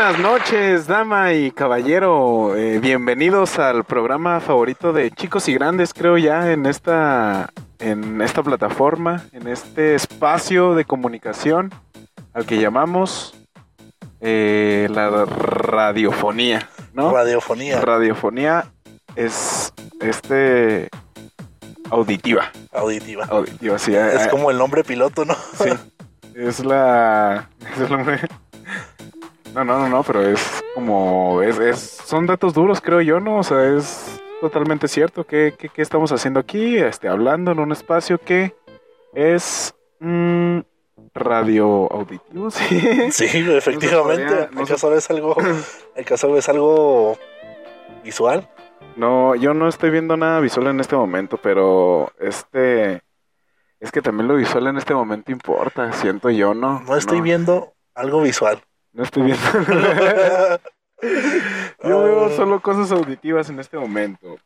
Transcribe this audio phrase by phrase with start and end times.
[0.00, 2.56] Buenas noches, dama y caballero.
[2.56, 8.42] Eh, bienvenidos al programa favorito de chicos y grandes, creo ya, en esta, en esta
[8.42, 11.68] plataforma, en este espacio de comunicación
[12.32, 13.34] al que llamamos
[14.22, 17.12] eh, la radiofonía, ¿no?
[17.12, 17.82] Radiofonía.
[17.82, 18.72] Radiofonía
[19.16, 20.88] es este
[21.90, 22.50] auditiva.
[22.72, 23.26] Auditiva.
[23.26, 23.94] Auditiva, sí.
[23.94, 25.34] Es eh, como el nombre piloto, ¿no?
[25.62, 25.68] Sí.
[26.34, 27.50] Es la.
[27.74, 28.20] Es el nombre.
[29.54, 31.42] No, no, no, no, pero es como.
[31.42, 33.38] Es, es, son datos duros, creo yo, ¿no?
[33.38, 35.24] O sea, es totalmente cierto.
[35.24, 36.76] ¿Qué, qué, qué estamos haciendo aquí?
[36.78, 38.54] Este, hablando en un espacio que
[39.14, 39.74] es.
[39.98, 40.60] mm,
[41.12, 43.10] radio auditivo, sí.
[43.10, 44.24] Sí, efectivamente.
[44.26, 45.36] podría- no se- ¿Acaso ves algo?
[46.00, 47.18] ¿Acaso ves algo
[48.04, 48.48] visual?
[48.96, 53.02] No, yo no estoy viendo nada visual en este momento, pero este.
[53.80, 56.80] Es que también lo visual en este momento importa, siento yo, ¿no?
[56.80, 58.60] No estoy viendo algo visual.
[58.92, 59.42] No estoy viendo.
[61.84, 64.36] Yo veo solo cosas auditivas en este momento.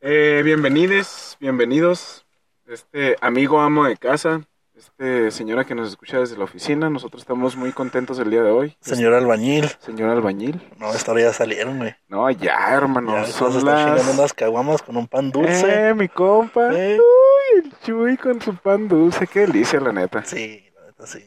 [0.00, 2.26] Eh, bienvenides, bienvenidos.
[2.66, 4.42] Este amigo amo de casa,
[4.76, 6.90] este señora que nos escucha desde la oficina.
[6.90, 8.76] Nosotros estamos muy contentos el día de hoy.
[8.80, 9.68] Señor albañil.
[9.78, 10.60] Señor albañil.
[10.76, 11.94] No, esta hora ya salieron, güey.
[12.08, 13.12] No, ya, hermano.
[13.12, 13.78] Ya, son son las...
[13.78, 14.18] chingando las.
[14.18, 15.90] unas caguamas con un pan dulce.
[15.90, 16.74] Eh, mi compa.
[16.74, 16.98] Eh.
[16.98, 19.28] Uy, el Chuy con su pan dulce.
[19.28, 20.24] Qué delicia, la neta.
[20.24, 21.24] Sí, la neta sí.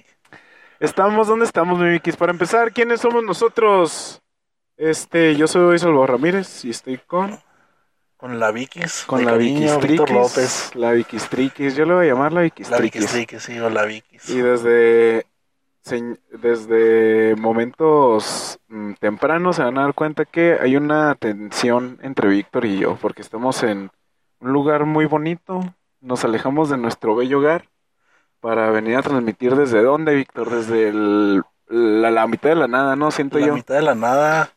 [0.82, 2.18] Estamos donde estamos, mi Vikis.
[2.18, 4.20] Para empezar, ¿quiénes somos nosotros?
[4.78, 7.40] Este, yo soy Salvador Ramírez y estoy con
[8.18, 9.04] Con la Vikis.
[9.06, 10.72] con la Vikis Víctor López.
[10.74, 11.76] La Vikis Triquis.
[11.76, 13.44] Yo le voy a llamar la Vikis La Vikis Triquis.
[13.44, 14.28] Sí, o la Vikis.
[14.32, 15.28] Y desde
[16.32, 22.66] desde momentos mm, tempranos se van a dar cuenta que hay una tensión entre Víctor
[22.66, 23.92] y yo, porque estamos en
[24.40, 25.62] un lugar muy bonito,
[26.00, 27.71] nos alejamos de nuestro bello hogar
[28.42, 32.96] para venir a transmitir desde dónde, Víctor, desde el- la, la mitad de la nada,
[32.98, 33.12] ¿no?
[33.12, 33.54] Siento la yo.
[33.54, 34.50] mitad de la nada,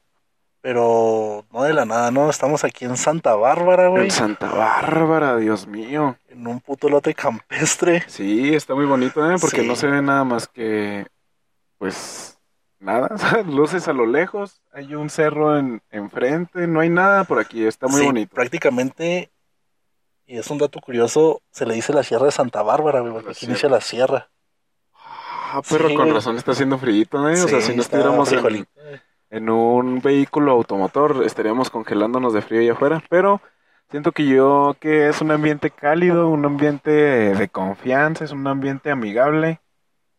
[0.61, 2.29] pero no de la nada, ¿no?
[2.31, 4.05] Estamos aquí en Santa Bárbara, güey.
[4.05, 6.17] En Santa Bárbara, Dios mío.
[6.29, 8.03] En un puto lote campestre.
[8.09, 9.37] Sí, está muy bonito, ¿eh?
[9.41, 9.69] Porque Sí.
[9.69, 11.07] no se ve nada más que,
[11.79, 12.39] pues,
[12.81, 13.09] nada,
[13.47, 17.87] luces a lo lejos, hay un cerro en enfrente, no hay nada por aquí, está
[17.87, 18.35] muy Sí, bonito.
[18.35, 19.31] Prácticamente,
[20.27, 23.29] y es un dato curioso, se le dice la Sierra de Santa Bárbara, güey, porque
[23.29, 23.53] La aquí sierra.
[23.53, 24.31] inicia la sierra.
[24.95, 26.13] Ah, pero Sí, con güey.
[26.13, 27.43] razón está haciendo frío, ¿eh?
[27.43, 28.33] o sea, si no estuviéramos
[29.31, 33.41] en, un vehículo automotor, estaríamos congelándonos de frío allá afuera, pero
[33.91, 38.91] siento que yo, que es un ambiente cálido, un ambiente de confianza, es un ambiente
[38.91, 39.61] amigable,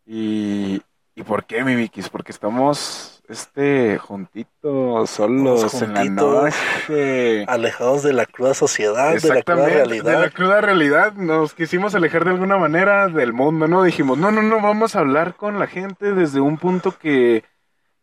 [0.06, 0.82] y,
[1.14, 2.08] ¿y por qué, mi Vikis?
[2.10, 6.54] Porque estamos, este, juntitos, solos, Estamos en la juntitos.
[6.88, 7.44] noche.
[7.46, 10.12] Alejados de la cruda sociedad, de la cruda realidad.
[10.12, 11.12] de la cruda realidad.
[11.14, 13.82] Nos quisimos alejar de alguna manera del mundo, ¿no?
[13.82, 17.44] Dijimos, no, no, no, vamos a hablar con la gente desde un punto que,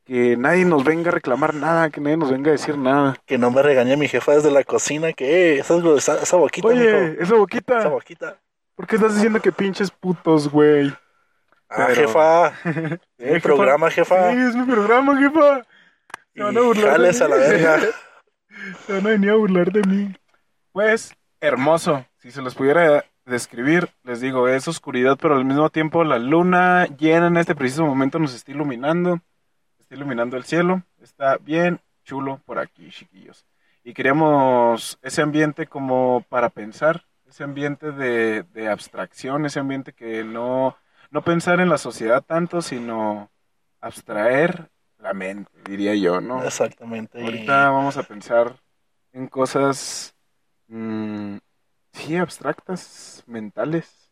[0.06, 3.16] que nadie nos venga a reclamar nada, que nadie nos venga a decir nada.
[3.25, 6.67] Que no me regañe mi jefa desde la cocina, que eh, esa, esa, esa boquita,
[6.67, 8.40] Oye, mijo, esa esa boquita, boquita.
[8.75, 10.91] ¿por qué estás diciendo que pinches putos, güey?
[11.75, 13.39] Ah, Pero- jefa, Eh, mi jefa.
[13.47, 14.31] programa, jefa.
[14.31, 15.66] Sí, es mi programa, jefa.
[16.34, 17.31] Se van a burlar de jales a mí.
[17.31, 17.79] la verga.
[18.85, 20.16] Se van a venir a burlar de mí.
[20.72, 22.06] Pues, hermoso.
[22.19, 26.85] Si se los pudiera describir, les digo, es oscuridad, pero al mismo tiempo la luna
[26.97, 29.19] llena en este preciso momento nos está iluminando.
[29.79, 30.84] Está iluminando el cielo.
[31.02, 33.46] Está bien chulo por aquí, chiquillos.
[33.84, 40.23] Y queríamos ese ambiente como para pensar, ese ambiente de, de abstracción, ese ambiente que
[40.23, 40.78] no,
[41.13, 43.31] no pensar en la sociedad tanto, sino
[43.79, 46.43] abstraer la mente, diría yo, ¿no?
[46.43, 47.19] Exactamente.
[47.21, 48.55] y- Ahorita vamos a pensar
[49.11, 50.15] en cosas,
[50.67, 51.37] mm,
[51.91, 54.09] sí, abstractas, mentales,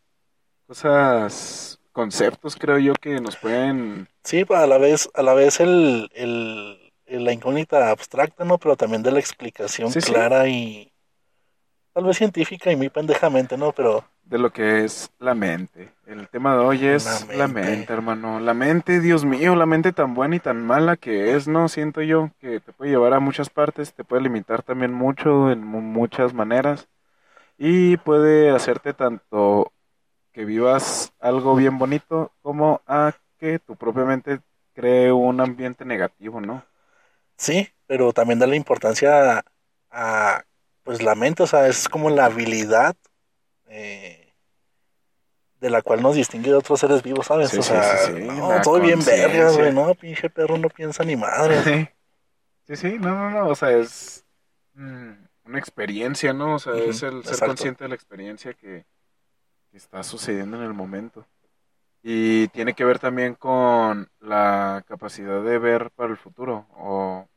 [0.68, 4.08] cosas, conceptos, creo yo, que nos pueden...
[4.22, 6.92] Sí, pues, a la vez, a la vez el, el,
[7.24, 8.58] la incógnita abstracta, ¿no?
[8.58, 10.12] Pero también de la explicación Sí, sí.
[10.12, 10.91] clara y
[11.94, 13.72] tal vez científica y muy pendejamente, ¿no?
[13.72, 15.92] Pero de lo que es la mente.
[16.06, 17.92] El tema de hoy es La la mente.
[17.92, 18.40] hermano.
[18.40, 21.68] La mente, Dios mío, la mente tan buena y tan mala que es, ¿no?
[21.68, 25.64] Siento yo que te puede llevar a muchas partes, te puede limitar también mucho en
[25.64, 26.88] mu- muchas maneras
[27.58, 29.72] y puede hacerte tanto
[30.32, 34.40] que vivas algo bien bonito como a que tu propia mente
[34.74, 36.64] cree un ambiente negativo, ¿no?
[37.36, 39.44] sí, pero también da la importancia a,
[39.90, 40.44] a,
[40.82, 42.96] pues la mente, o sea, es como la habilidad
[43.66, 44.32] eh,
[45.60, 47.50] de la cual nos distingue de otros seres vivos, ¿sabes?
[47.50, 51.04] Sí, o sea, sí, sí, no, todo bien verga, güey, no, pinche perro no piensa
[51.04, 51.62] ni madre.
[51.62, 51.88] Sí,
[52.66, 54.24] sí, sí, no, no, no, o sea, es
[54.74, 55.12] mm,
[55.44, 56.56] una experiencia, ¿no?
[56.56, 58.84] O sea, es el ser consciente de la experiencia que,
[59.70, 61.26] que está sucediendo en el momento.
[62.02, 67.28] Y tiene que ver también con la capacidad de ver para el futuro o,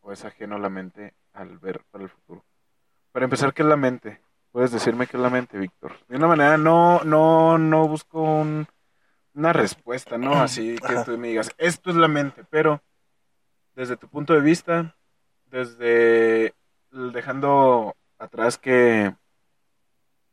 [0.00, 2.44] o es ajeno a la mente al ver para el futuro.
[3.12, 4.20] Para empezar, ¿qué es la mente?
[4.50, 5.92] Puedes decirme qué es la mente, Víctor.
[6.08, 8.66] De una manera, no, no, no busco un-
[9.34, 10.34] una respuesta, ¿no?
[10.34, 12.82] Así que tú me digas, esto es la mente, pero
[13.74, 14.94] desde tu punto de vista,
[15.46, 16.54] desde
[16.90, 19.14] dejando atrás que,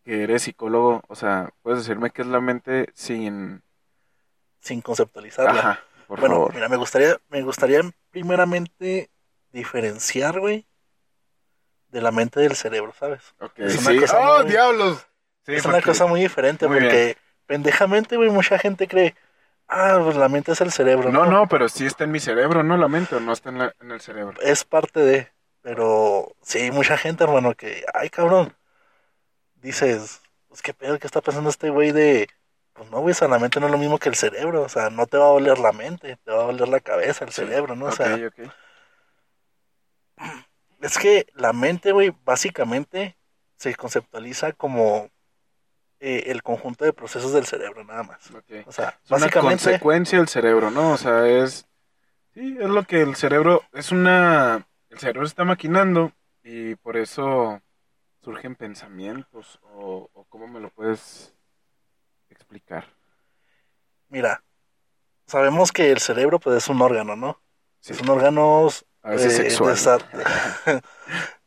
[0.04, 3.64] que eres psicólogo, o sea, puedes decirme qué es la mente sin...
[4.60, 5.58] Sin conceptualizarla.
[5.62, 6.54] Ajá, por bueno, favor.
[6.54, 7.80] mira, me gustaría, me gustaría
[8.12, 9.10] primeramente
[9.54, 10.68] diferenciar, güey,
[11.90, 13.22] de la mente del cerebro, ¿sabes?
[13.40, 14.00] Ok, es una sí.
[14.00, 15.06] cosa ¡Oh, muy- diablos!
[15.46, 19.16] Sí, es una cosa muy diferente Muy porque pendejamente, güey, mucha gente cree,
[19.68, 21.12] ah, pues la mente es el cerebro.
[21.12, 22.78] No, no, pero sí está en mi cerebro, ¿no?
[22.78, 24.40] La mente, o no está en, la- en el cerebro.
[24.42, 25.28] Es parte de,
[25.62, 28.54] pero sí, mucha gente, hermano, que, ay, cabrón,
[29.56, 32.30] dices, pues qué pedo, ¿qué está pensando este güey de,
[32.74, 34.70] pues no, güey, o sea, la mente no es lo mismo que el cerebro, o
[34.70, 37.32] sea, no te va a doler la mente, te va a doler la cabeza, el
[37.32, 37.42] Sí.
[37.42, 37.86] cerebro, ¿no?
[37.86, 38.40] O Ok, sea, ok.
[40.82, 43.18] Es que la mente, güey, básicamente
[43.58, 45.10] se conceptualiza como
[46.00, 48.30] eh, el conjunto de procesos del cerebro, nada más.
[48.66, 50.94] O sea, Es una básicamente, consecuencia del cerebro, ¿no?
[50.94, 51.68] O sea, es...
[52.34, 53.64] Sí, es lo que el cerebro...
[53.74, 54.68] Es una...
[54.90, 57.62] El cerebro está maquinando y por eso
[58.22, 61.34] surgen pensamientos o, o cómo me lo puedes
[62.30, 62.86] explicar.
[64.10, 64.44] mira,
[65.28, 67.40] sabemos que el cerebro, pues, es un órgano, ¿no?
[67.80, 68.68] Sí, Es un órgano
[69.04, 70.02] a veces eh, sexual.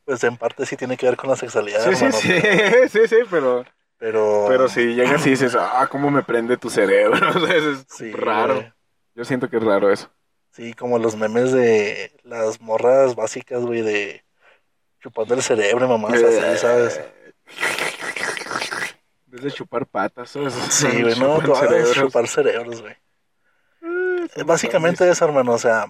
[0.05, 2.89] pues en parte sí tiene que ver con la sexualidad, Sí, sí, hermano, sí, pero-
[2.89, 3.65] sí, sí, pero...
[3.99, 7.71] Pero, Pero si llegas y dices, ah, cómo me prende tu cerebro, o sea, eso
[7.71, 8.55] es sí, raro.
[8.57, 8.73] güey.
[9.15, 10.11] Yo siento que es raro eso.
[10.51, 14.25] Sí, como los memes de las morras básicas, güey, de
[15.01, 17.01] chupando el cerebro, mamás, Eh, así, ¿sabes?
[19.27, 20.53] Desde chupar patas, ¿sabes?
[20.71, 21.41] Sí, güey, no,
[21.95, 22.97] chupar cerebros, güey.
[24.35, 25.87] Eh, Básicamente eso, hermano, o sea,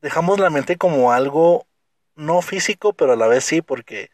[0.00, 1.66] dejamos la mente como algo
[2.14, 4.10] no físico, pero a la vez sí, porque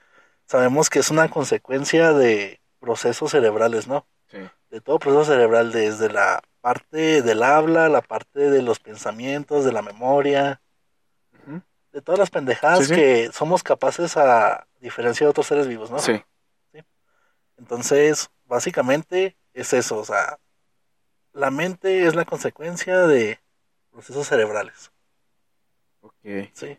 [0.46, 4.06] sabemos que es una consecuencia de procesos cerebrales, ¿no?
[4.30, 4.38] Sí.
[4.70, 9.72] De todo proceso cerebral, desde la parte del habla, la parte de los pensamientos, de
[9.72, 10.60] la memoria,
[11.92, 12.94] de todas las pendejadas Sí, sí.
[12.94, 15.98] que somos capaces a diferencia de otros seres vivos, ¿no?
[15.98, 16.22] Sí.
[17.56, 20.38] Entonces, básicamente es eso, o sea,
[21.32, 23.40] la mente es la consecuencia de
[23.90, 24.92] procesos cerebrales,
[26.06, 26.50] Ok.
[26.52, 26.78] ¿sí?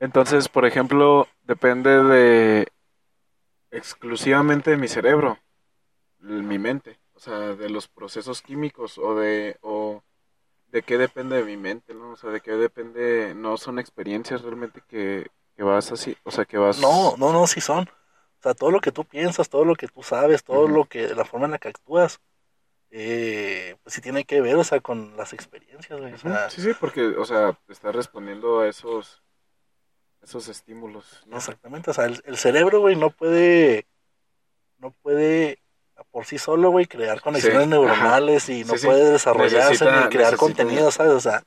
[0.00, 2.68] Entonces, por ejemplo, depende de
[3.70, 5.38] exclusivamente de mi cerebro,
[6.18, 10.02] mi mente, o sea, de los procesos químicos o de o
[10.68, 12.12] de qué depende de mi mente, ¿no?
[12.12, 16.44] O sea, de qué depende, no son experiencias realmente que, que vas así, o sea,
[16.44, 17.84] que vas No, no, no, sí son.
[17.84, 21.14] O sea, todo lo que tú piensas, todo lo que tú sabes, todo lo que,
[21.14, 22.20] la forma en la que actúas,
[22.96, 26.12] eh, pues sí tiene que ver, o sea, con las experiencias, güey.
[26.12, 29.20] O Ujú, sea, Sí, sí, porque, o sea, estás respondiendo a esos
[30.22, 31.36] esos estímulos, ¿no?
[31.36, 31.90] exactamente.
[31.90, 33.86] O sea, el, el cerebro, güey, no puede,
[34.78, 35.58] no puede
[36.12, 40.08] por sí solo, güey, crear conexiones Sí, neuronales y no Sí, puede desarrollarse Necesita- ni
[40.08, 41.12] crear necesita- contenido, ¿sabes?
[41.12, 41.42] O sea,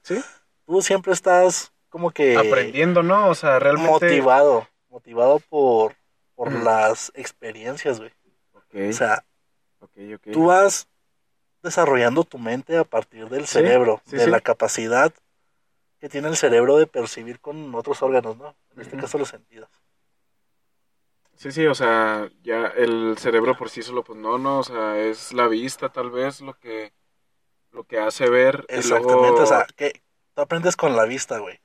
[0.65, 3.29] tú siempre estás como que Aprendiendo, ¿no?
[3.29, 5.95] O sea, realmente motivado, motivado por,
[6.35, 8.11] por las experiencias, güey.
[8.53, 9.23] Ok, O sea,
[10.31, 10.87] tú vas
[11.67, 14.31] desarrollando tu mente a partir del Sí, cerebro, sí, de sí.
[14.31, 15.13] la capacidad
[15.99, 18.55] que tiene el cerebro de percibir con otros órganos, ¿no?
[18.75, 19.69] En este caso los sentidos.
[21.35, 24.97] Sí, sí, o sea, ya el cerebro por sí solo, pues no, no, o sea,
[24.99, 26.93] es la vista tal vez lo que
[27.71, 31.59] lo que hace ver Exactamente, luego o sea, que tú aprendes con la vista, güey.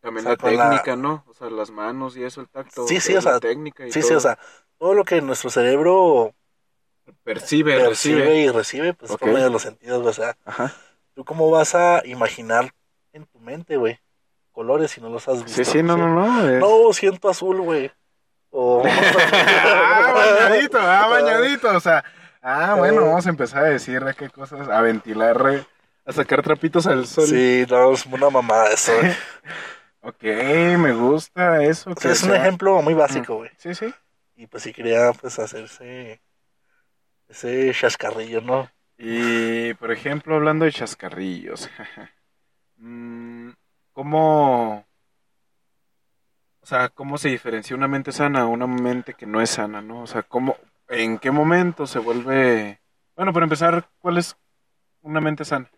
[0.00, 1.24] también o sea, la técnica, ¿no?
[1.28, 3.92] O sea, las manos y eso, el tacto, Sí, sí, o sea, la técnica y
[3.92, 4.10] Sí, todo.
[4.10, 4.38] sí, o sea,
[4.78, 6.34] todo lo que nuestro cerebro
[7.22, 8.36] percibe, percibe recibe.
[8.40, 9.20] y recibe, pues Ok.
[9.20, 10.10] por medio de los sentidos, güey.
[10.10, 10.72] o sea, Ajá.
[11.14, 12.72] tú cómo vas a imaginar
[13.12, 13.98] en tu mente, güey,
[14.52, 15.64] colores si no los has visto.
[15.64, 16.48] Sí, sí, no, no, no.
[16.50, 17.90] es- No, siento azul, güey.
[18.50, 18.82] O...
[18.86, 22.04] ah, bañadito, ah, bañadito, o sea,
[22.42, 25.66] ah, bueno, vamos a empezar a decir de qué cosas, a ventilar,
[26.06, 27.26] a sacar trapitos al sol.
[27.26, 28.92] Sí, no, es una mamada eso.
[30.06, 31.88] Ok, me gusta eso.
[31.90, 33.50] O que sea, es un ejemplo muy básico, güey.
[33.56, 33.90] Sí, sí.
[34.36, 36.20] Y pues sí quería pues hacerse
[37.34, 38.70] ese chascarrillo, ¿no?
[38.96, 41.68] Y, por ejemplo, hablando de chascarrillos,
[42.76, 43.50] mm,
[43.92, 44.86] ¿cómo,
[46.60, 49.82] o sea, cómo se diferencia una mente sana a una mente que no es sana,
[49.82, 50.02] no?
[50.02, 50.56] O sea, ¿cómo,
[50.88, 52.80] en qué momento se vuelve,
[53.16, 54.36] bueno, para empezar, ¿cuál es
[55.02, 55.68] una mente sana?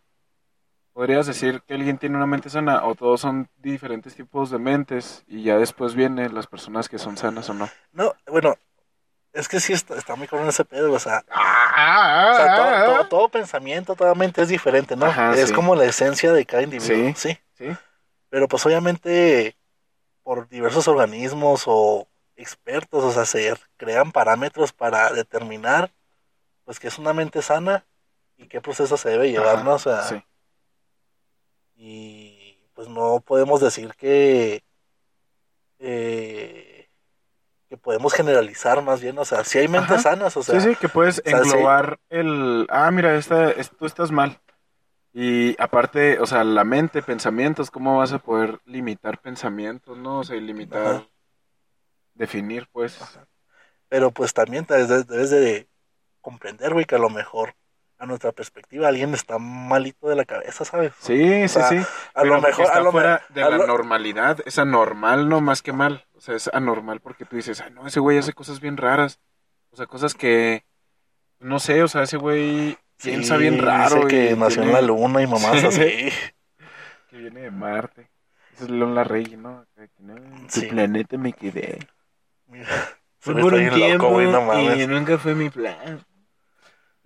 [0.93, 5.25] ¿Podrías decir que alguien tiene una mente sana o todos son diferentes tipos de mentes
[5.27, 7.69] y ya después vienen las personas que son sanas o no?
[7.93, 8.57] No, bueno,
[9.37, 12.65] Es que sí está, está muy cabrón ese pedo, o sea, Ah, o sea, todo,
[12.67, 13.09] ah, todo- ah.
[13.09, 15.07] todo pensamiento, toda mente es diferente, ¿no?
[15.07, 15.55] Ajá, es sí.
[15.55, 17.15] como la esencia de cada individuo, Sí.
[17.17, 17.39] sí.
[17.59, 17.77] Sí.
[18.31, 19.57] Pero pues obviamente
[20.23, 25.91] por diversos organismos o expertos, o sea, se crean parámetros para determinar
[26.65, 27.85] pues que es una mente sana
[28.37, 29.75] y qué proceso se debe llevar, Ajá, ¿no?
[29.75, 30.23] O sea, sí.
[31.77, 34.63] y pues no podemos decir que
[35.79, 36.66] eh,
[37.69, 40.03] que podemos generalizar más bien, o sea, si hay mentes Ajá.
[40.03, 41.23] sanas, o sea, sí, sí, que puedes sí.
[41.31, 42.67] englobar el...
[42.71, 44.41] Ah, mira, esta, es- tú estás mal.
[45.13, 50.21] Y aparte, o sea, la mente, pensamientos, ¿cómo vas a poder limitar pensamientos, no?
[50.21, 50.87] O sea, limitar...
[50.87, 51.07] Ajá.
[52.15, 52.99] Definir, pues.
[53.89, 55.69] pero pues también debes de, debes de
[56.23, 57.55] comprender, güey, que a lo mejor
[57.99, 60.93] a nuestra perspectiva alguien está malito de la cabeza, ¿sabes?
[61.01, 61.77] Sí, sí, sea, sí.
[62.15, 64.39] A Pero lo mejor, está a lo fuera me- de a la lo- normalidad.
[64.45, 66.05] Es anormal, no más que mal.
[66.15, 69.19] O sea, es anormal porque tú dices, ay, no, ese güey hace cosas bien raras.
[69.71, 70.65] O sea, cosas que...
[71.39, 73.97] No sé, o sea, ese güey Sí, piensa bien raro.
[73.97, 75.67] dice que y nació en la luna y mamás Sí.
[75.67, 76.09] así.
[77.11, 78.11] Que viene de Marte.
[78.55, 79.65] Ese es León Larregui, ¿no?
[79.75, 80.67] Que, no, en tu Sí.
[80.67, 81.79] planeta me quedé.
[82.49, 82.67] Mira,
[83.19, 84.79] Fue por un tiempo loco, güey, no mames.
[84.81, 86.05] y nunca fue mi plan.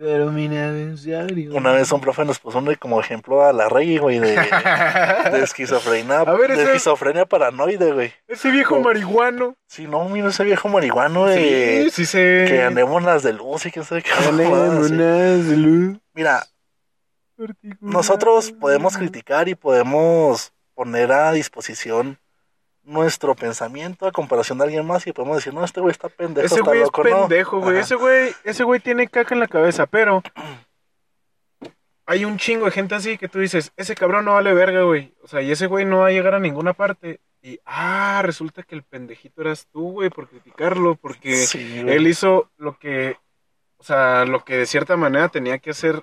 [0.02, 0.94] Pero mi nave.
[1.52, 5.42] Una vez un profe nos puso un- como ejemplo a la rey, güey, de, de
[5.42, 8.10] esquizofrenia, A ver, de ese- esquizofrenia paranoide, güey.
[8.26, 9.56] Ese viejo marihuano.
[9.66, 12.46] Sí, no, mira ese viejo marihuano de Sí, sí se...
[12.48, 16.46] que andemos las de luz y quién sabe qué unas de luz Mira,
[17.80, 22.18] nosotros podemos criticar y podemos poner a disposición
[22.82, 26.46] nuestro pensamiento a comparación de alguien más y podemos decir, no, este güey está pendejo,
[26.46, 27.78] Ese güey es pendejo, güey.
[27.78, 30.22] Ese güey, ese güey tiene caca en la cabeza, pero
[32.06, 35.14] hay un chingo de gente así que tú dices, ese cabrón no vale verga, güey.
[35.22, 37.20] O sea, y ese güey no va a llegar a ninguna parte.
[37.42, 42.50] Y, ah, resulta que el pendejito eras tú, güey, por criticarlo, porque Sí, él hizo
[42.56, 43.16] lo que,
[43.76, 46.02] o sea, lo que de cierta manera tenía que hacer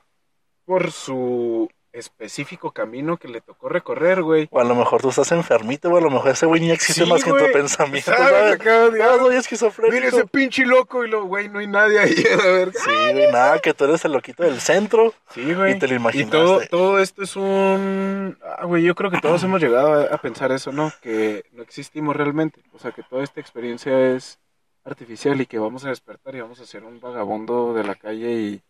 [0.65, 4.47] por su específico camino que le tocó recorrer, güey.
[4.51, 7.03] O a lo mejor tú estás enfermito, o a lo mejor ese güey ni existe
[7.03, 7.53] Sí, más que en tu güey.
[7.53, 8.57] pensamiento, ¿Sabes?
[8.63, 8.93] ¿sabes?
[8.93, 9.95] De, Ah, soy esquizofrénico.
[9.95, 12.73] Mira ese pinche loco y lo, güey, no hay nadie ahí, a ver.
[12.73, 15.13] Sí, güey, nada, que tú eres el loquito del centro.
[15.33, 15.73] Sí, güey.
[15.73, 16.31] Y te lo Y imaginaste.
[16.37, 18.37] todo, todo esto es un...
[18.43, 20.91] Ah, güey, yo creo que todos hemos llegado a, a pensar eso, ¿no?
[21.01, 22.61] Que no existimos realmente.
[22.73, 24.39] O sea, que toda esta experiencia es
[24.85, 28.31] artificial y que vamos a despertar y vamos a ser un vagabundo de la calle
[28.33, 28.61] y...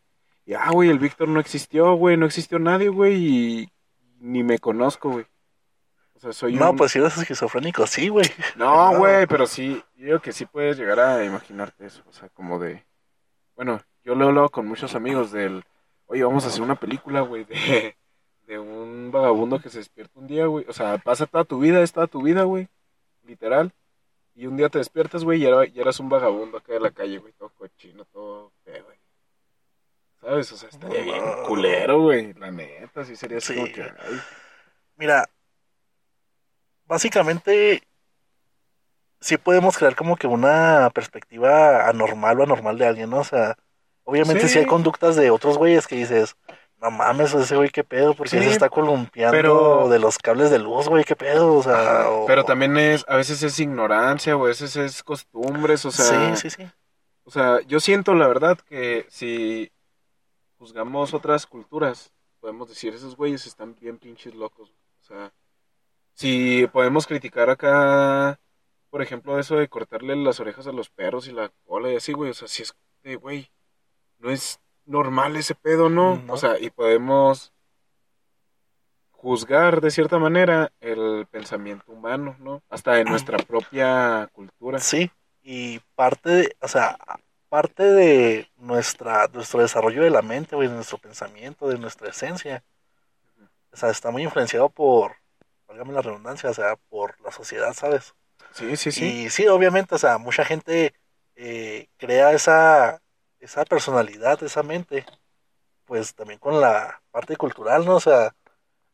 [0.47, 3.15] y, ah, güey, el Víctor no existió, güey, no existió nadie, güey,
[3.63, 3.69] y
[4.19, 5.25] ni me conozco, güey.
[6.15, 6.77] O sea, soy No, un...
[6.77, 8.25] pues si eres esquizofrénico, sí, güey.
[8.55, 8.97] No, No.
[8.97, 12.57] güey, pero sí, yo digo que sí puedes llegar a imaginarte eso, o sea, como
[12.57, 12.83] de...
[13.55, 15.63] Bueno, yo lo he hablado con muchos amigos del...
[16.07, 17.95] Oye, vamos a hacer una película, güey, de,
[18.47, 20.65] de un vagabundo que se despierta un día, güey.
[20.69, 22.67] O sea, pasa toda tu vida, es toda tu vida, güey,
[23.25, 23.73] literal.
[24.33, 26.91] Y un día te despiertas, güey, y era- y eras un vagabundo acá de la
[26.91, 28.96] calle, güey, todo cochino, todo feo, güey.
[30.27, 30.51] ¿Sabes?
[30.51, 33.59] O sea, estaría bien culero, güey, la neta, sí sería así Sí.
[33.61, 33.81] como que...
[33.83, 34.21] ay.
[34.97, 35.23] Mira,
[36.85, 37.81] básicamente
[39.21, 43.19] sí podemos crear como que una perspectiva anormal o anormal de alguien, ¿no?
[43.19, 43.55] O sea,
[44.03, 44.49] obviamente Sí.
[44.55, 46.35] sí, hay conductas de otros güeyes que dices,
[46.81, 50.51] no mames, ese güey, qué pedo, porque Sí, se está columpiando pero- de los cables
[50.51, 53.57] de luz, güey, qué pedo, o sea, Ajá, o- Pero también es, a veces es
[53.61, 56.35] ignorancia, o a veces es costumbres, o sea...
[56.35, 56.69] sí, sí, sí.
[57.23, 59.71] O sea, yo siento la verdad que si
[60.57, 64.73] juzgamos otras culturas, podemos decir, esos güeyes están bien pinches locos.
[65.01, 65.33] O sea,
[66.13, 68.39] si podemos criticar acá,
[68.89, 72.13] por ejemplo, eso de cortarle las orejas a los perros y la cola y así,
[72.13, 72.31] güey.
[72.31, 73.51] O sea, si es de, güey,
[74.19, 76.17] no es normal ese pedo, ¿no?
[76.17, 76.33] No.
[76.33, 77.53] O sea, y podemos
[79.11, 82.61] juzgar de cierta manera el pensamiento humano, ¿no?
[82.69, 84.79] Hasta de nuestra propia cultura.
[84.79, 85.11] Sí,
[85.41, 86.97] y parte de, o sea,
[87.49, 92.63] parte de nuestra, nuestro desarrollo de la mente, güey, de nuestro pensamiento, de nuestra esencia,
[93.71, 95.15] o sea, está muy influenciado por,
[95.67, 98.15] válgame la redundancia, o sea, por la sociedad, ¿sabes?
[98.51, 99.05] Sí, sí, sí.
[99.05, 100.93] Y sí, obviamente, o sea, mucha gente
[101.35, 103.01] eh, crea esa,
[103.39, 105.05] esa personalidad, esa mente,
[105.85, 107.95] pues también con la parte cultural, ¿no?
[107.95, 108.35] O sea,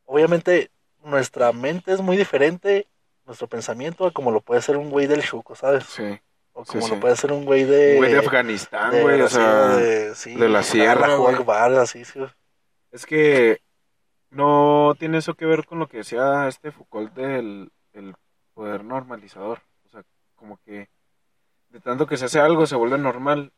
[0.06, 0.70] obviamente
[1.04, 2.88] nuestra mente es muy diferente,
[3.26, 5.86] nuestro pensamiento, como lo puede ser un güey del chuco, ¿sabes?
[5.86, 6.20] Sí.
[6.54, 6.92] O Sí, como sí.
[6.92, 7.94] lo puede ser un güey de...
[7.94, 11.36] Un güey de Afganistán, de güey, o sea, de, sí, de la sierra, Allahu güey.
[11.36, 12.20] Akbar, así, sí.
[12.92, 13.60] es que
[14.30, 18.16] no tiene eso que ver con lo que decía este Foucault del el
[18.54, 20.04] poder normalizador, o sea,
[20.36, 20.90] como que
[21.70, 23.52] de tanto que se hace algo se vuelve normal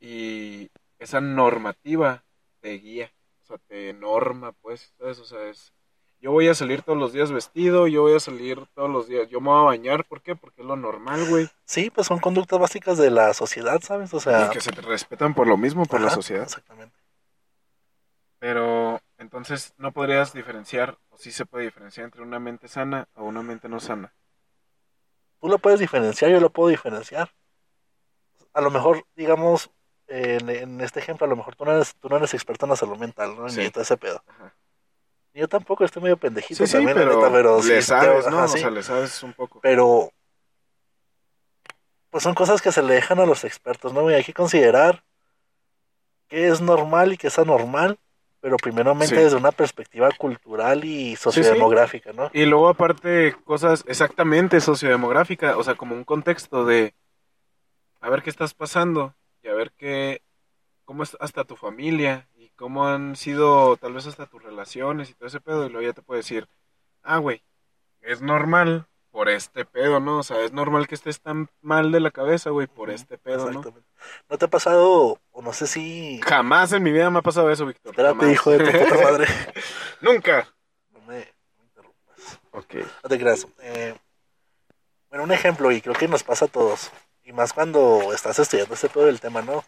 [0.00, 2.24] y esa normativa
[2.60, 3.12] te guía,
[3.42, 5.18] o sea, te norma, pues, ¿sabes?
[5.20, 5.72] O sea, es
[6.20, 9.28] yo voy a salir todos los días vestido, yo voy a salir todos los días,
[9.28, 10.34] yo me voy a bañar, ¿por qué?
[10.34, 11.48] Porque es lo normal, güey.
[11.64, 14.12] Sí, pues son conductas básicas de la sociedad, ¿sabes?
[14.14, 16.42] O sea, Y que se te respetan por lo mismo, por la sociedad.
[16.42, 16.96] Exactamente.
[18.40, 23.24] Pero entonces no podrías diferenciar, o sí se puede diferenciar entre una mente sana o
[23.24, 24.12] una mente no sana.
[25.40, 27.30] Tú lo puedes diferenciar, yo lo puedo diferenciar.
[28.52, 29.70] A lo mejor, digamos,
[30.08, 32.70] en, en este ejemplo, a lo mejor tú no eres, tú no eres experto en
[32.70, 33.48] la salud mental, ¿no?
[33.48, 33.60] Sí.
[33.60, 34.22] Ni todo ese pedo.
[34.26, 34.52] Ajá.
[35.38, 38.26] Yo tampoco estoy medio pendejito Sí, sí, también, la pero, neta, pero sí, le sabes,
[38.26, 38.38] ¿no?
[38.38, 38.58] ajá, O sí.
[38.58, 39.60] sea, le sabes un poco.
[39.60, 40.10] Pero,
[42.10, 44.02] pues son cosas que se le dejan a los expertos, ¿no?
[44.02, 44.16] güey?
[44.16, 45.04] hay que considerar
[46.26, 48.00] qué es normal y qué es anormal,
[48.40, 49.22] pero primeramente Sí.
[49.22, 52.30] desde una perspectiva cultural y sociodemográfica, ¿no?
[52.32, 56.94] Y luego aparte cosas exactamente sociodemográficas, o sea, como un contexto de
[58.00, 59.14] a ver qué estás pasando
[59.44, 60.20] y a ver qué
[60.84, 65.14] cómo es hasta tu familia y cómo han sido tal vez hasta tus relaciones y
[65.14, 66.48] todo ese pedo y luego ya te puede decir,
[67.02, 67.42] "Ah, güey,
[68.02, 70.18] es normal por este pedo, ¿no?
[70.18, 73.44] O sea, es normal que estés tan mal de la cabeza, güey, por este pedo,
[73.44, 73.88] ¿no?" Exactamente.
[74.28, 76.20] ¿No te ha pasado, o no sé si...
[76.26, 77.92] Jamás en mi vida me ha pasado eso, Víctor.
[77.92, 78.32] Espérate, jamás.
[78.32, 79.26] hijo de tu puta madre.
[80.00, 80.48] Nunca.
[80.90, 82.40] No me, no me interrumpas.
[82.50, 82.74] Ok.
[83.02, 83.46] No te creas.
[83.60, 83.94] Eh,
[85.08, 86.90] bueno, un ejemplo, y creo que nos pasa a todos.
[87.22, 89.64] Y más cuando estás estudiando este pedo del tema, ¿no?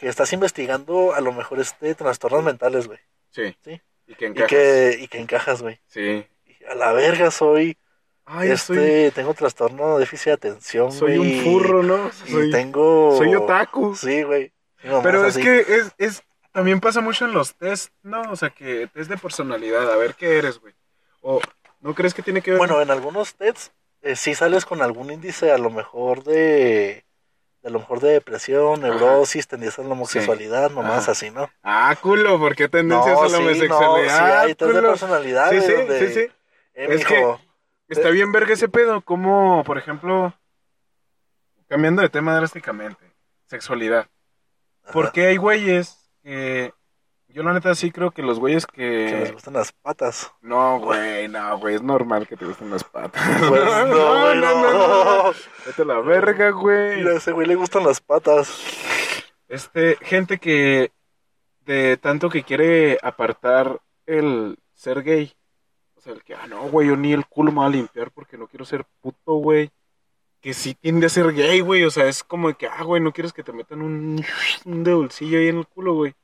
[0.00, 2.98] Que estás investigando a lo mejor este trastornos mentales, güey.
[3.30, 3.54] Sí.
[3.62, 3.80] Sí.
[4.06, 4.48] Y que Y encajas.
[4.48, 5.80] que, y que encajas, güey.
[5.86, 6.26] Sí.
[6.46, 7.76] Y A la verga soy,
[8.24, 11.38] Ay, este, tengo trastorno de déficit de atención, soy, güey.
[11.38, 12.10] un furro, ¿no?
[12.26, 13.14] Y Soy, tengo...
[13.16, 13.94] soy otaku.
[13.94, 14.52] Sí, güey.
[14.82, 15.42] Pero es así.
[15.42, 16.22] que es, es,
[16.52, 18.22] también pasa mucho en los test, ¿no?
[18.30, 20.74] O sea, que test de personalidad, a ver qué eres, güey.
[21.20, 21.40] O,
[21.80, 22.58] ¿no crees que tiene que ver?
[22.58, 23.72] Bueno, en algunos tests
[24.02, 27.04] eh, sí sales con algún índice a lo mejor de...
[27.62, 31.12] de a lo mejor de depresión, neurosis, tendencia a la homosexualidad, nomás Ajá.
[31.12, 31.50] así, ¿no?
[31.62, 33.40] Ah, culo, ¿por qué tendencias a la sí, no,
[33.78, 34.16] homosexualidad?
[34.16, 36.20] sí, hay test de personalidad, Sí, sí, donde, sí, sí.
[36.74, 37.36] eh, Es que-
[37.88, 40.32] Está bien verga ese pedo, como, por ejemplo,
[41.68, 43.04] cambiando de tema drásticamente,
[43.46, 44.06] sexualidad.
[44.84, 46.72] ajá, Porque hay güeyes que,
[47.32, 49.34] yo la neta sí creo que los güeyes que les que...
[49.34, 50.32] gustan las patas.
[50.40, 53.22] No, güey, no, güey, es normal que te gusten las patas.
[53.48, 55.32] Pues no, güey, no.
[55.66, 56.96] Vete a la verga, güey.
[56.96, 58.60] Mira, a ese güey le gustan las patas.
[59.48, 60.92] Este, gente que
[61.64, 65.32] de tanto que quiere apartar el ser gay.
[65.96, 68.10] O sea, el que, ah, no, güey, yo ni el culo me voy a limpiar
[68.10, 69.70] porque no quiero ser puto, güey.
[70.40, 71.84] Que sí tiende a ser gay, güey.
[71.84, 74.24] O sea, es como de que, ah, güey, no quieres que te metan un,
[74.64, 76.14] un dedulcillo ahí en el culo, güey.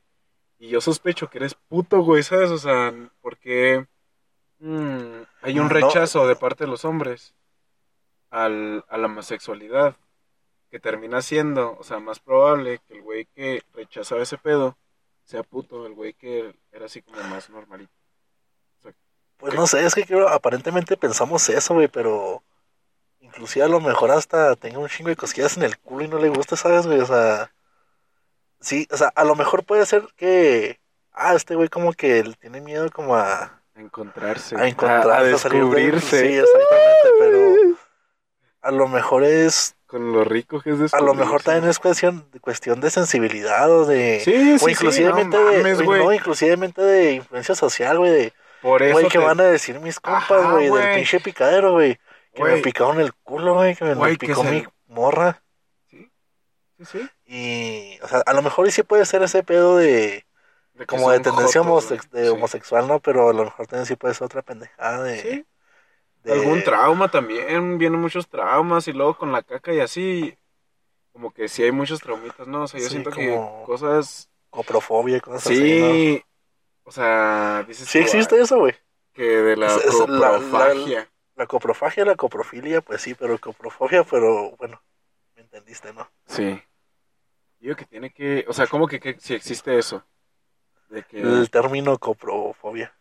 [0.59, 2.51] Y yo sospecho que eres puto, güey, ¿sabes?
[2.51, 3.85] O sea, porque
[4.59, 5.69] mm, hay un No.
[5.69, 7.35] rechazo de parte de los hombres
[8.31, 9.95] al, a la homosexualidad
[10.71, 14.77] que termina siendo, o sea, más probable que el güey que rechazaba ese pedo
[15.25, 17.93] sea puto, el güey que era así como más normalito.
[19.37, 22.43] Pues no sé, es que creo, aparentemente pensamos eso, güey, pero
[23.21, 26.19] inclusive a lo mejor hasta tenga un chingo de cosquillas en el culo y no
[26.19, 26.99] le gusta, ¿sabes, güey?
[27.01, 27.51] O sea,
[28.59, 30.79] sí, o sea, a lo mejor puede ser que,
[31.13, 33.43] ah, este güey como que le tiene miedo como a,
[33.75, 37.77] A encontrarse, a encontrar, a, a de- descubrirse Sí, exactamente, pero
[38.61, 42.27] a lo mejor es, con lo rico que es a lo mejor también es cuestión,
[42.41, 44.19] cuestión de sensibilidad o de...
[44.25, 48.81] Sí, sí, o sí, no de, mames, no, inclusivemente de influencia social, güey, de, Por
[48.83, 51.97] eso güey, ¿qué te- van a decir mis compas, güey, del pinche picadero, güey?
[52.33, 52.61] Que me Güey.
[52.61, 55.41] picaron el culo, güey, que me me que picó se- mi morra.
[55.89, 56.11] Sí,
[56.77, 57.09] sí, sí.
[57.27, 60.25] Y, o sea, a lo mejor sí puede ser ese pedo de,
[60.87, 62.29] como de tendencia jotos, de Sí.
[62.29, 62.99] homosexual, ¿no?
[62.99, 65.21] Pero a lo mejor también sí puede ser otra pendejada de...
[65.21, 65.45] Sí.
[66.23, 70.37] de- Algún trauma también, vienen muchos traumas y luego con la caca y así,
[71.13, 72.63] como que sí hay muchos traumitas, ¿no?
[72.63, 74.29] O sea, yo Sí, siento como- que cosas...
[74.49, 76.23] Coprofobia y cosas así, Sí,
[76.83, 77.87] o sea, dices.
[77.89, 78.73] Sí existe "Ay, eso, güey.
[79.13, 81.11] que de la Es- es la- coprofagia.
[81.35, 84.81] La coprofagia, la coprofilia, pues sí, pero coprofobia, pero bueno,
[85.35, 86.09] me entendiste, ¿no?
[86.25, 86.59] Sí.
[87.59, 90.03] Digo que tiene que, o sea, ¿cómo que, que si existe eso?
[90.89, 92.93] De que El término coprofobia.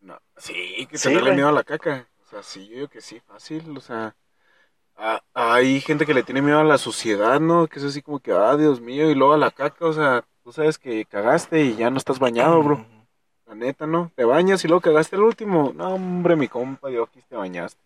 [0.00, 2.08] no, sí, que Sí, tenerle miedo a la caca.
[2.22, 4.14] O sea, sí, yo digo que sí, fácil, o sea,
[4.96, 7.66] a- hay gente que le tiene miedo a la suciedad, ¿no?
[7.68, 10.24] Que es así como que, ah, Dios mío, y luego a la caca, o sea,
[10.44, 12.86] tú sabes que cagaste y ya no estás bañado, bro.
[13.46, 14.12] La neta, ¿no?
[14.14, 15.72] Te bañas y luego cagaste el último.
[15.74, 17.80] No, hombre, mi compa, Dios, aquí te bañaste.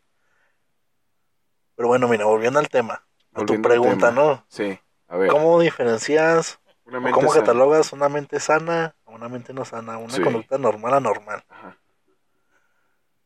[1.75, 4.23] Pero bueno, mira, volviendo al tema, a tu pregunta, tema.
[4.23, 4.45] ¿no?
[4.49, 4.79] Sí,
[5.13, 5.31] a ver.
[5.31, 7.41] ¿Cómo diferencias una o mente cómo sana.
[7.41, 9.99] catalogas una mente sana a una mente no sana?
[9.99, 10.23] Una Sí.
[10.23, 11.45] conducta normal a normal.
[11.49, 11.77] Ajá.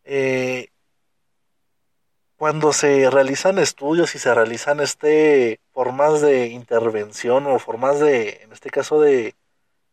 [0.05, 0.69] Eh,
[2.37, 8.53] cuando se realizan estudios y se realizan este formas de intervención o formas de, en
[8.53, 9.35] este caso de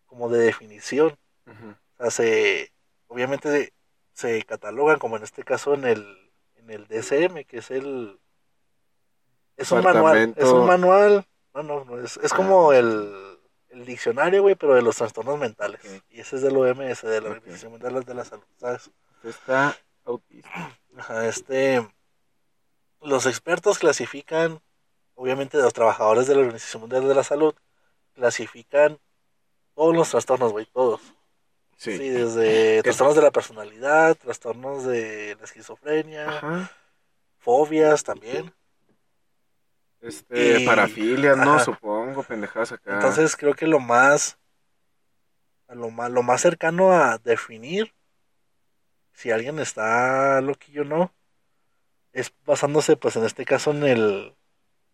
[0.06, 1.76] como de definición, Ujú.
[1.98, 2.72] o sea, se,
[3.08, 3.74] obviamente
[4.14, 8.20] se catalogan como en este caso en el, en el DSM, que es el...
[9.58, 13.38] Es un manual, es un manual, no, no, no, es, es como el,
[13.70, 15.82] el diccionario, güey, pero de los trastornos mentales.
[16.10, 17.30] Y ese es del OMS, de la.
[17.30, 18.90] Organización Mundial de la Salud, ¿sabes?
[19.18, 20.78] Usted está autista.
[20.98, 21.88] Ajá, este,
[23.02, 24.62] los expertos clasifican,
[25.16, 27.56] obviamente los trabajadores de la Organización Mundial de la Salud,
[28.14, 29.00] clasifican
[29.76, 31.02] todos los trastornos, güey, todos.
[31.78, 31.98] Sí.
[31.98, 36.72] Sí, desde trastornos de la personalidad, trastornos de la esquizofrenia, Ajá.
[37.40, 38.54] fobias también.
[40.04, 41.56] Este, Y- parafilias, ¿no?
[41.56, 41.66] ajá.
[41.66, 42.94] Supongo, pendejadas acá.
[42.94, 44.38] Entonces creo que lo más,
[45.70, 47.94] lo más, lo más cercano a definir
[49.14, 51.14] si alguien está loquillo o no,
[52.12, 54.36] es basándose, pues en este caso en el,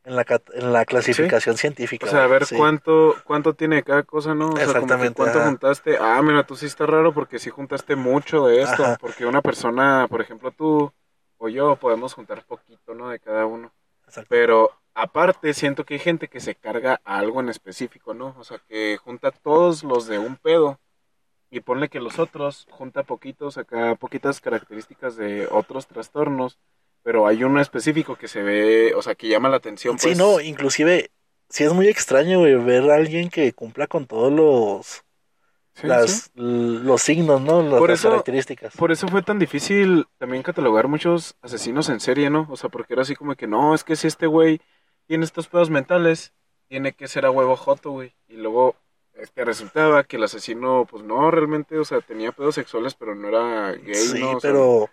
[0.04, 2.06] en la, en la clasificación científica.
[2.06, 2.56] O sea, a ver sí.
[2.56, 4.50] cuánto cuánto tiene cada cosa, ¿no?
[4.50, 5.48] O sea, Exactamente, cuánto ajá.
[5.50, 5.98] juntaste.
[6.00, 8.84] Ah, mira, tú sí está raro porque sí juntaste mucho de esto.
[8.84, 8.98] Ajá.
[9.00, 10.92] Porque una persona, por ejemplo, tú
[11.38, 13.10] o yo podemos juntar poquito, ¿no?
[13.10, 13.72] De cada uno.
[14.10, 14.28] Exacto.
[14.30, 18.36] Pero aparte, siento que hay gente que se carga a algo en específico, ¿no?
[18.38, 20.80] O sea, que junta todos los de un pedo.
[21.52, 26.60] Y ponle que los otros junta poquitos, acá poquitas características de otros trastornos.
[27.02, 29.98] Pero hay uno específico que se ve, o sea, que llama la atención.
[29.98, 31.12] Sí, Pues, no, inclusive,
[31.48, 35.04] sí es muy extraño, güey, ver a alguien que cumpla con todos los,
[35.82, 36.32] sí, las, sí.
[36.36, 37.62] los signos, ¿no?
[37.62, 38.76] Las, Por las eso- características.
[38.76, 42.48] Por eso fue tan difícil también catalogar muchos asesinos en serie, ¿no?
[42.50, 44.62] O sea, porque era así como que, no, es que si este güey
[45.08, 46.34] tiene estos pedos mentales,
[46.68, 48.14] tiene que ser a huevo joto, güey.
[48.28, 48.76] Y luego,
[49.16, 53.28] este, resultaba que el asesino, pues no, realmente, o sea, tenía pedos sexuales, pero no
[53.28, 54.32] era gay, sí, ¿no?
[54.38, 54.90] O sea, pero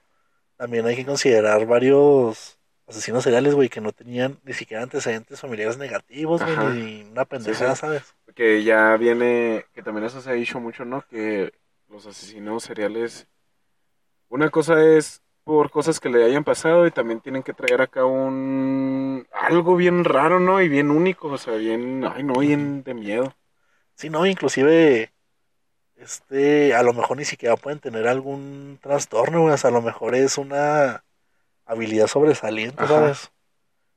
[0.56, 5.76] también hay que considerar varios asesinos seriales, güey, que no tenían ni siquiera antecedentes familiares
[5.76, 7.74] negativos, güey, ni una pendejada.
[7.76, 8.14] ¿sabes?
[8.36, 11.00] Que ya viene, que también eso se ha dicho mucho, ¿no?
[11.08, 11.54] Que
[11.88, 13.26] los asesinos seriales,
[14.28, 18.04] una cosa es por cosas que le hayan pasado y también tienen que traer acá
[18.04, 20.60] un algo bien raro, ¿no?
[20.60, 23.34] Y bien único, o sea, bien, ay no, bien de miedo.
[23.94, 25.12] Sí, no, inclusive,
[25.96, 30.14] este, a lo mejor ni siquiera pueden tener algún trastorno, o sea, a lo mejor
[30.14, 31.04] es una
[31.64, 32.94] habilidad sobresaliente, Ajá.
[32.94, 33.32] ¿sabes?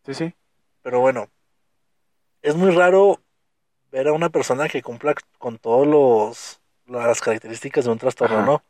[0.06, 0.34] Sí, sí.
[0.82, 1.28] Pero bueno,
[2.42, 3.20] es muy raro
[3.92, 8.46] ver a una persona que cumpla con todos los las características de un trastorno, Ajá.
[8.46, 8.64] ¿no?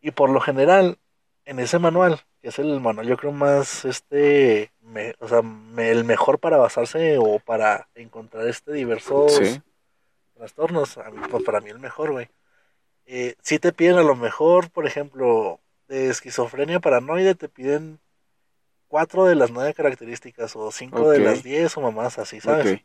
[0.00, 0.98] Y por lo general,
[1.44, 5.90] en ese manual, que es el manual yo creo más este, me- o sea, me-
[5.90, 9.60] el mejor para basarse o para encontrar este diversos Sí.
[10.36, 10.98] trastornos,
[11.30, 12.28] pues para mí el mejor, güey.
[13.06, 15.58] Eh, si te piden a lo mejor, por ejemplo,
[15.88, 17.98] de esquizofrenia paranoide, te piden
[18.86, 21.24] cuatro de las nueve características o cinco de Ok.
[21.24, 22.74] las diez o mamás así, ¿sabes?
[22.74, 22.80] Ok.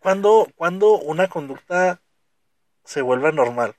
[0.00, 2.00] ¿Cuándo, cuándo una conducta
[2.84, 3.74] se vuelve normal?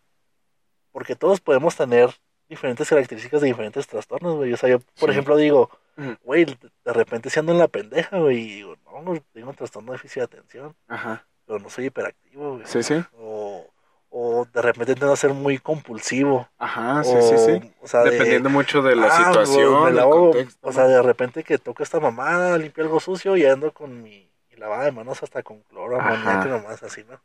[0.92, 2.10] Porque todos podemos tener
[2.50, 4.54] diferentes características de diferentes trastornos, güey.
[4.54, 5.12] O sea, yo, por Sí.
[5.12, 6.16] ejemplo, digo, Ujú.
[6.24, 9.92] güey, de repente se ando en la pendeja, güey, y digo, no, tengo un trastorno
[9.92, 11.26] de déficit de atención, Ajá.
[11.48, 12.66] pero no soy hiperactivo, güey.
[12.68, 13.04] Sí, sí.
[13.18, 13.66] O,
[14.10, 16.48] o de repente tiendo a ser muy compulsivo.
[16.60, 17.74] Ajá, sí, o, sí, sí.
[17.82, 20.68] O sea, de- Dependiendo mucho de la Ah, situación, güey, me del lavo- contexto.
[20.68, 24.30] O sea, de repente que toco esta mamada, limpio algo sucio y ando con mi,
[24.54, 27.22] mi lavada de manos hasta con cloro, amoníaco y nomás así, ¿no?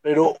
[0.00, 0.36] Pero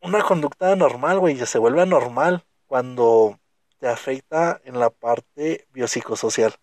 [0.00, 3.38] una conducta normal, güey, ya se vuelve normal cuando
[3.78, 6.54] te afecta en la parte biopsicosocial.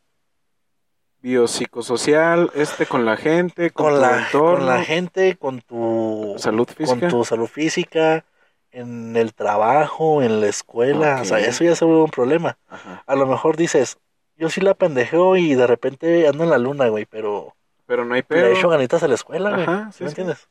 [1.22, 6.36] Biopsicosocial, este con la gente, con, Con tu la, entorno, con la gente, con tu
[6.38, 7.00] salud física.
[7.00, 8.26] con tu salud física,
[8.72, 11.20] en el trabajo, en la escuela.
[11.22, 12.58] O sea, eso ya se vuelve un problema.
[12.70, 13.04] Ajá.
[13.06, 13.98] A lo mejor dices,
[14.38, 17.56] yo sí la pendejeo y de repente ando en la luna, güey, pero
[17.90, 18.46] Pero no hay le pedo.
[18.46, 19.64] he hecho ganitas a la escuela, güey.
[19.64, 20.12] Ajá, ¿Sí sí, me sí.
[20.12, 20.48] entiendes?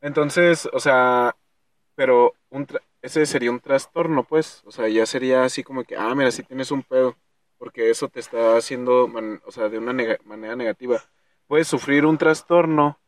[0.00, 1.36] Entonces, o sea,
[1.94, 4.62] pero un tra- ese sería un trastorno, pues.
[4.66, 7.14] O sea, ya sería así como que, ah, mira, sí tienes un pedo.
[7.58, 9.08] Porque eso te está haciendo,
[9.44, 9.92] o sea, de una
[10.24, 11.00] manera negativa.
[11.46, 12.98] Puedes sufrir un trastorno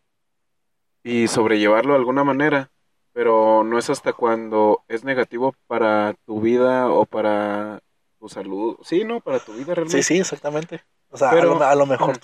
[1.03, 2.71] y sobrellevarlo de alguna manera,
[3.13, 7.81] pero no es hasta cuando es negativo para tu vida o para
[8.19, 8.77] tu salud.
[8.83, 10.03] Sí, no, para tu vida realmente.
[10.03, 10.83] Sí, sí, exactamente.
[11.11, 12.21] O sea, Pero- a, lo, a lo mejor Mm.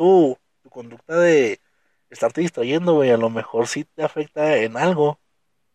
[0.66, 1.60] Tu, conducta de
[2.10, 5.18] estarte distrayendo, güey, a lo mejor sí te afecta en algo,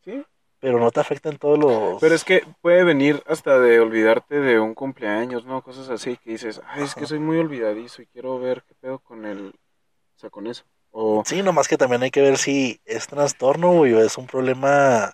[0.04, 0.24] Sí.
[0.60, 2.00] pero no te afecta en todos los...
[2.02, 5.62] Pero es que puede venir hasta de olvidarte de un cumpleaños, ¿no?
[5.62, 9.00] Cosas así que dices, ay, es que soy muy olvidadizo y quiero ver qué pedo
[9.00, 10.64] con el, o sea, con eso.
[10.92, 14.28] O, Sí, nomás que también hay que ver si es trastorno, güey, o es un
[14.28, 15.14] problema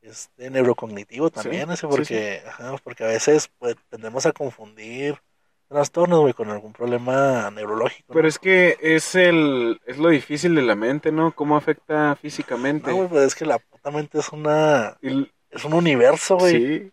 [0.00, 5.20] este neurocognitivo también, ese sí, porque, ajá, porque a veces pues, tendemos a confundir
[5.68, 8.06] trastornos, güey, con algún problema neurológico.
[8.08, 8.14] ¿no?
[8.14, 11.34] pero es que es el, es lo difícil de la mente, ¿no?
[11.34, 12.90] Cómo afecta físicamente.
[12.90, 16.52] No, güey, pues es que la puta mente es una, es un universo, güey.
[16.52, 16.92] sí.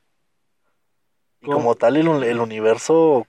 [1.41, 1.57] Y ¿Cómo?
[1.57, 3.27] como tal, el, el universo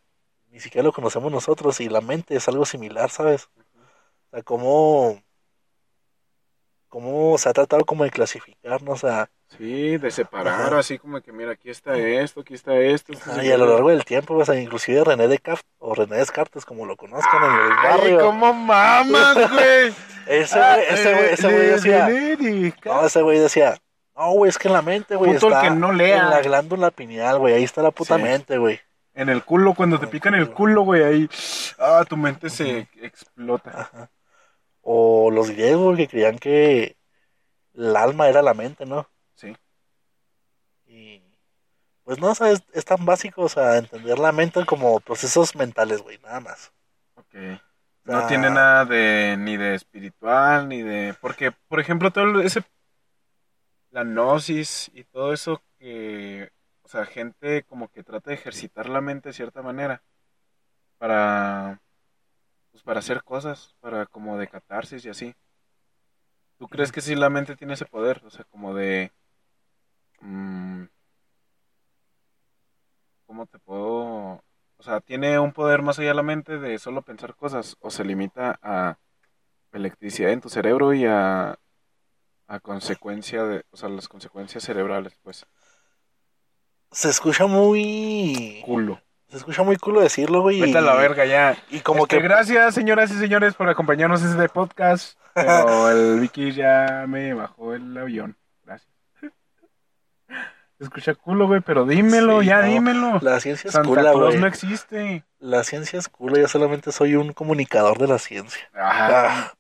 [0.54, 3.48] ni siquiera lo conocemos nosotros y la mente es algo similar, ¿sabes?
[3.56, 5.20] O sea, cómo,
[6.94, 9.28] cómo se ha tratado como de clasificarnos a,
[9.58, 10.78] Sí, de separar, Ajá.
[10.78, 13.12] así como que mira, aquí está esto, aquí está esto.
[13.12, 15.94] esto es Ah, y a lo largo del tiempo, o sea, inclusive René Descartes, o
[15.94, 18.20] René Descartes, como lo conozcan en el Ay, barrio.
[18.20, 19.92] cómo mamas, güey.
[20.26, 22.08] Ese güey, ese güey, ese güey Le- decía,
[22.84, 23.76] no, ese güey decía,
[24.16, 26.18] no, güey, es que en la mente, güey, está que no lea.
[26.24, 28.22] en la glándula pineal, güey, ahí está la puta Sí.
[28.22, 28.80] mente, güey.
[29.14, 30.56] En el culo, cuando te En pican el culo.
[30.56, 31.28] culo, güey, ahí,
[31.78, 33.70] ah, tu mente se explota.
[33.92, 34.10] Ajá.
[34.84, 36.96] O los griegos que creían que
[37.74, 39.08] el alma era la mente, ¿no?
[39.34, 39.56] Sí.
[40.86, 41.22] Y
[42.04, 45.56] pues no, o sea, es, es tan básico, o sea, entender la mente como procesos
[45.56, 46.72] mentales, güey, nada más.
[47.16, 47.34] Ok.
[48.04, 52.62] No tiene nada de ni de espiritual ni de porque por ejemplo todo ese
[53.90, 56.50] la gnosis y todo eso que
[56.82, 60.02] o sea gente como que trata de ejercitar la mente de cierta manera
[60.98, 61.80] para
[62.84, 65.34] para hacer cosas para como de catarsis y así.
[66.58, 69.12] Tú crees que sí la mente tiene ese poder o sea como de
[70.20, 70.84] mm,
[73.26, 74.42] cómo te puedo
[74.76, 77.90] o sea, ¿tiene un poder más allá de la mente de solo pensar cosas o
[77.90, 78.98] se limita a
[79.72, 81.58] electricidad en tu cerebro y a,
[82.46, 85.46] a consecuencia de, o sea, las consecuencias cerebrales, pues,
[86.90, 88.62] Se escucha muy...
[88.64, 89.00] culo.
[89.34, 90.60] Se escucha muy culo decirlo, güey.
[90.60, 91.56] Vete a la verga ya.
[91.68, 92.22] Y como Este, que...
[92.22, 95.18] gracias, señoras y señores, por acompañarnos en este podcast.
[95.34, 98.36] Pero el Vicky ya me bajó el avión.
[98.64, 98.88] Gracias.
[100.78, 102.68] Se escucha culo, güey, pero dímelo, Sí, ya no.
[102.68, 103.18] dímelo.
[103.22, 104.38] La ciencia es Santa cula, Claus güey.
[104.38, 105.24] no existe.
[105.40, 108.70] La ciencia es cula, yo solamente soy un comunicador de la ciencia.
[108.72, 109.52] Ah,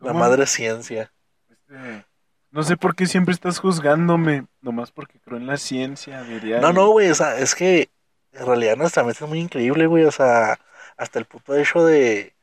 [0.00, 1.12] la madre ciencia.
[1.48, 2.04] Este,
[2.50, 6.58] no sé por qué siempre estás juzgándome, nomás porque creo en la ciencia, diría.
[6.60, 7.88] No, no, güey, o sea, es que
[8.32, 10.58] en realidad nuestra mente es muy increíble, güey, o sea,
[10.96, 12.34] hasta el puto hecho de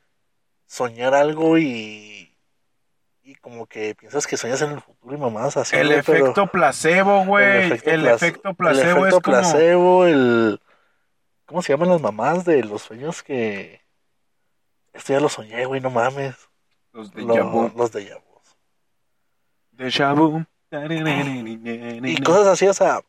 [0.65, 2.37] soñar algo y,
[3.23, 6.25] y como que piensas que sueñas en el futuro y mamás así, El güey, pero
[6.25, 7.71] efecto placebo, güey.
[7.85, 9.21] El efecto, plac- placebo el efecto es como.
[9.21, 10.61] placebo, el...
[11.45, 13.81] ¿Cómo se llaman las mamás de los sueños que...
[14.93, 16.35] Esto ya lo soñé, güey, no mames.
[16.93, 17.71] Los de vu.
[17.75, 18.41] los de vu.
[19.71, 20.45] Déjà vu.
[22.03, 23.01] Y cosas así, o sea,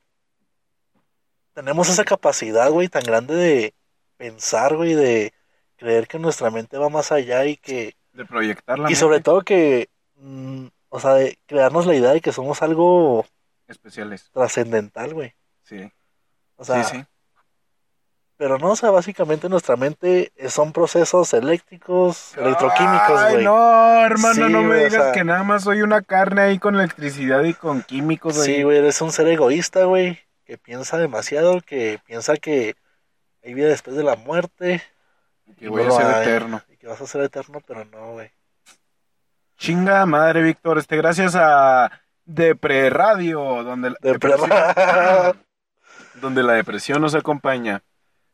[1.60, 3.74] tenemos esa capacidad, güey, tan grande de
[4.16, 5.34] pensar, güey, de
[5.76, 9.42] creer que nuestra mente va más allá y que, De proyectar la y sobre todo
[9.42, 13.26] que, mm, o sea, de crearnos la idea de que somos algo
[13.68, 14.30] Especiales.
[14.32, 15.34] trascendental, güey.
[15.62, 15.90] Sí.
[16.56, 17.04] O sea, sí, sí.
[18.38, 23.44] pero no, o sea, básicamente nuestra mente son procesos eléctricos, electroquímicos, Ay, güey.
[23.44, 26.40] no, hermano, Sí, no me güey, o digas sea- que nada más soy una carne
[26.40, 28.56] ahí con electricidad y con químicos ahí.
[28.56, 30.18] Sí, güey, eres un ser egoísta, güey,
[30.50, 32.74] que piensa demasiado, que piensa que
[33.44, 34.82] hay vida después de la muerte.
[35.56, 36.22] Que voy a ser hay.
[36.22, 36.60] eterno.
[36.68, 38.32] Y que vas a ser eterno, pero no, güey.
[39.58, 40.78] Chinga madre, Víctor.
[40.78, 41.88] Este, gracias a
[42.24, 45.44] Depre Radio, donde la Depre- depresión-
[46.20, 47.84] donde la depresión nos acompaña.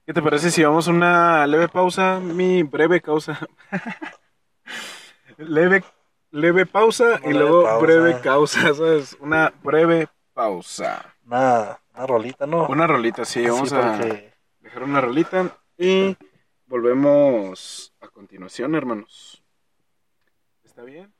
[0.07, 2.19] ¿Qué te parece si vamos a una leve pausa?
[2.19, 3.39] Mi breve causa.
[5.37, 5.85] leve,
[6.31, 7.85] leve pausa y luego pausa.
[7.87, 9.19] breve causa, ¿sabes?
[9.21, 11.13] Una breve pausa.
[11.27, 12.69] Una, una rolita, ¿no?
[12.69, 16.17] Una rolita, sí, Sí, vamos a porque dejar una rolita y
[16.67, 19.43] volvemos a continuación, hermanos.
[20.65, 21.13] ¿Está bien?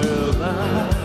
[0.00, 0.99] Esto es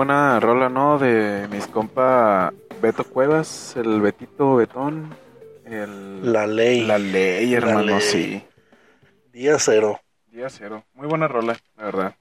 [0.00, 0.98] buena rola, ¿no?
[0.98, 5.14] De mis compa Beto Cuevas, el Betito Betón,
[5.66, 6.32] el...
[6.32, 6.86] La ley.
[6.86, 8.00] La ley, La hermano, ley.
[8.00, 8.42] sí.
[9.30, 10.00] Día cero.
[10.28, 10.84] Día cero.
[10.94, 12.14] Muy buena rola, la verdad.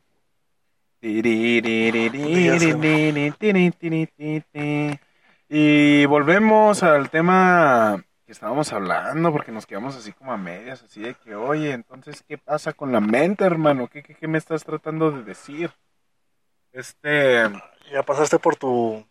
[5.47, 10.99] Y volvemos al tema que estábamos hablando, porque nos quedamos así como a medias, así
[10.99, 13.87] de que, oye, entonces, ¿qué pasa con la mente, hermano?
[13.87, 15.71] ¿Qué, qué, qué me estás tratando de decir?
[16.71, 17.43] Este,
[17.91, 19.05] Ya pasaste por tu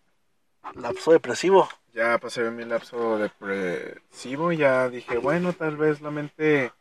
[0.75, 1.69] lapso depresivo.
[1.93, 6.73] ya pasé mi lapso depresivo, ya dije, bueno, tal vez la mente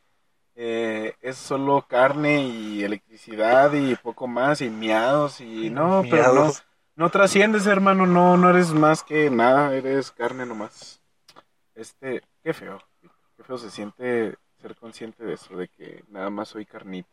[0.56, 6.52] eh, es solo carne y electricidad y poco más y miados y no, pero no,
[6.96, 11.02] no trasciendes, hermano, no, no eres más que nada, eres carne nomás.
[11.74, 12.80] Este, qué feo,
[13.36, 17.10] qué feo se siente ser consciente de eso, de que nada más soy carnita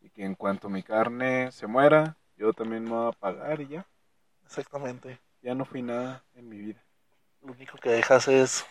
[0.00, 3.68] y que en cuanto mi carne se muera, yo también me voy a apagar y
[3.68, 3.86] ya,
[4.46, 5.18] Exactamente.
[5.42, 6.82] ya no fui nada en mi vida.
[7.42, 8.66] Lo único que dejas es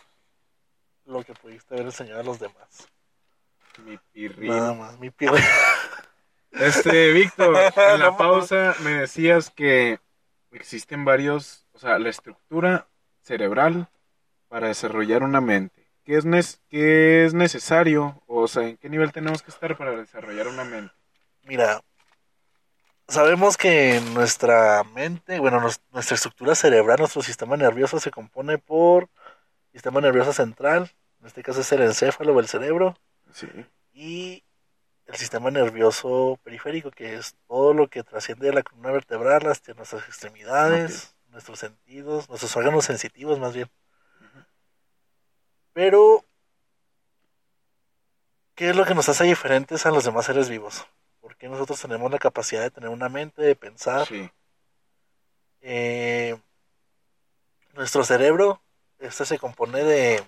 [1.05, 2.87] lo que pudiste haber enseñado a los demás.
[3.85, 4.49] Mi pirrín.
[4.49, 4.99] Nada más.
[4.99, 5.33] Mi piel.
[6.51, 9.99] Este, Víctor, en la pausa me decías que
[10.51, 12.87] existen varios, o sea, la estructura
[13.21, 13.89] cerebral
[14.47, 15.91] para desarrollar una mente.
[16.03, 18.23] ¿Qué es, nes- qué es necesario?
[18.27, 20.93] O sea, ¿en qué nivel tenemos que estar para desarrollar una mente?
[21.43, 21.81] Mira,
[23.07, 29.09] sabemos que nuestra mente, bueno, nos- nuestra estructura cerebral, nuestro sistema nervioso se compone por
[29.71, 30.91] sistema nervioso central,
[31.21, 32.95] en este caso es el encéfalo o el cerebro,
[33.31, 33.47] Sí.
[33.93, 34.43] y
[35.05, 39.73] el sistema nervioso periférico, que es todo lo que trasciende de la columna vertebral hasta
[39.73, 43.69] nuestras extremidades, nuestros sentidos, nuestros órganos sensitivos más bien.
[45.73, 46.25] Pero,
[48.55, 50.85] ¿qué es lo que nos hace diferentes a los demás seres vivos?
[51.37, 54.07] Porque nosotros tenemos la capacidad de tener una mente, de pensar.
[54.07, 54.27] Sí.
[55.61, 56.35] Eh,
[57.75, 58.59] nuestro cerebro,
[58.97, 60.23] este se compone de,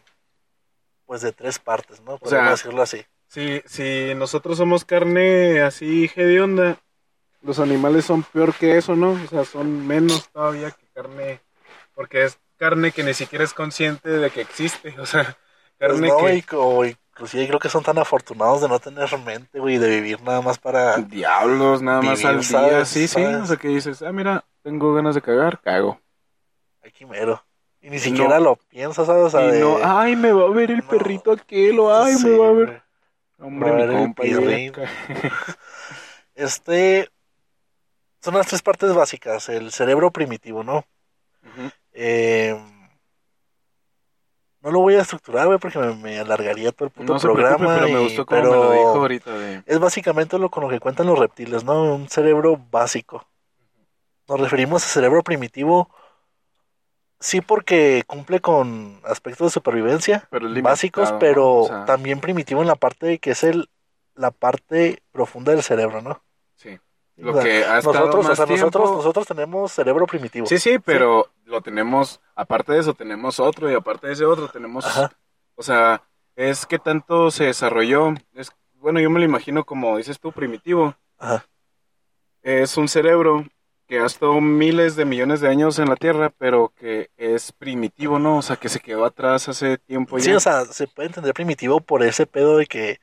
[1.08, 2.20] pues de tres partes, ¿no?
[2.20, 3.04] Podemos sea, decirlo así.
[3.26, 6.78] Si, si nosotros somos carne así hedionda,
[7.42, 9.14] los animales son peor que eso, ¿no?
[9.14, 11.42] O sea, son menos todavía que carne,
[11.96, 15.24] porque es carne que ni siquiera es consciente de que existe, o sea,
[15.80, 16.36] Pues carne no, que...
[16.36, 20.40] y inclusive creo que son tan afortunados de no tener mente, güey, de vivir nada
[20.42, 20.96] más para...
[21.00, 22.44] Diablos, nada más al día.
[22.44, 22.88] ¿sabes?
[22.88, 23.22] Sí, sí.
[23.22, 23.42] ¿sabes?
[23.42, 26.00] O sea, que dices, ah, mira, tengo ganas de cagar, cago.
[26.82, 27.44] Aquí mero.
[27.82, 29.26] Y ni siquiera lo piensas, ¿sabes?
[29.26, 30.88] O sea, y de- no, ay, me va a ver el No.
[30.88, 32.84] perrito aquel, o ay, Sí, me va a ver.
[33.38, 34.24] Hombre, Va mi compa.
[36.36, 37.10] Este...
[38.22, 39.50] Son las tres partes básicas.
[39.50, 40.86] El cerebro primitivo, ¿no?
[41.44, 41.70] Ujú.
[41.92, 42.58] Eh,
[44.62, 47.76] no lo voy a estructurar, güey, porque me, me alargaría todo el puto No programa.
[47.76, 49.64] pero me y- gustó como pero me lo dijo ahorita de...
[49.66, 51.96] Es básicamente lo con lo que cuentan los reptiles, ¿no?
[51.96, 53.26] Un cerebro básico.
[54.28, 55.90] Nos referimos a cerebro primitivo,
[57.20, 61.58] sí porque cumple con aspectos de supervivencia Pero básicos, pero ¿no?
[61.62, 63.70] O sea, también primitivo en la parte de que es el
[64.16, 66.22] la parte profunda del cerebro, ¿no?
[67.20, 67.24] Sí.
[67.24, 70.08] O Lo sea, que ha estado nosotros, más o sea, nosotros, tiempo- nosotros tenemos cerebro
[70.08, 70.46] primitivo.
[70.48, 74.48] Sí, sí, pero lo tenemos, aparte de eso, tenemos otro y aparte de ese otro
[74.48, 75.12] tenemos, Ajá.
[75.56, 76.02] o sea,
[76.38, 80.96] es que tanto se desarrolló, es, bueno, yo me lo imagino como dices tú, primitivo,
[81.18, 81.46] Ajá.
[82.42, 83.46] es un cerebro
[83.88, 88.20] que ha estado miles de millones de años en la Tierra, pero que es primitivo,
[88.20, 88.38] ¿no?
[88.38, 90.38] O sea, que se quedó atrás hace tiempo Sí, ya.
[90.38, 93.00] o sea, se puede entender primitivo por ese pedo de que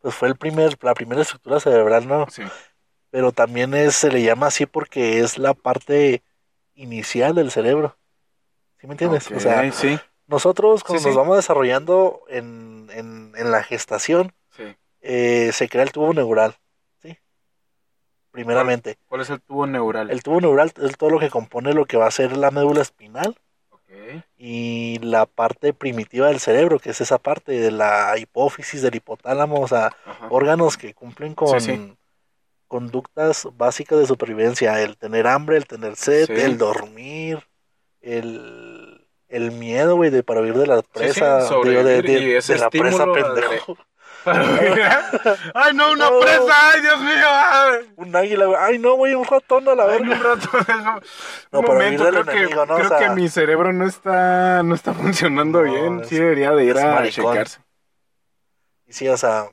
[0.00, 2.26] pues fue el primer, la primera estructura cerebral, ¿no?
[2.30, 2.42] Sí.
[3.12, 6.22] Pero también es, se le llama así porque es la parte
[6.74, 7.94] inicial del cerebro.
[8.80, 9.30] ¿Sí me entiendes?
[9.30, 11.18] O sea, sí, nosotros cuando Sí, nos sí.
[11.18, 14.32] vamos desarrollando en, en, en la gestación,
[15.02, 16.56] eh, se crea el tubo neural,
[17.02, 17.18] ¿sí?
[18.30, 18.96] Primeramente.
[19.08, 20.10] ¿Cuál es el tubo neural?
[20.10, 22.80] El tubo neural es todo lo que compone lo que va a ser la médula
[22.80, 23.36] espinal
[24.38, 29.60] y la parte primitiva del cerebro, que es esa parte de la hipófisis, del hipotálamo,
[29.60, 30.28] o sea, Ajá.
[30.30, 31.98] órganos que cumplen con.
[32.72, 36.32] Conductas básicas de supervivencia, el tener hambre, el tener sed, Sí.
[36.32, 37.46] el dormir,
[38.00, 43.76] el, el miedo, güey, de para huir de la presa, digo, de, la presa, pendejo.
[45.54, 46.70] ¡Ay, no, una presa!
[46.72, 47.26] ¡Ay, Dios mío!
[47.28, 47.92] ¡Ay!
[47.96, 50.16] Un águila, güey, ay no, güey, un ratón a la verga.
[50.32, 51.00] un
[51.52, 52.62] No, un momento, creo, enemigo, que, ¿no?
[52.74, 56.00] O creo sea- que mi cerebro no está, no está funcionando No, bien.
[56.00, 57.32] es- Sí debería de ir a maricón.
[57.32, 57.58] checarse.
[58.86, 59.48] Y sí, o sea,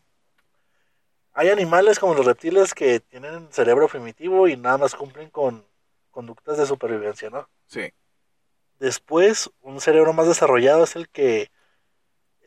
[1.33, 5.65] hay animales como los reptiles que tienen cerebro primitivo y nada más cumplen con
[6.11, 7.47] conductas de supervivencia, ¿no?
[7.65, 7.91] Sí.
[8.79, 11.51] Después, un cerebro más desarrollado es el que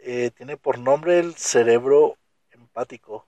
[0.02, 2.16] eh, tiene por nombre el cerebro
[2.50, 3.26] empático.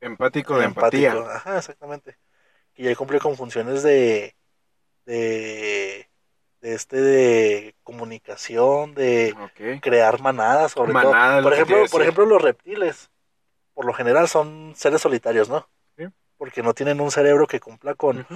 [0.00, 1.12] Empático de empatía.
[1.12, 2.18] Ajá, exactamente.
[2.74, 4.36] Y ya cumple con funciones de
[5.06, 6.10] de,
[6.60, 9.34] de este de comunicación, de
[9.80, 11.42] crear manadas, sobre Manada, todo.
[11.44, 13.10] Por que ejemplo, por ejemplo, los reptiles,
[13.76, 15.68] por lo general son seres solitarios, ¿no?
[15.98, 16.06] Sí.
[16.38, 18.34] Porque no tienen un cerebro que cumpla con Ujú.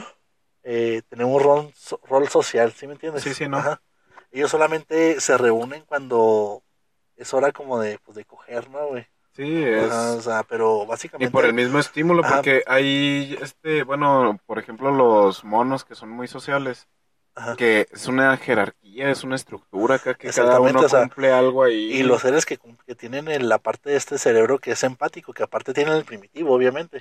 [0.63, 3.23] eh, tener un rol, so- rol social, ¿sí me entiendes?
[3.23, 3.57] Sí, sí, ¿no?
[3.57, 3.81] Ajá.
[4.31, 6.63] Ellos solamente se reúnen cuando
[7.17, 9.07] es hora como de, pues, de coger, ¿no, güey?
[9.33, 9.91] Sí, es...
[9.91, 11.33] Ajá, o sea, pero Y básicamente...
[11.33, 12.37] por el mismo estímulo, Ajá.
[12.37, 16.87] porque hay, este, bueno, por ejemplo, los monos que son muy sociales,
[17.41, 17.57] Ajá.
[17.57, 21.63] que es una jerarquía, es una estructura acá, que cada uno o sea, cumple algo
[21.65, 21.93] ahí.
[21.93, 25.33] Y los seres que, que tienen en la parte de este cerebro que es empático,
[25.33, 27.01] que aparte tienen el primitivo, obviamente,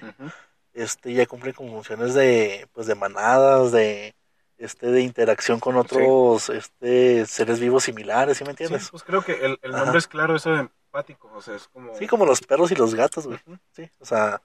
[0.73, 4.15] este ya cumplen con funciones de, pues, de manadas, de
[4.57, 8.89] este de interacción con otros este seres vivos similares, ¿sí me Sí, entiendes?
[8.91, 9.83] pues creo que el, el Ajá.
[9.83, 11.95] nombre es claro, eso de empático, o sea, es como...
[11.95, 13.39] Sí, como los perros y los gatos, güey.
[13.71, 14.41] Sí, o sea,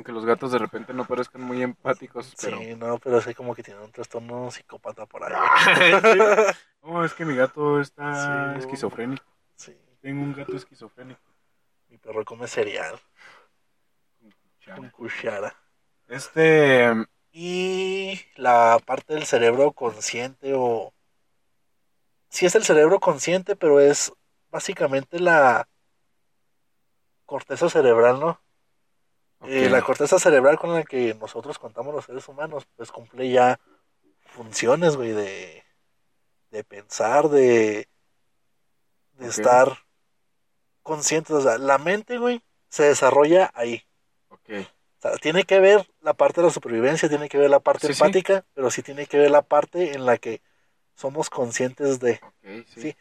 [0.00, 2.56] Aunque los gatos de repente no parezcan muy empáticos, pero...
[2.56, 5.34] sí, no, pero es como que tienen un trastorno psicópata por ahí.
[5.74, 6.18] Sí.
[6.82, 9.22] No, es que mi gato está Sí, esquizofrénico.
[9.56, 11.20] Sí, Tengo un gato esquizofrénico.
[11.90, 12.98] mi perro come cereal
[14.60, 14.76] Chale.
[14.78, 15.54] con cuchara.
[16.08, 16.90] Este,
[17.32, 20.94] Y la parte del cerebro consciente o...
[22.30, 24.10] Sí es el cerebro consciente, pero es
[24.50, 25.68] básicamente la
[27.26, 28.40] corteza cerebral, ¿no?
[29.42, 33.30] Eh, ok, la corteza cerebral con la que nosotros contamos los seres humanos, pues cumple
[33.30, 33.58] ya
[34.26, 35.64] funciones, güey, de,
[36.50, 37.88] de pensar, de,
[39.20, 39.78] estar
[40.82, 41.32] conscientes.
[41.32, 43.82] O sea, la mente, güey, se desarrolla ahí.
[44.28, 44.50] ok.
[44.98, 47.86] O sea, tiene que ver la parte de la supervivencia, tiene que ver la parte
[47.86, 48.02] Sí, sí.
[48.02, 50.42] empática, pero sí tiene que ver la parte en la que
[50.94, 52.82] somos conscientes de Ok, sí.
[52.82, 52.96] Sí.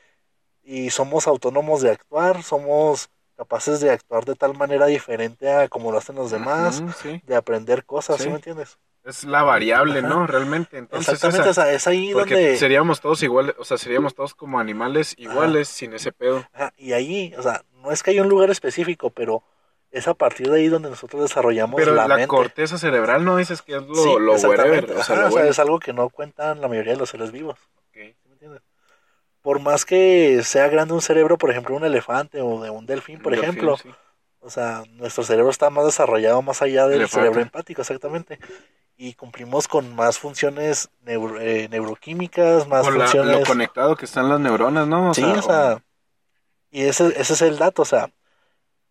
[0.64, 3.10] y somos autónomos de actuar, somos
[3.40, 7.22] capaces de actuar de tal manera diferente a como lo hacen los demás, sí.
[7.26, 8.30] de aprender cosas, ¿sí, Sí.
[8.30, 8.78] me entiendes?
[9.06, 10.28] Es la variable, ¿no?
[10.28, 10.78] Realmente.
[10.78, 12.58] Entonces, Exactamente, esa- o sea, es ahí porque donde...
[12.58, 16.46] seríamos todos iguales, o sea, seríamos todos como animales iguales sin ese pedo.
[16.52, 19.42] Ajá, y ahí, o sea, no es que haya un lugar específico, pero
[19.90, 22.28] es a partir de ahí donde nosotros desarrollamos Pero la, la, mente.
[22.28, 25.50] corteza cerebral no dices que es lo, Sí, lo o sea, lo o sea, bueno.
[25.50, 27.58] es algo que no cuentan la mayoría de los seres vivos.
[27.88, 27.94] Ok.
[27.96, 28.62] ¿sí me entiendes?
[29.50, 33.20] Por más que sea grande un cerebro, por ejemplo, un elefante o de un delfín,
[33.20, 33.90] por delfín, ejemplo, sí.
[34.42, 37.22] o sea, nuestro cerebro está más desarrollado más allá del Elefante.
[37.22, 38.38] cerebro empático, exactamente.
[38.96, 43.40] Y cumplimos con más funciones neuro- eh, neuroquímicas, más Con la- funciones.
[43.40, 45.10] lo conectado que están las neuronas, ¿no?
[45.10, 45.84] O sí, sea, o sea,
[46.70, 48.12] y ese, ese es el dato, o sea,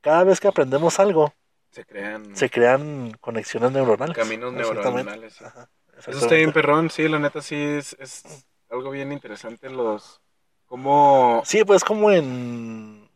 [0.01, 1.33] cada vez que aprendemos algo,
[1.71, 4.17] se crean se crean conexiones neuronales.
[4.17, 5.35] caminos neuronales.
[5.35, 5.45] sí.
[5.45, 8.25] Ajá, Eso está bien perrón, sí, la neta sí es, es
[8.69, 10.21] algo bien interesante los
[10.69, 13.09] cómo Sí, pues como en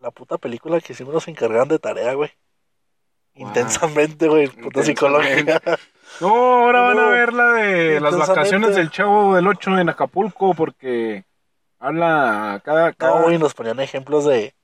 [0.00, 2.30] la puta película que siempre nos encargaban de tarea, güey.
[3.34, 3.48] Wow.
[3.48, 5.60] Intensamente, güey, puta psicología.
[6.20, 10.54] No, ahora van a ver la de las vacaciones del Chavo del 8 en Acapulco
[10.54, 11.24] porque
[11.78, 14.54] habla cada, cada No, güey, nos ponían ejemplos de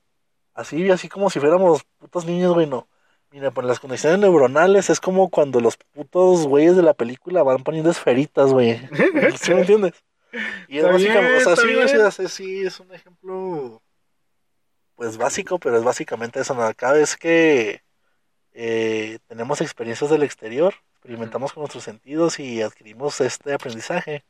[0.53, 2.87] así, así como si fuéramos putos niños, güey, no.
[3.31, 7.63] Mira, pues las conexiones neuronales es como cuando los putos güeyes de la película van
[7.63, 8.79] poniendo esferitas, güey.
[9.41, 9.93] ¿Sí me entiendes?
[10.67, 13.81] Y es básicamente, o sea, sí, o sea, sí, es un ejemplo,
[14.95, 16.73] pues básico, pero es básicamente eso, ¿no?
[16.75, 17.83] Cada vez que
[18.53, 24.23] eh, tenemos experiencias del exterior, experimentamos con nuestros sentidos y adquirimos este aprendizaje,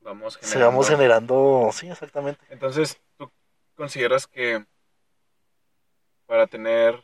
[0.00, 2.44] vamos se vamos generando, sí, exactamente.
[2.50, 3.30] Entonces, ¿tú
[3.74, 4.64] consideras que
[6.26, 7.02] para tener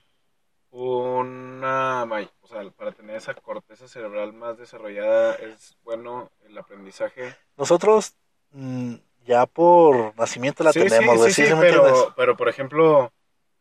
[0.72, 7.36] una, may- o sea, para tener esa corteza cerebral más desarrollada es bueno el aprendizaje?
[7.56, 8.14] Nosotros
[8.52, 8.94] mm,
[9.26, 11.18] ya por nacimiento la Sí, tenemos,
[11.58, 13.12] pero, pero por ejemplo,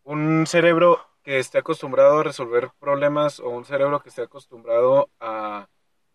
[0.04, 5.68] un cerebro que esté acostumbrado a resolver problemas o un cerebro que esté acostumbrado a,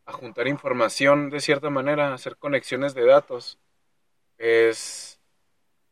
[0.06, 3.58] a juntar información de cierta manera, hacer conexiones de datos,
[4.38, 5.15] es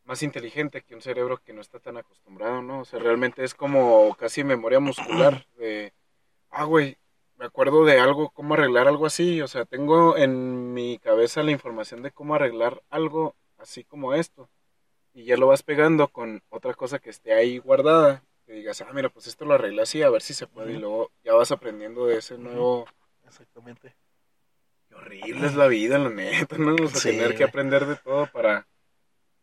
[0.04, 2.80] más inteligente que un cerebro que no está tan acostumbrado, ¿no?
[2.80, 5.92] O sea, realmente es como casi memoria muscular de,
[6.50, 6.98] ah, güey,
[7.36, 11.50] me acuerdo de algo, cómo arreglar algo así, o sea, tengo en mi cabeza la
[11.50, 14.48] información de cómo arreglar algo así como esto
[15.14, 18.24] y ya lo vas pegando con otra cosa que esté ahí guardada.
[18.46, 20.72] Que digas, ah, mira, pues esto lo arreglé así, a ver si se puede.
[20.72, 22.86] Y luego ya vas aprendiendo de ese nuevo.
[23.24, 23.94] Exactamente.
[24.88, 26.74] Qué horrible es la vida, la neta, ¿no?
[26.74, 28.66] O sea, Sí, tener que aprender de todo para,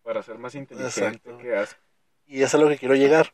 [0.04, 1.06] para ser más inteligente.
[1.06, 1.38] Exacto.
[1.38, 1.80] que asco.
[2.26, 3.34] Y eso es a lo que quiero llegar.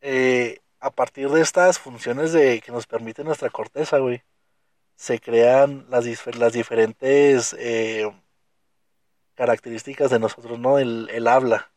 [0.00, 4.22] Eh, a partir de estas funciones de que nos permite nuestra corteza, güey,
[4.96, 6.04] se crean las,
[6.36, 8.12] las diferentes eh,
[9.34, 10.78] características de nosotros, ¿no?
[10.78, 11.72] El, el habla,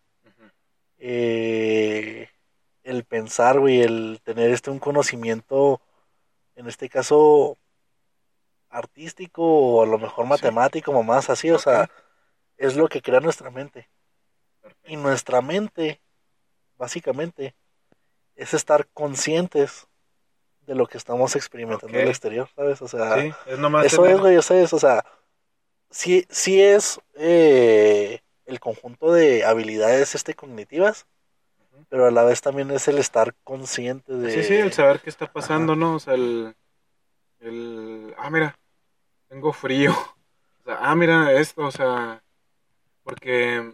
[0.98, 2.30] eh,
[2.84, 5.82] el pensar, güey, el tener este un conocimiento,
[6.56, 7.58] en este caso,
[8.70, 11.90] artístico o a lo mejor matemático, mamás así, o sea,
[12.58, 13.90] es lo que crea nuestra mente.
[14.86, 16.02] Y nuestra mente,
[16.78, 17.56] básicamente,
[18.36, 19.88] es estar conscientes
[20.66, 22.82] de lo que estamos experimentando en el exterior, ¿sabes?
[22.82, 23.86] O sea, Sí, es nomás.
[23.86, 25.06] eso tener- es, güey, eso es, o sea,
[25.92, 31.06] sí, sí es eh, el conjunto de habilidades este cognitivas,
[31.90, 34.32] pero a la vez también es el estar consciente de...
[34.32, 35.96] Sí, sí, el saber qué está pasando, ¿no?
[35.96, 36.56] O sea, el,
[37.40, 38.16] el...
[38.18, 38.58] Ah, mira,
[39.30, 39.92] tengo frío.
[40.62, 42.24] O sea, ah, mira esto, o sea...
[43.06, 43.74] Porque...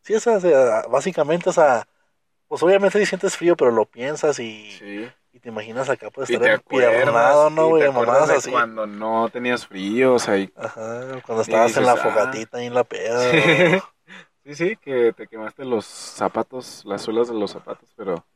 [0.00, 0.38] Sí, sea,
[0.88, 1.86] básicamente, o sea,
[2.48, 5.08] pues obviamente sí sientes frío, pero lo piensas y, Sí.
[5.32, 7.92] y te imaginas acá puedes Y estar empiernado, ¿no, y güey?
[7.92, 8.50] Mamadas así.
[8.50, 10.50] cuando no tenías frío, o sea, y...
[10.56, 11.96] Ajá, cuando estabas en la ah.
[11.96, 13.20] fogatita ahí en la peda.
[14.42, 18.26] Sí, sí, que te quemaste los zapatos, las suelas de los zapatos, pero,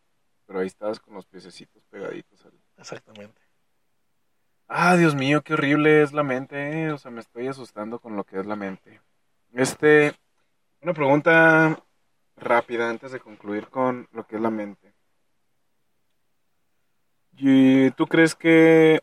[0.46, 2.44] pero ahí estabas con los piececitos pegaditos.
[2.44, 3.40] al- Exactamente.
[4.68, 6.92] Ah, Dios mío, qué horrible es la mente, eh.
[6.92, 9.00] o sea, me estoy asustando con lo que es la mente.
[9.54, 10.12] Este,
[10.82, 11.78] una pregunta
[12.36, 14.92] rápida antes de concluir con lo que es la mente.
[17.36, 19.00] ¿Y ¿Tú crees que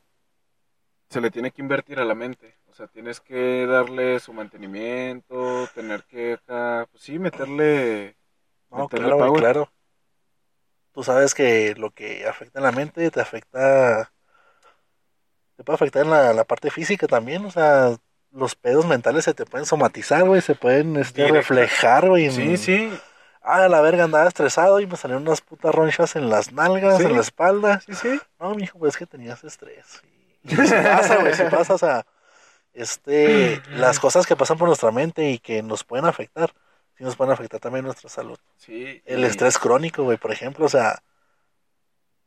[1.10, 2.56] se le tiene que invertir a la mente?
[2.70, 8.18] O sea, tienes que darle su mantenimiento, tener que, acá, pues sí, meterle,
[8.72, 9.40] No, meterle claro, power.
[9.40, 9.74] claro.
[10.94, 14.12] Tú sabes que lo que afecta en la mente te afecta.
[15.56, 17.46] Te puede afectar en la, la parte física también.
[17.46, 17.96] O sea,
[18.32, 20.42] los pedos mentales se te pueden somatizar, güey.
[20.42, 22.26] Se pueden este, reflejar, güey.
[22.26, 23.00] en- Sí, sí,
[23.44, 27.00] Ah, a la verga andaba estresado y me salieron unas putas ronchas en las nalgas,
[27.00, 27.06] Sí.
[27.06, 27.82] en la espalda.
[27.82, 28.20] sí, sí.
[28.40, 30.04] No, mijo, pues es que tenías estrés.
[30.44, 32.06] Y, y sí pasa, güey, sí pasa, o sea,
[32.74, 36.54] este, las cosas que pasan por nuestra mente y que nos pueden afectar,
[36.98, 38.38] sí nos pueden afectar también nuestra salud.
[38.58, 41.02] sí El estrés crónico, güey, por ejemplo, o sea,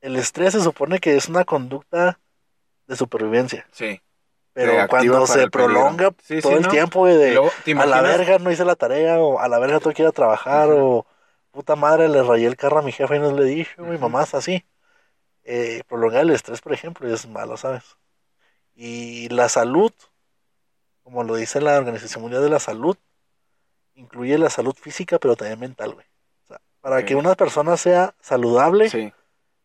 [0.01, 2.19] el estrés se supone que es una conducta
[2.89, 4.01] de supervivencia, Sí.
[4.55, 6.71] Pero cuando se prolonga Sí, todo sí, el ¿no?
[6.71, 9.59] tiempo, güey, de luego, ¿te a la verga no hice la tarea, o a la
[9.59, 11.05] verga tengo que ir a trabajar, o
[11.51, 14.01] puta madre le rayé el carro a mi jefe y no le dije, güey, Ujú.
[14.03, 14.65] mamás así.
[15.43, 17.83] Eh, prolongar el estrés, por ejemplo, es malo, ¿sabes?
[18.75, 19.93] Y la salud,
[21.03, 22.97] como lo dice la Organización Mundial de la Salud,
[23.95, 26.07] incluye la salud física, pero también mental, güey.
[26.45, 29.13] O sea, para que una persona sea saludable, Sí.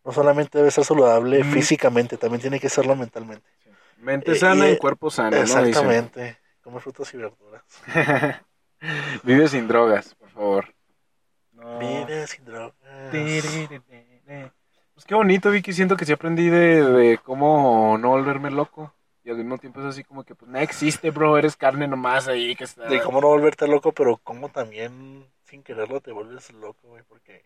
[0.03, 1.51] no solamente debe ser saludable Mm.
[1.51, 3.47] físicamente, también tiene que serlo mentalmente.
[3.99, 5.41] Mente Eh, sana y- en cuerpo sano, ¿no?
[5.41, 6.37] Exactamente.
[6.61, 7.63] Come frutas y verduras.
[9.23, 10.73] Vive sin drogas, por favor.
[11.51, 11.79] No.
[11.79, 12.75] Vive sin drogas.
[14.93, 15.73] Pues qué bonito, Vicky.
[15.73, 18.93] Siento que sí aprendí de, de cómo no volverme loco.
[19.23, 21.37] Y al mismo tiempo es así como que, pues, nada existe, bro.
[21.37, 22.87] Eres carne nomás ahí que está...
[22.87, 27.43] De cómo no volverte loco, pero cómo también sin quererlo te vuelves loco, güey, porque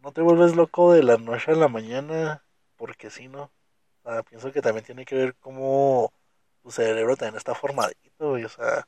[0.00, 2.42] no te vuelves loco de la noche a la mañana,
[2.76, 3.50] porque sí, ¿no?
[4.10, 6.12] Sea, pienso que también tiene que ver cómo
[6.62, 8.86] tu cerebro también está formadito, güey, o sea,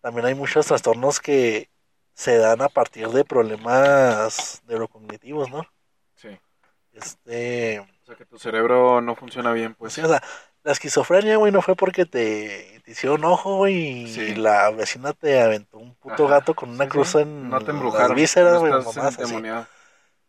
[0.00, 1.68] también hay muchos trastornos que
[2.14, 5.66] se dan a partir de problemas neurocognitivos, ¿no?
[6.14, 6.38] Sí.
[6.92, 9.94] Este, O sea, que tu cerebro no funciona bien, pues.
[9.94, 10.22] Sí, o sea,
[10.62, 14.34] la esquizofrenia, güey, no fue porque te, te hicieron ojo, güey, y Sí.
[14.36, 16.34] la vecina te aventó un puto Ajá.
[16.34, 19.42] gato con una Sí, cruz en No te las vísceras, no güey, estás mamás así.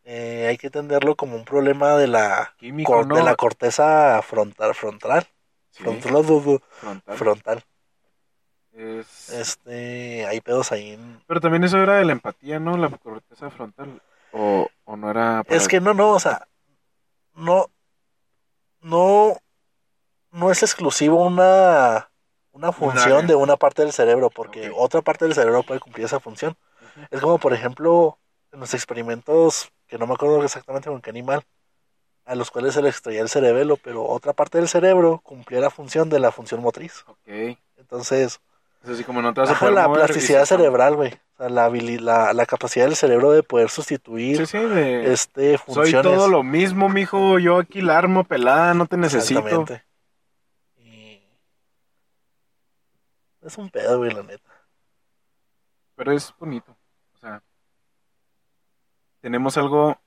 [0.05, 3.15] Eh, hay que entenderlo como un problema de la, Químico, cor- ¿no?
[3.15, 5.25] de la corteza frontal, frontal,
[5.71, 6.23] Sí, frontal,
[6.79, 7.17] frontal.
[7.17, 7.63] frontal.
[8.73, 10.91] Es- Este, hay pedos ahí.
[10.91, 12.75] en- Pero también eso era de la empatía, ¿no?
[12.75, 14.01] La corteza frontal.
[14.31, 15.43] O, o no era...
[15.43, 16.47] para- Es que no, no, o sea,
[17.35, 17.67] no,
[18.81, 19.37] no,
[20.31, 22.09] no es exclusivo una,
[22.51, 26.19] una función de una parte del cerebro, porque otra parte del cerebro puede cumplir esa
[26.19, 26.57] función.
[27.11, 28.17] Es como, por ejemplo,
[28.53, 31.43] en los experimentos, que no me acuerdo exactamente con qué animal,
[32.25, 35.69] a los cuales se le extraía el cerebelo, pero otra parte del cerebro cumplía la
[35.69, 37.03] función de la función motriz.
[37.07, 37.27] Ok.
[37.27, 38.39] Es Entonces,
[38.87, 41.13] así como no te vas a poder la mover plasticidad cerebral, güey.
[41.33, 45.11] O sea, la, la, la capacidad del cerebro de poder sustituir Sí, sí, de...
[45.11, 46.11] este, Soy funciones.
[46.13, 47.39] todo lo mismo, mijo.
[47.39, 49.39] Yo aquí la armo pelada, no te necesito.
[49.39, 49.83] Exactamente.
[50.77, 51.21] Y...
[53.41, 54.49] Es un pedo, güey, la neta.
[55.95, 56.72] Pero es bonito.
[59.23, 59.97] Tenemos algo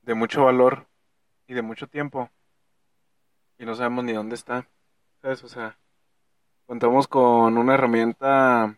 [0.00, 0.86] de mucho valor
[1.46, 2.30] y de mucho tiempo.
[3.58, 4.66] Y no sabemos ni dónde está.
[5.20, 5.44] ¿Sabes?
[5.44, 5.76] O sea,
[6.64, 8.74] contamos con una herramienta.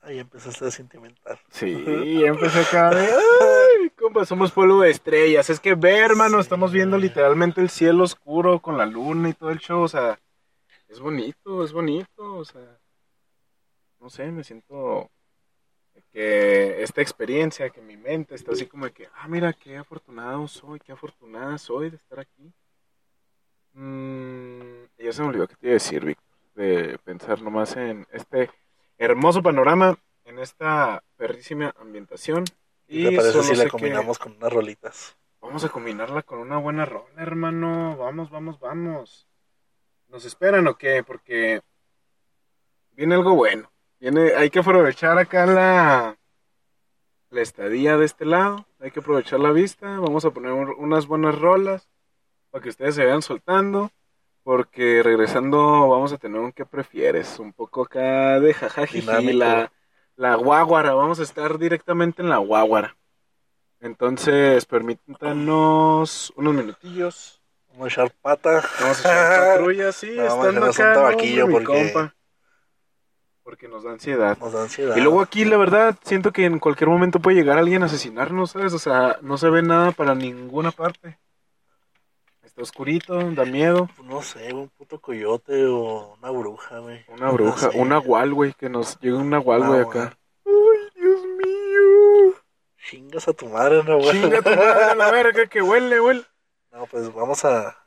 [0.00, 1.38] Ahí empezaste a sentimental.
[1.50, 1.74] Sí,
[2.24, 3.04] empecé acá de.
[3.06, 3.90] ¡Ay!
[3.90, 5.50] Compa, somos pueblo de estrellas.
[5.50, 6.40] Es que ve, hermano, Sí.
[6.44, 9.82] estamos viendo literalmente el cielo oscuro con la luna y todo el show.
[9.82, 10.18] O sea,
[10.88, 12.36] es bonito, es bonito.
[12.36, 12.78] O sea,
[14.00, 15.10] no sé, me siento
[16.18, 20.48] que esta experiencia, que mi mente está así como de que, ah, mira, qué afortunado
[20.48, 22.52] soy, qué afortunada soy de estar aquí.
[23.72, 26.26] Mm, ya se me olvidó que te iba a decir, Víctor.
[26.56, 28.50] De pensar nomás en este
[28.98, 32.42] hermoso panorama, en esta perrísima ambientación.
[32.88, 35.16] ¿Y te parece si la que combinamos con unas rolitas?
[35.40, 37.96] Vamos a combinarla con una buena rola, hermano.
[37.96, 39.28] Vamos, vamos, vamos.
[40.08, 41.04] ¿Nos esperan o qué?
[41.04, 41.60] Porque
[42.90, 43.70] viene algo bueno.
[44.00, 46.16] Viene, hay que aprovechar acá la,
[47.30, 48.66] la estadía de este lado.
[48.80, 49.98] Hay que aprovechar la vista.
[49.98, 51.88] Vamos a poner un- unas buenas rolas
[52.50, 53.90] para que ustedes se vayan soltando.
[54.44, 57.38] Porque regresando vamos a tener un que prefieres.
[57.38, 58.54] Un poco acá de.
[58.92, 59.38] Dinámico.
[59.38, 59.72] La,
[60.16, 60.94] la guaguara.
[60.94, 62.96] Vamos a estar directamente en la guaguara.
[63.80, 67.40] Entonces, permítanos unos minutillos.
[67.70, 68.62] Vamos a echar pata.
[68.80, 71.66] Vamos a echar patrulla, sí, No, vamos a estando un acá, no, tabaquillo mi porque-
[71.92, 72.14] compa.
[73.48, 74.36] Porque nos da ansiedad.
[74.36, 74.94] Nos da ansiedad.
[74.94, 78.50] Y luego aquí, la verdad, siento que en cualquier momento puede llegar alguien a asesinarnos,
[78.50, 78.74] ¿sabes?
[78.74, 81.18] O sea, no se ve nada para ninguna parte.
[82.42, 83.88] Está oscurito, da miedo.
[84.04, 87.02] No sé, un puto coyote o una bruja, güey.
[87.08, 87.78] Una bruja, sé.
[87.78, 89.98] un nahual, güey, que nos llegue un nahual, güey, Nahual.
[89.98, 90.18] acá.
[90.44, 92.34] Ay, Dios mío.
[92.86, 94.10] Chingas a tu madre, no, güey.
[94.10, 96.26] Chinga tu madre, la verga, que huele, huele.
[96.70, 97.78] No, pues vamos a.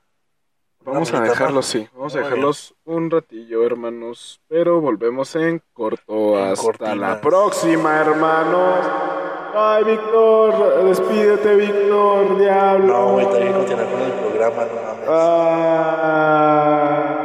[0.83, 1.87] Vamos a dejarlos, sí.
[1.93, 4.41] Vamos a dejarlos un ratillo, hermanos.
[4.47, 6.39] Pero volvemos en corto.
[6.39, 6.97] En Hasta cortinas.
[6.97, 8.79] la próxima, hermanos.
[9.53, 10.85] Ay, Víctor.
[10.85, 12.87] Despídete, Víctor, diablo.
[12.87, 15.05] No, güey, que continuar con el programa, no mames.
[15.07, 17.17] Ah.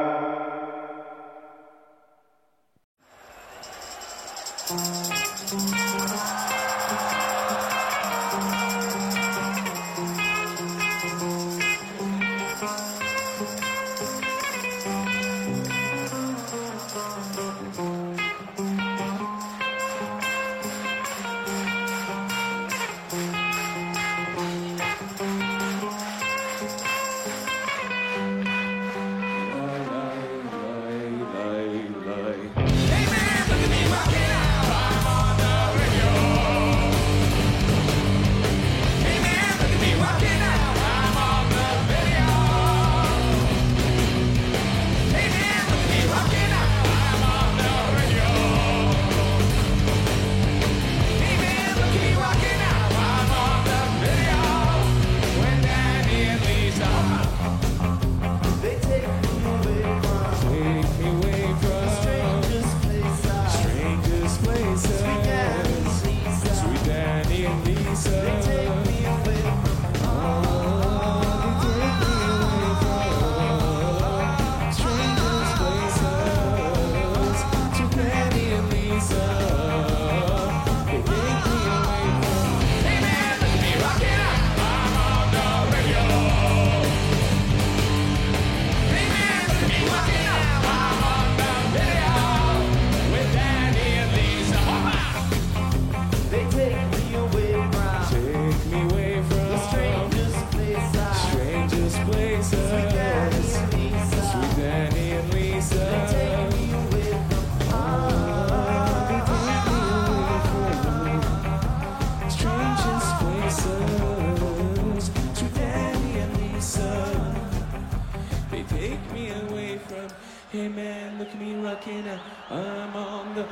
[118.69, 120.09] Take me away from.
[120.51, 122.21] Hey man, look at me rocking out.
[122.51, 123.43] I'm on the.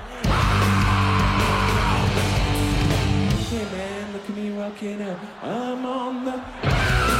[3.50, 5.18] Hey man, look at me rocking out.
[5.42, 7.13] I'm on the.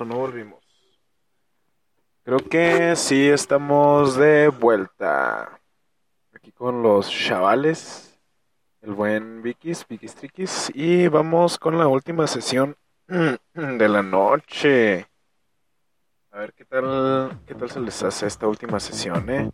[0.00, 0.58] O no volvimos?
[2.24, 5.60] Creo que sí estamos de vuelta.
[6.34, 8.18] Aquí con los chavales,
[8.80, 12.74] el buen Vikis, Vikis Triquis, y vamos con la última sesión
[13.06, 15.06] de la noche.
[16.30, 19.50] A ver qué tal, qué tal se les hace esta última sesión, eh.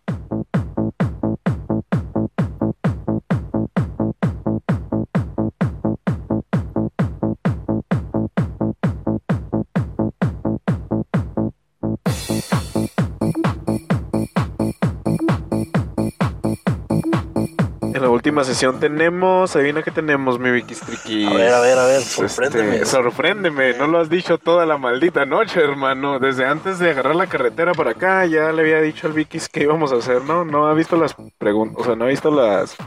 [17.99, 21.25] En la última sesión tenemos, adivina qué tenemos, mi Vicky Striki.
[21.25, 22.75] A ver, a ver, a ver, sorpréndeme.
[22.75, 26.17] Este, sorpréndeme, no lo has dicho toda la maldita noche, hermano.
[26.17, 29.63] Desde antes de agarrar la carretera para acá, ya le había dicho al Vicky que
[29.63, 30.45] íbamos a hacer, ¿no?
[30.45, 32.77] No ha visto las preguntas, o sea, no ha visto las,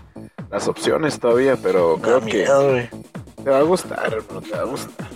[0.50, 2.46] las opciones todavía, pero Me creo que
[3.44, 5.08] te va a gustar, hermano, te va a gustar.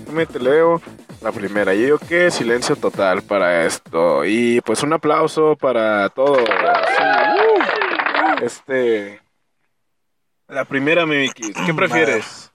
[0.00, 0.82] Déjame te leo
[1.20, 1.72] la primera.
[1.74, 4.24] Yo digo que silencio total para esto.
[4.24, 6.40] Y pues un aplauso para todos.
[6.40, 7.02] Sí,
[8.42, 9.27] Este.
[10.48, 11.52] La primera, mi Vicky.
[11.52, 12.52] ¿Qué prefieres?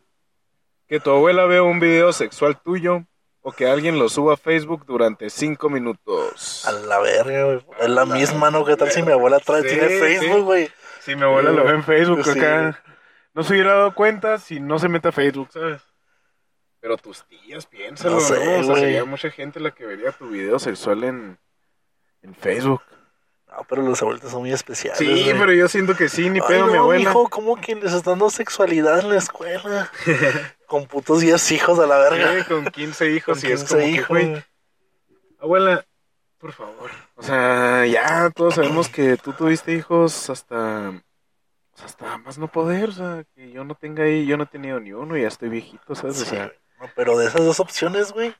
[0.87, 3.05] ¿Que tu abuela vea un video sexual tuyo
[3.41, 6.65] o que alguien lo suba a Facebook durante cinco minutos?
[6.65, 7.65] A la verga, güey.
[7.79, 8.65] Es la misma, ¿no?
[8.65, 9.87] ¿Qué tal si mi abuela trae, Sí, tiene.
[9.99, 10.69] Facebook, güey?
[11.01, 12.39] Si mi abuela lo ve en Facebook Sí.
[12.39, 12.81] acá.
[13.33, 15.81] No se hubiera dado cuenta si no se mete a Facebook, ¿sabes?
[16.79, 18.27] Pero tus tías, piénsalo, No ¿no?
[18.27, 18.81] sé, O sea, güey.
[18.81, 21.39] sería mucha gente la que vería tu video sexual en,
[22.21, 22.81] en Facebook.
[23.55, 24.97] No, pero los abuelitos son muy especiales.
[24.97, 25.37] Sí, güey.
[25.37, 27.09] pero yo siento que sí, ni Ay, pedo no, mi abuela.
[27.09, 29.91] mijo, ¿cómo que les están dando sexualidad en la escuela?
[30.65, 32.39] Con putos 10 hijos a la verga.
[32.39, 34.43] Sí, con 15 hijos Con y es 15 como que, hijos, güey, güey.
[35.39, 35.85] abuela,
[36.39, 36.89] por favor.
[37.15, 40.91] O sea, ya todos sabemos que tú tuviste hijos hasta
[41.73, 44.47] pues, hasta más no poder, o sea, que yo no tenga ahí, yo no he
[44.47, 46.19] tenido ni uno y ya estoy viejito, ¿sabes?
[46.21, 46.57] O Sí, sea, güey.
[46.79, 48.33] No, pero de esas dos opciones, güey.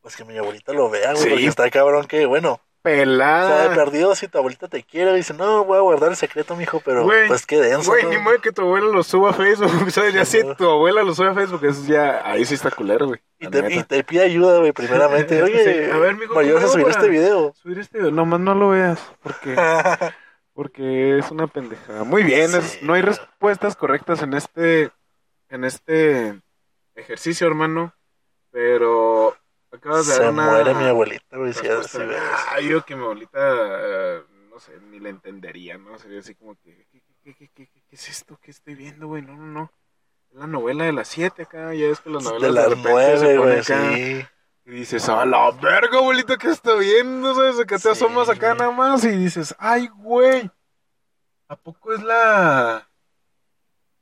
[0.00, 1.22] Pues que mi abuelita lo vea, güey.
[1.22, 1.28] Sí.
[1.30, 3.74] Porque está cabrón que, bueno, o sea, de pelada.
[3.74, 7.04] perdido si tu abuelita te quiere, dice, no, voy a guardar el secreto, mijo, pero
[7.04, 7.90] Güey, pues qué denso.
[7.90, 8.10] Güey, ¿no?
[8.10, 10.14] ni modo que tu abuela lo suba a Facebook, ¿sabes?
[10.14, 13.20] Ya si tu abuela lo sube a Facebook, eso ya, ahí sí está culero, güey.
[13.38, 13.74] Y te, neta.
[13.74, 15.42] y te pide ayuda, güey, primeramente.
[15.42, 17.52] Oye, Sí, a ver, mijo, ¿me ayudas a ¿cómo subir este video?
[17.54, 19.54] Subir este video, nomás no lo veas, porque,
[20.54, 22.04] porque es una pendejada.
[22.04, 24.90] Muy bien, es- no hay respuestas correctas en este,
[25.50, 26.40] en este
[26.94, 27.92] ejercicio, hermano,
[28.50, 29.36] pero
[29.72, 30.44] acabas de Se dar una...
[30.50, 32.22] muere mi abuelita, güey, si, ves.
[32.50, 35.98] Ah, yo que mi abuelita, eh, no sé, ni la entendería, ¿no?
[35.98, 38.38] Sería así como que, ¿qué, qué, qué, qué, qué- es esto?
[38.42, 39.22] ¿Qué estoy viendo, güey?
[39.22, 39.72] No, no, no.
[40.30, 42.88] Es la novela de las 7 acá, ya es que las novelas De las repente
[42.90, 44.26] nueve, se ponen acá sí.
[44.66, 47.34] Y dices, a la verga, abuelita, ¿qué está viendo?
[47.34, 47.56] ¿Sabes?
[47.58, 48.58] Que te Sí, asomas acá güey.
[48.58, 50.50] nada más y dices, ay, güey,
[51.48, 52.88] ¿a poco es la...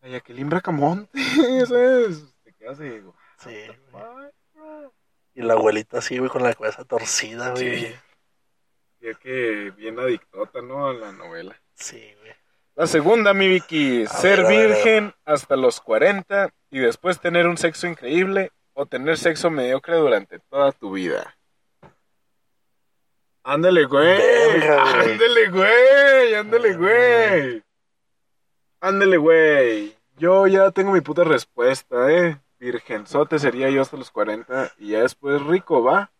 [0.00, 1.10] La Jacqueline Bracamonte?
[1.66, 2.34] ¿Sabes?
[2.42, 3.50] Te quedas y digo, Sí.
[3.92, 4.92] "Ay, bro".
[5.34, 7.86] Y la abuelita así, güey, con la cabeza torcida, güey.
[7.86, 7.94] Sí.
[9.00, 10.88] Ya que bien adictota, ¿no?
[10.88, 11.60] A la novela.
[11.74, 12.32] Sí, güey.
[12.76, 17.46] La segunda, mi Vicky, A ser ver, ver, virgen hasta los 40 y después tener
[17.46, 21.36] un sexo increíble o tener sexo mediocre durante toda tu vida.
[23.44, 24.18] Ándale, güey.
[24.18, 25.12] Verga, güey.
[25.12, 26.34] Ándale, güey.
[26.34, 27.62] Ándale, güey.
[28.80, 29.96] Ándale, güey.
[30.16, 32.40] Yo ya tengo mi puta respuesta, eh.
[32.64, 36.10] Virgenzote sería yo hasta los 40 y ya después rico, va.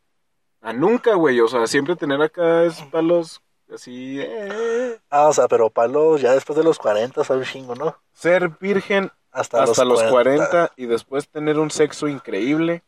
[0.61, 1.41] A nunca, güey.
[1.41, 3.43] O sea, siempre tener acá es palos
[3.73, 4.21] así.
[4.21, 4.99] eh.
[5.11, 7.97] Ah, o sea, pero palos ya después de los 40, ¿sabes chingo, no?
[8.13, 12.83] Ser virgen Hasta, hasta los 40 y después tener un sexo increíble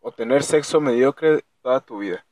[0.00, 2.24] o tener sexo mediocre toda tu vida.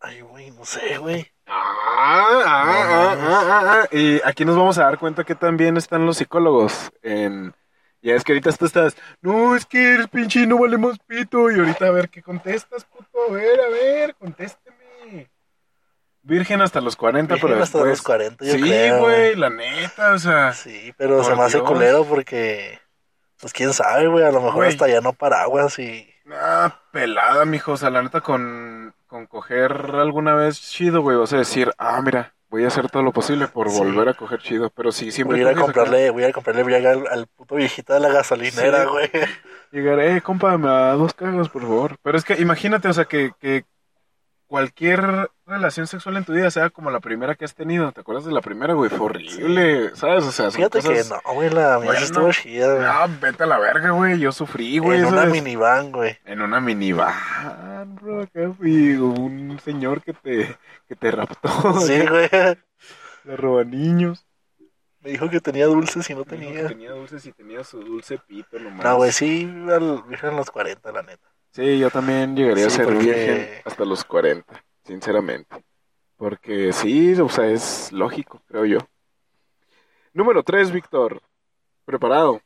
[0.00, 1.26] Ay, güey, no sé, güey.
[1.46, 3.88] Ah, ah, ah, ah, ah, ah.
[3.96, 7.54] Y aquí nos vamos a dar cuenta que también están los psicólogos en...
[8.00, 11.50] Ya es que ahorita tú estás, no, es que eres pinche y no valemos pito.
[11.50, 13.08] Y ahorita a ver qué contestas, puto.
[13.28, 15.28] A ver, a ver, contésteme.
[16.22, 17.98] Virgen hasta los 40, Virgen pero hasta después...
[17.98, 20.52] los 40, yo sí, creo, güey, la neta, o sea...
[20.52, 22.78] Sí, pero se me hace culero porque,
[23.40, 26.06] pues quién sabe, güey, a lo mejor hasta ya no paraguas y...
[26.30, 27.72] Ah, pelada, mijo.
[27.72, 32.02] O sea, la neta, con, con coger alguna vez chido, güey, vas a decir, ah,
[32.02, 33.78] mira, voy a hacer todo lo posible por Sí.
[33.78, 34.70] volver a coger chido.
[34.70, 37.92] Pero sí, siempre Voy a ir a comprarle, voy a comprarle al, al puto viejito
[37.94, 38.88] de la gasolinera, Sí.
[38.90, 39.10] güey.
[39.70, 41.98] Llegar, eh, compa, me da dos cajas, por favor.
[42.02, 43.64] Pero es que imagínate, o sea, que, que
[44.48, 47.92] cualquier relación sexual en tu vida sea como la primera que has tenido.
[47.92, 48.90] ¿Te acuerdas de la primera, güey?
[48.90, 50.24] Fue horrible, ¿sabes?
[50.24, 52.00] O sea, son Fíjate que cosas- no, güey, la mía Bueno.
[52.00, 52.84] estuvo chida, güey.
[52.86, 54.18] Ah, vete a la verga, güey.
[54.18, 54.98] Yo sufrí, güey.
[55.00, 56.18] en una minivan, güey.
[56.24, 57.14] En una minivan,
[58.00, 60.56] bro, acá fui un señor que te,
[60.88, 61.48] que te raptó.
[61.80, 62.28] Sí, güey.
[63.24, 64.24] Le roba niños.
[65.00, 66.66] Me dijo que tenía dulces y no Dijo que tenía.
[66.66, 68.82] Tenía dulces y tenía su dulce pito nomás.
[68.84, 71.28] No, güey, sí, al a los 40, la neta.
[71.58, 75.64] Sí, yo también llegaría a ser porque- virgen hasta los 40, sinceramente.
[76.16, 78.78] Porque sí, o sea, es lógico, creo yo.
[80.12, 81.20] Número 3, Víctor.
[81.84, 82.40] Preparado.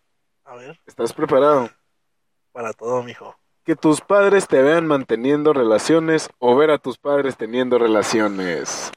[0.44, 1.68] A ver, ¿Estás preparado?
[2.52, 3.36] para todo, mijo.
[3.64, 8.90] Que tus padres te vean manteniendo relaciones o ver a tus padres teniendo relaciones.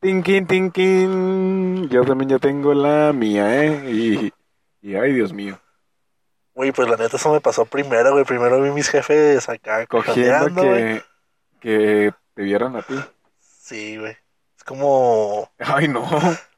[0.00, 1.88] Tinkin, tinkin.
[1.90, 3.90] Yo también ya tengo la mía, ¿eh?
[3.90, 4.32] Y,
[4.80, 5.60] y ay, Dios mío.
[6.58, 8.24] Güey, pues la neta eso me pasó primero, güey.
[8.24, 11.04] Primero vi mis jefes acá Cogiendo que,
[11.60, 12.98] que te vieran a ti.
[13.38, 14.16] Sí, güey.
[14.56, 15.48] Es como.
[15.60, 16.04] Ay, no.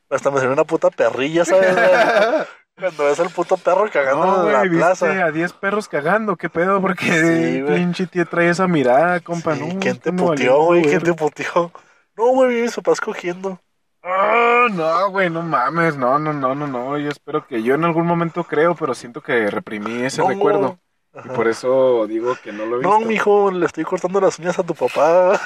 [0.09, 1.75] Hasta me salió una puta perrilla, ¿sabes?
[1.75, 1.87] güey?
[2.79, 5.27] Cuando ves al puto perro cagando No, en la plaza.
[5.27, 9.61] a 10 perros cagando, qué pedo, porque Sí, pinche tía trae esa mirada, compa, Sí,
[9.75, 9.79] no.
[9.81, 10.85] ¿Quién te puteó, güey?
[10.85, 11.71] ¿Quién te puteó?
[12.17, 13.61] No, güey, mis papás cogiendo.
[14.03, 17.85] Ah, no, güey, no mames, no, no, no, no, no, yo espero que yo en
[17.85, 20.79] algún momento creo, pero siento que reprimí ese No, recuerdo.
[21.25, 22.99] Y por eso digo que no lo he visto.
[22.99, 25.41] No, mijo, le estoy cortando las uñas a tu papá.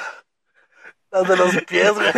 [1.11, 2.07] Las de los pies, güey.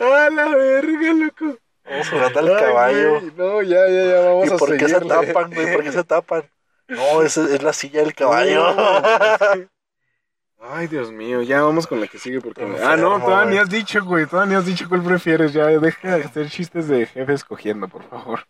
[0.00, 1.58] ¡A la verga, loco!
[1.84, 3.20] Vamos jugando al Ay, caballo.
[3.20, 5.72] güey, no, ya, ya, ya, vamos ¿Y a por qué se tapan, güey?
[5.72, 6.50] ¿Por qué se tapan?
[6.88, 8.74] No, es la silla del caballo.
[10.68, 12.62] Ay, Dios mío, ya vamos con la que sigue porque...
[12.62, 15.66] Enfermo, Ah, no, todavía ni has dicho, güey, todavía ni has dicho cuál prefieres, ya,
[15.66, 18.46] deja de hacer chistes de jefes cogiendo, por favor.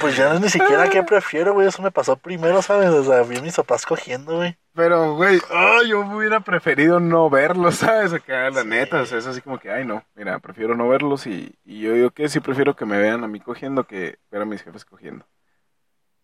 [0.00, 1.68] Pues ya no es ni siquiera qué prefiero, güey.
[1.68, 2.90] Eso me pasó primero, ¿sabes?
[2.90, 4.56] O sea, vi a mis papás cogiendo, güey.
[4.74, 8.12] Pero, güey, ay, yo hubiera preferido no verlos, ¿sabes?
[8.12, 8.68] Acá, la Sí.
[8.68, 11.80] neta, o sea, es así como que, ay, no, mira, prefiero no verlos y, y
[11.80, 14.62] yo digo que sí prefiero que me vean a mí cogiendo que ver a mis
[14.62, 15.26] jefes cogiendo.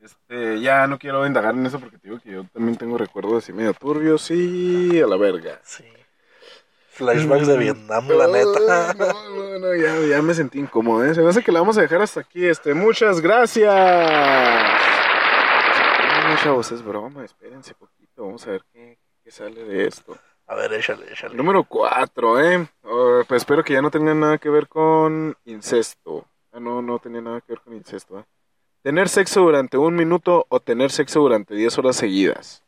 [0.08, 3.44] Este, ya no quiero indagar en eso porque te digo que yo también tengo recuerdos
[3.44, 5.60] así medio turbios y a la verga.
[5.62, 5.84] Sí.
[6.92, 8.94] Flashbacks de Vietnam, la neta.
[8.94, 11.14] No, no, no, ya, ya me sentí incómodo, ¿eh?
[11.14, 13.70] Se me hace que la vamos a dejar hasta aquí, este, muchas gracias.
[16.24, 20.16] No, chavos, es broma, espérense poquito, vamos a ver qué, qué sale de esto.
[20.46, 21.34] A ver, échale, échale.
[21.34, 22.66] Número 4, ¿eh?
[22.82, 26.26] Oh, pues espero que ya no tenga nada que ver con incesto.
[26.50, 28.24] Ah, no, no tenía nada que ver con incesto, ¿eh?
[28.88, 32.64] Tener sexo durante un minuto o tener sexo durante 10 horas seguidas.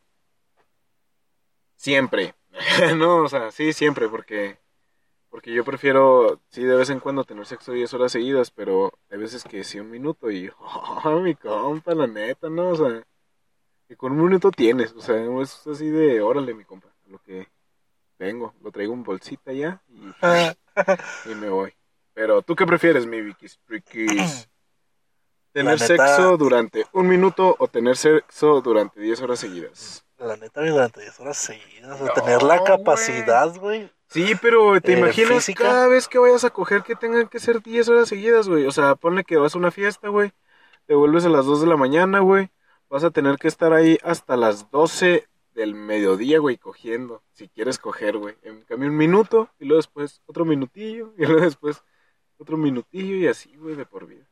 [1.76, 2.34] Siempre.
[2.98, 4.58] no, o sea, sí, siempre, porque
[5.30, 9.16] porque yo prefiero, sí, de vez en cuando tener sexo 10 horas seguidas, pero hay
[9.16, 12.68] veces que sí un minuto y, oh, mi compa, la neta, ¿no?
[12.68, 13.02] O sea,
[13.88, 17.48] que con un minuto tienes, o sea, es así de, órale, mi compa, lo que
[18.18, 20.02] vengo, lo traigo en bolsita ya y,
[21.32, 21.72] y me voy.
[22.12, 24.49] Pero, ¿tú qué prefieres, mi Vicky Strikis?
[25.53, 30.05] ¿Tener neta- sexo durante un minuto o tener sexo durante 10 horas seguidas?
[30.18, 32.01] La neta, durante 10 horas seguidas.
[32.01, 33.90] O No, tener la capacidad, güey.
[34.09, 35.64] Sí, pero ¿te Eh, imaginas física.
[35.64, 38.66] cada vez que vayas a coger que tengan que ser 10 horas seguidas, güey?
[38.66, 40.32] O sea, ponle que vas a una fiesta, güey,
[40.86, 42.51] te vuelves a las 2 de la mañana, güey,
[42.88, 47.78] vas a tener que estar ahí hasta las 12 del mediodía, güey, cogiendo, si quieres
[47.78, 48.36] coger, güey.
[48.42, 51.82] En cambio, un minuto, y luego después otro minutillo, y luego después
[52.38, 54.26] otro minutillo, y así, güey, de por vida.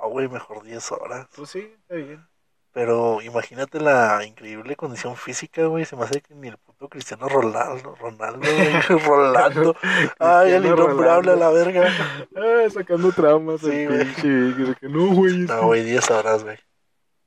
[0.00, 1.26] No, güey, mejor 10 horas.
[1.36, 2.26] Pues sí, está bien.
[2.72, 5.84] Pero imagínate la increíble condición física, güey.
[5.84, 9.76] Se me hace que ni el puto Cristiano Ronaldo, Ronaldo, güey, Rolando.
[10.18, 11.88] Ay, el innombrable a la verga.
[12.34, 14.74] Ah, sacando traumas, Sí, güey.
[14.82, 15.36] no, güey.
[15.38, 16.58] No, güey, 10 horas, güey.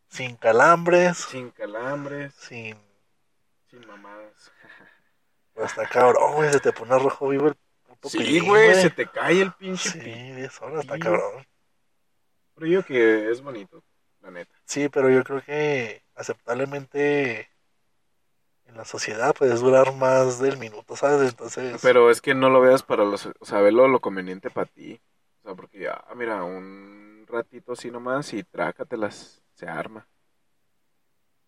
[0.10, 2.76] Sin calambres, Sin calambres, sin.
[3.70, 4.52] sin mamadas.
[5.64, 6.52] Hasta cabrón, güey.
[6.54, 7.56] Se te pone rojo vivo el
[7.88, 11.46] puto Sí, güey, se te cae el pinche Sí, pi- 10 horas, está cabrón.
[12.56, 13.84] Pero yo que es bonito,
[14.22, 14.56] la neta.
[14.66, 17.50] Sí, pero yo creo que aceptablemente
[18.66, 21.30] en la sociedad puedes durar más del minuto, ¿sabes?
[21.30, 24.66] Entonces, Pero es que no lo veas para los, o sea, velo lo conveniente para
[24.66, 25.00] ti.
[25.42, 30.08] O sea, porque ya, mira, un ratito así nomás y trácatelas, se arma.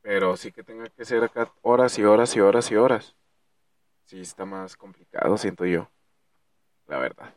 [0.01, 3.15] Pero sí que tenga que ser acá horas y horas y horas y horas.
[4.05, 5.89] Sí está más complicado, siento yo.
[6.87, 7.33] La verdad.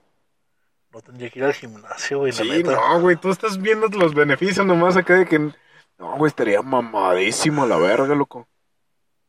[0.92, 2.72] No tendría que ir al gimnasio, güey, la Sí, neta.
[2.72, 5.38] no, güey, tú estás viendo los beneficios nomás acá de que...
[5.38, 8.48] No, güey, estaría mamadísimo la verga, loco.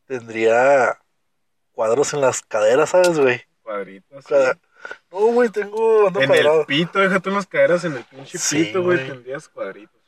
[0.06, 0.98] Tendría
[1.72, 3.42] cuadros en las caderas, ¿sabes, güey?
[3.62, 4.26] Cuadritos.
[4.26, 4.58] Cada-
[5.10, 6.60] No, güey, tengo ando En cuadrado.
[6.60, 10.00] el pito, déjate unas caderas en el pinche Sí, pito, güey, tendrías cuadritos.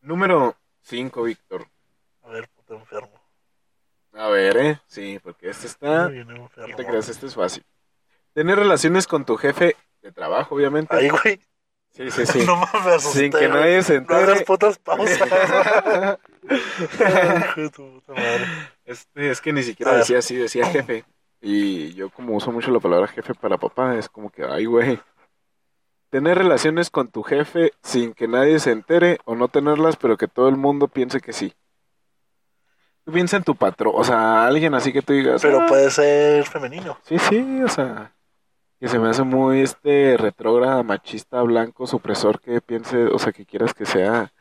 [0.00, 1.66] Número 5, Víctor.
[2.22, 3.20] A ver, puto enfermo.
[4.14, 4.80] A ver, eh.
[4.86, 6.08] Sí, porque este está.
[6.08, 6.26] Bien.
[6.28, 7.64] No te creas, este es fácil.
[8.34, 10.94] Tener relaciones con tu jefe de trabajo, obviamente.
[10.94, 11.40] Ahí, güey.
[11.92, 12.42] Sí, sí, sí.
[12.46, 14.44] No me asusté, Sin que nadie se No entere.
[14.44, 15.18] putas pausas.
[16.50, 18.46] Hijo de tu puta madre.
[18.84, 21.04] Este, es que ni siquiera decía así, decía jefe.
[21.40, 25.00] Y yo como uso mucho la palabra jefe para papá, es como que, ay, güey.
[26.10, 30.28] Tener relaciones con tu jefe sin que nadie se entere o no tenerlas, pero que
[30.28, 31.54] todo el mundo piense que sí.
[33.04, 35.40] Tú piensa en tu patrón, o sea, alguien así que tú digas.
[35.42, 36.98] Pero "Ah, puede ser femenino.
[37.04, 38.12] Sí, sí, o sea,
[38.82, 43.46] que se me hace muy este retrógrada, machista, blanco, supresor que piense, o sea, que
[43.46, 44.32] quieras que sea.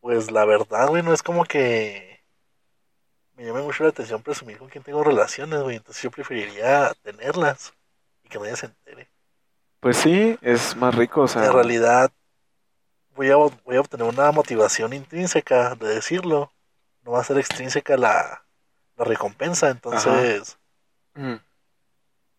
[0.00, 2.24] Pues la verdad, güey, no es como que
[3.34, 5.76] me llame mucho la atención presumir con quién tengo relaciones, güey.
[5.76, 7.74] Entonces yo preferiría tenerlas
[8.24, 9.10] y que nadie se entere.
[9.80, 11.44] Pues sí, es más rico, o sea.
[11.44, 12.10] En realidad,
[13.14, 16.50] voy a, voy a obtener una motivación intrínseca de decirlo.
[17.02, 18.45] no va a ser extrínseca la,
[18.96, 19.70] la recompensa.
[19.70, 20.58] Entonces,
[21.14, 21.36] Mm.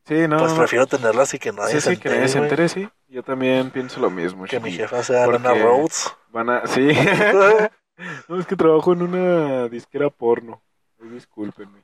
[0.05, 0.38] Sí, no.
[0.38, 0.57] pues no.
[0.59, 2.89] prefiero tenerla así que nadie Sí, se sí, que nadie entere, se entere, sí.
[3.07, 4.45] Yo también pienso lo mismo.
[4.45, 6.13] Que mi jefa sea Lana Rhodes.
[6.29, 6.61] Van a...
[6.67, 6.88] Sí.
[8.27, 10.61] no, es que trabajo en una disquera porno.
[10.99, 11.84] Discúlpenme.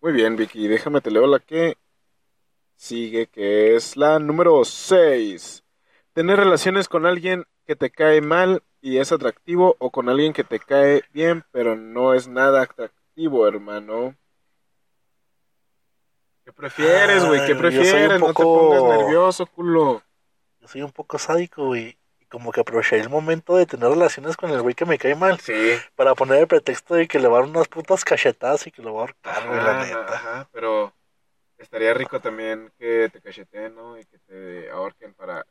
[0.00, 0.68] Muy bien, Vicky.
[0.68, 1.76] Déjame te leo la que
[2.76, 5.64] sigue, que es la número 6.
[6.12, 10.44] Tener relaciones con alguien que te cae mal y es atractivo o con alguien que
[10.44, 12.66] te cae bien pero no es nada
[13.16, 14.14] atractivo, hermano.
[16.44, 17.40] ¿Qué prefieres, güey?
[17.46, 18.20] ¿Qué Ay, yo soy un prefieres?
[18.20, 20.02] No te poco- pongas nervioso, culo.
[20.60, 21.98] Yo soy un poco sádico, güey.
[22.20, 25.14] Y como que aproveché el momento de tener relaciones con el güey que me cae
[25.14, 25.40] mal.
[25.40, 25.76] Sí.
[25.96, 28.82] Para poner el pretexto de que le va a dar unas putas cachetadas y que
[28.82, 30.14] lo va a ahorcar, güey, la Ajá, neta.
[30.14, 30.92] ajá, pero
[31.58, 33.98] estaría rico también que te cacheteen, ¿no?
[33.98, 35.44] Y que te ahorquen para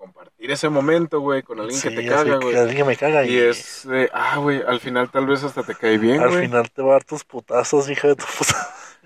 [0.00, 2.56] compartir ese momento, güey, con alguien que te caga, que güey.
[2.56, 5.98] alguien me caga y, Y es ah, güey, al final tal vez hasta te cae
[5.98, 6.42] bien, al güey.
[6.46, 8.54] final te va a dar tus putazos, hija de tu puta.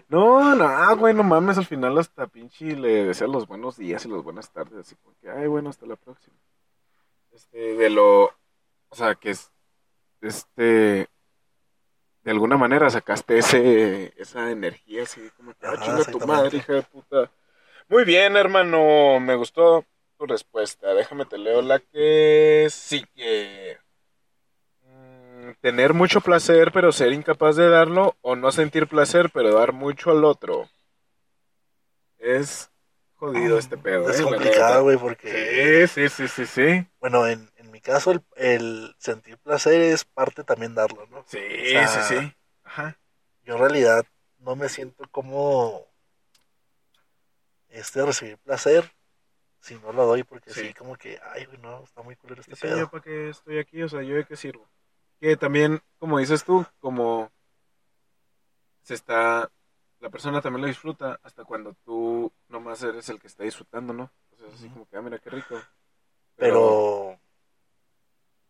[0.09, 4.09] No, no, güey, no mames, al final hasta pinche le deseas los buenos días y
[4.09, 6.37] las buenas tardes, así como que, ay, bueno, hasta la próxima.
[7.33, 9.51] Este, de lo, o sea, que es,
[10.21, 11.09] este,
[12.23, 16.75] de alguna manera sacaste ese, esa energía así como que, ah, chinga tu madre, hija
[16.75, 17.33] de puta.
[17.89, 19.85] Muy bien, hermano, me gustó
[20.19, 20.95] tu respuesta.
[20.95, 23.79] Déjame te leo la que sigue.
[24.83, 29.73] Mm, Tener mucho placer pero ser incapaz de darlo o no sentir placer pero dar
[29.73, 30.69] mucho al otro.
[32.19, 32.71] Es
[33.15, 36.87] jodido este pedo, Es eh, complicado, güey, porque, Sí, sí, sí, sí, sí.
[37.01, 41.25] bueno, en, en mi caso, el, el sentir placer es parte también darlo, ¿no?
[41.27, 42.35] Sí, O sea, sí, sí.
[42.65, 42.99] Ajá.
[43.45, 44.05] Yo en realidad
[44.39, 45.87] no me siento como
[47.69, 48.91] este recibir placer
[49.65, 50.75] si no lo doy, porque sí, Sí.
[50.75, 52.79] como que, ay, güey, no, está muy culero este Sí, pedo.
[52.81, 54.69] yo para qué estoy aquí, o sea, yo de qué sirvo.
[55.21, 57.31] Que también, como dices tú, como
[58.83, 59.51] se está,
[60.01, 64.11] la persona también lo disfruta hasta cuando tú nomás eres el que está disfrutando, ¿no?
[64.37, 65.59] Sea, así como que, ah, mira qué rico.
[66.37, 67.19] Pero,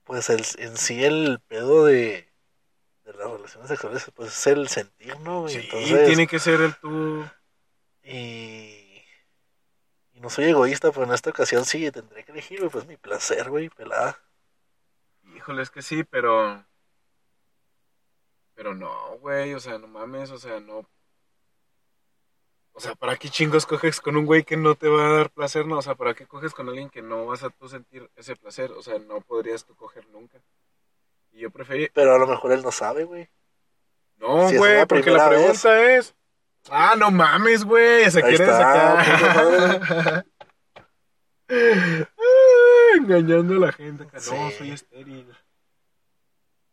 [0.03, 2.29] pues el, en sí el pedo de,
[3.05, 5.43] de las relaciones sexuales, pues es el sentir, ¿no?
[5.43, 5.55] güey?
[5.55, 7.25] sí, Entonces, tiene que ser el tú.
[8.03, 8.74] y, y
[10.25, 13.51] no soy egoísta, pero en esta ocasión sí, tendré que elegir, güey, pues mi placer,
[13.51, 14.19] güey, pelada.
[15.37, 16.65] Híjole, es que sí, pero.
[18.55, 20.89] Pero no, güey, o sea, no mames, o sea, no.
[22.73, 25.31] O sea, ¿para qué chingos coges con un güey que no te va a dar
[25.31, 25.67] placer?
[25.67, 28.35] No, o sea, ¿para qué coges con alguien que no vas a tú sentir ese
[28.35, 28.73] placer?
[28.73, 30.41] O sea, no podrías tú coger nunca.
[31.33, 31.91] Y yo preferí.
[31.93, 33.29] Pero a lo mejor él no sabe, güey.
[34.17, 36.15] No, Si güey, una porque la pregunta es.
[36.71, 40.25] Ah, no mames, güey, se quiere sacar.
[42.97, 44.05] Engañando a la gente.
[44.05, 44.17] acá.
[44.19, 45.27] No, soy estéril.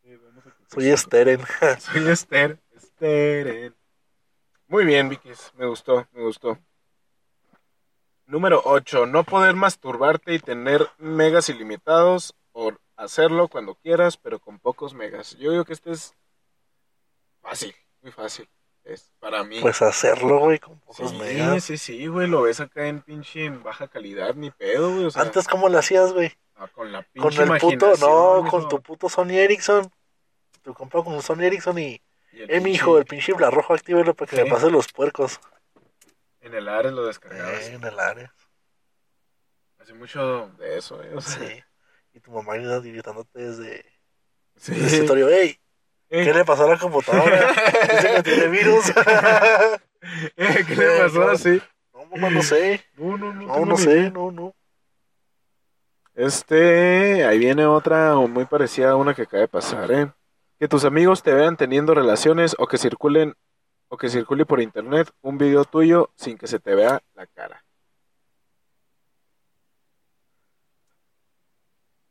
[0.01, 1.41] Sí, vamos a Soy Steren.
[1.80, 2.59] Soy Esther.
[2.72, 3.76] Esteren.
[4.68, 5.31] Muy bien, Vicky.
[5.57, 6.57] Me gustó, me gustó.
[8.26, 9.05] Número 8.
[9.07, 15.35] No poder masturbarte y tener megas ilimitados o hacerlo cuando quieras, pero con pocos megas.
[15.38, 16.15] Yo digo que este es
[17.41, 18.47] fácil, muy fácil.
[18.83, 19.59] Es para mí.
[19.61, 21.63] pues hacerlo, güey, con pocos sí, megas.
[21.63, 22.27] sí, sí, güey.
[22.27, 25.05] Lo ves acá en pinche en baja calidad, ni pedo, güey.
[25.05, 26.31] O sea, Antes, ¿cómo lo hacías, güey?
[26.55, 29.89] ah, con la Con pinche el puto, no, con tu puto Sony Ericsson.
[30.63, 32.01] Tu compa con un Sony Ericsson y,
[32.33, 34.43] eh, mi hijo, el pinche rojo, actívelo para que Sí.
[34.43, 35.39] me pase los puercos.
[36.41, 37.67] En el Ares lo descargabas.
[37.69, 38.33] Eh, en el área.
[39.79, 41.13] Hace mucho de eso, eh.
[41.15, 41.63] O sea, Sí.
[42.13, 43.85] Y tu mamá gritándote desde
[44.57, 44.73] sí.
[44.73, 45.59] el escritorio, ey,
[46.13, 47.53] Eh, ¿qué le pasó a la computadora?
[47.53, 48.89] Dice que tiene virus.
[50.35, 51.61] eh, ¿Qué le Eh, pasó así?
[51.93, 52.85] no, mamá, no sé.
[52.97, 53.47] No, no, no.
[53.47, 54.09] No, no sé, idea.
[54.09, 54.53] no, no.
[56.13, 60.11] Este, ahí viene otra muy parecida a una que acaba de pasar, ¿eh?
[60.59, 63.33] Que tus amigos te vean teniendo relaciones o que circulen
[63.88, 67.63] o que circule por internet un video tuyo sin que se te vea la cara.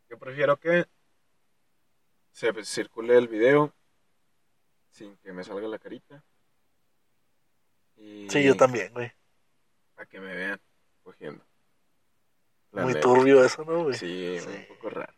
[0.08, 0.86] Yo prefiero que
[2.32, 3.72] se circule el video
[5.00, 6.22] sin que me salga la carita.
[7.96, 9.10] Y Sí, yo también, güey.
[9.94, 10.60] Para que me vean
[11.02, 11.42] cogiendo.
[12.72, 13.00] La Muy neta.
[13.00, 13.94] turbio eso, ¿no, güey?
[13.96, 14.46] Sí, Sí.
[14.46, 15.14] un poco raro.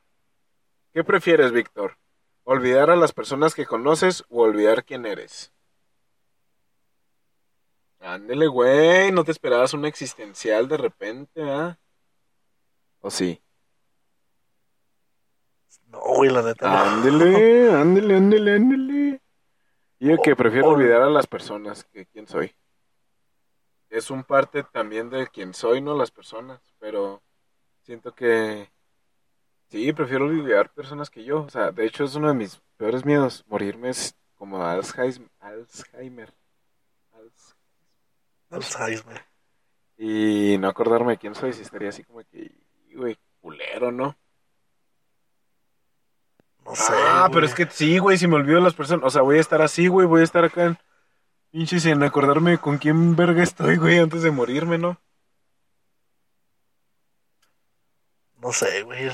[0.92, 1.98] ¿Qué prefieres, Víctor?
[2.44, 5.52] ¿Olvidar a las personas que conoces o olvidar quién eres?
[7.98, 11.76] Ándele, güey, no te esperabas un existencial de repente, ¿ah?
[13.00, 13.42] ¿O sí?
[15.88, 16.92] No, güey, la neta.
[16.94, 19.22] Ándele, ándele, ándele, ándele.
[20.02, 22.52] Yo que prefiero o- olvidar a las personas que quién soy.
[23.88, 27.22] Es un parte también de quién soy, no las personas, pero
[27.82, 28.68] siento que
[29.68, 31.42] sí, prefiero olvidar personas que yo.
[31.42, 35.30] O sea, de hecho es uno de mis peores miedos, morirme es como Alzheimer.
[35.38, 36.34] Alzheimer.
[37.12, 37.54] Alz-
[38.50, 39.24] Alzheimer.
[39.98, 42.50] Y no acordarme de quién soy, si estaría así como que,
[42.94, 44.16] güey, culero, ¿no?
[46.64, 46.93] No sé.
[46.97, 49.05] ah, pero es que sí, güey, si me olvido las personas.
[49.05, 50.78] O sea, voy a estar así, güey, voy a estar acá en.
[51.51, 54.98] Pinche sin acordarme con quién verga estoy, güey, antes de morirme, ¿no?
[58.40, 59.10] No sé, güey.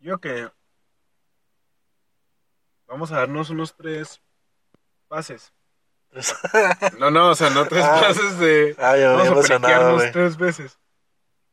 [0.00, 0.48] Yo que.
[2.86, 4.20] Vamos a darnos unos tres
[5.08, 5.52] pases.
[6.98, 8.00] No, no, o sea, no tres Ah.
[8.00, 8.74] pases de.
[8.78, 10.12] ah, yo Vamos a güey.
[10.12, 10.78] tres veces.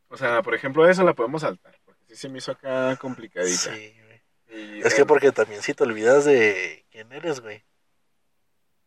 [0.09, 1.75] O sea, por ejemplo, esa la podemos saltar.
[1.85, 3.73] Porque sí se me hizo acá complicadita.
[3.73, 4.06] Sí, güey.
[4.49, 7.63] Y, Es que porque también si te olvidas de quién eres, güey.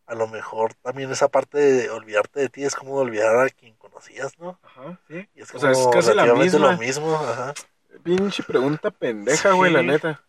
[0.07, 3.77] A lo mejor también esa parte de olvidarte de ti es como olvidar a quien
[3.77, 4.59] conocías, ¿no?
[4.62, 5.28] Ajá, sí.
[5.35, 6.73] Y es O sea, es como casi la misma.
[6.73, 7.55] lo mismo, ajá.
[8.03, 10.24] Pinche pregunta pendeja, güey, la neta.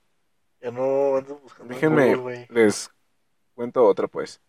[0.61, 2.91] Ya no ando buscando en Déjenme, Google, les
[3.55, 4.39] cuento otra, pues.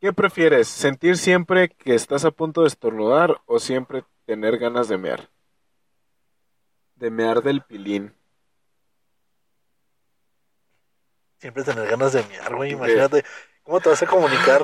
[0.00, 0.68] ¿Qué prefieres?
[0.68, 5.28] ¿Sentir siempre que estás a punto de estornudar o siempre tener ganas de mear?
[6.94, 8.14] De mear del pilín.
[11.40, 12.72] Siempre tener ganas de miar, güey.
[12.72, 13.24] Imagínate,
[13.62, 14.62] ¿cómo te vas a comunicar?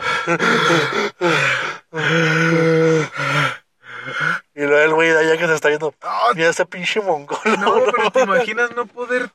[4.55, 7.39] y luego el güey de allá que se está viendo, Ah, mira ese pinche mongol.
[7.59, 9.31] no, pero te imaginas no poder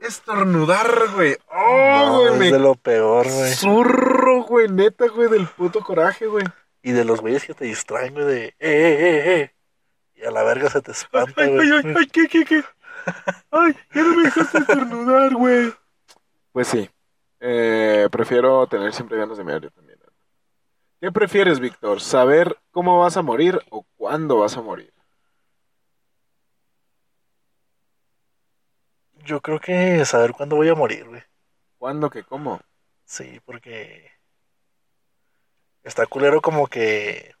[0.00, 1.36] estornudar, güey.
[1.52, 3.52] Oh, No, güey, es me de lo peor, güey.
[3.54, 6.44] zurro, güey, neta, güey, del puto coraje, güey.
[6.82, 9.54] Y de los güeyes que te distraen, güey, de, eh, eh, eh, eh.
[10.14, 11.70] Y a la verga se te espanta, Ay, güey.
[11.70, 12.64] ay, ay, ay, ¿qué, qué, qué?
[13.50, 15.72] Ay, ya no me dejaste estornudar, güey.
[16.52, 16.88] Pues sí,
[17.40, 19.98] eh, prefiero tener siempre ganas de mear yo también.
[21.00, 22.00] ¿Qué prefieres, Víctor?
[22.02, 24.92] ¿Saber cómo vas a morir o cuándo vas a morir?
[29.24, 31.22] Yo creo que saber cuándo voy a morir, güey.
[31.78, 32.60] ¿Cuándo que cómo?
[33.06, 34.10] Sí, porque
[35.82, 37.34] está culero como que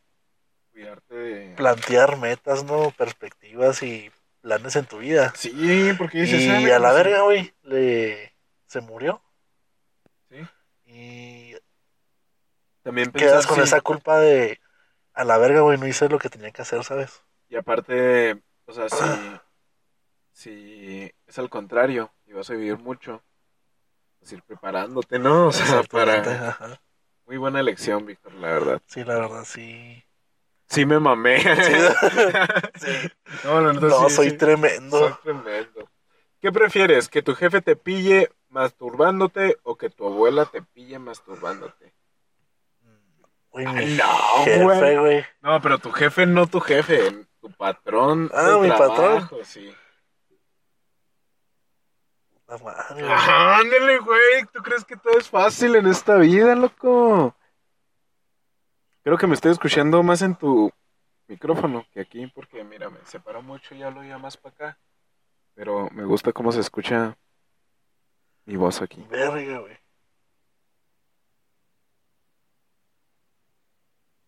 [0.72, 1.54] Cuidarte de...
[1.56, 2.90] plantear metas, ¿no?
[2.96, 4.10] Perspectivas y
[4.40, 5.34] planes en tu vida.
[5.36, 6.42] Sí, porque dices...
[6.42, 8.29] Y "Ah, a la verga, güey, le
[8.70, 9.20] se murió.
[10.28, 10.36] Sí.
[10.86, 11.56] Y
[12.82, 13.62] También quedas con sí.
[13.62, 14.60] esa culpa de
[15.12, 17.24] a la verga, güey, no hice lo que tenía que hacer, ¿sabes?
[17.48, 19.40] Y aparte, o sea, si,
[20.32, 23.24] si es al contrario y vas a vivir mucho,
[24.20, 25.48] pues ir preparándote, ¿no?
[25.48, 26.50] O sea, para...
[26.50, 26.80] ajá.
[27.26, 28.82] Muy buena elección, Víctor, la verdad.
[28.86, 30.04] Sí, la verdad, sí.
[30.68, 31.40] Sí me mamé.
[31.40, 31.48] Sí.
[32.80, 33.10] Sí.
[33.44, 34.96] No, neta, No, sí, soy tremendo.
[34.96, 35.90] Soy tremendo.
[36.40, 37.08] ¿Qué prefieres?
[37.08, 41.94] ¿Que tu jefe te pille masturbándote o que tu abuela te pille masturbándote?
[43.52, 44.96] Ah, mi no, jefe, güey.
[44.98, 45.24] güey.
[45.40, 48.30] No, pero tu jefe no tu jefe, tu patrón.
[48.32, 49.44] Ah, mi trabajo, patrón.
[49.44, 49.74] Sí.
[52.46, 53.08] La madre.
[53.08, 54.44] Ajá, Ándale, güey.
[54.52, 57.34] ¿Tú crees que todo es fácil en esta vida, loco?
[59.02, 60.70] Creo que me estoy escuchando más en tu
[61.26, 64.78] micrófono que aquí, porque mira, me separo mucho y hablo ya más para acá.
[65.54, 67.16] Pero me gusta cómo se escucha
[68.44, 69.04] mi voz aquí.
[69.08, 69.76] Verga, güey.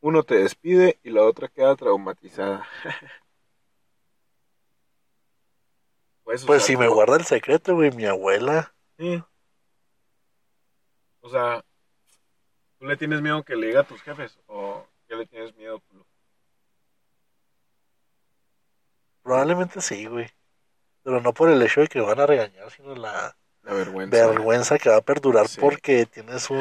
[0.01, 2.66] Uno te despide y la otra queda traumatizada.
[6.24, 8.72] Pues usar si me guarda el secreto, güey, mi abuela.
[8.97, 9.22] Sí.
[11.20, 11.64] O sea,
[12.78, 14.39] ¿tú le tienes miedo que le diga a tus jefes?
[14.47, 16.06] ¿O qué le tienes miedo tú?
[19.22, 20.28] Probablemente sí, güey.
[21.02, 24.26] Pero no por el hecho de que van a regañar, sino la La vergüenza.
[24.28, 25.60] vergüenza que va a perdurar Sí.
[25.60, 26.59] porque tienes un...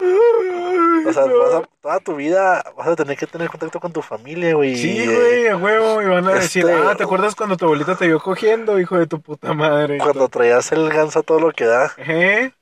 [0.00, 1.38] Ay, O sea, no.
[1.38, 4.76] vas a- toda tu vida vas a tener que tener contacto con tu familia, güey.
[4.76, 6.00] Sí, güey, a huevo.
[6.00, 8.96] Y van a decir, Este- ah, ¿te acuerdas cuando tu abuelita te vio cogiendo, hijo
[8.96, 9.98] de tu puta madre?
[9.98, 11.92] Cuando traías el ganso a todo lo que da.
[11.98, 12.52] ¿Eh?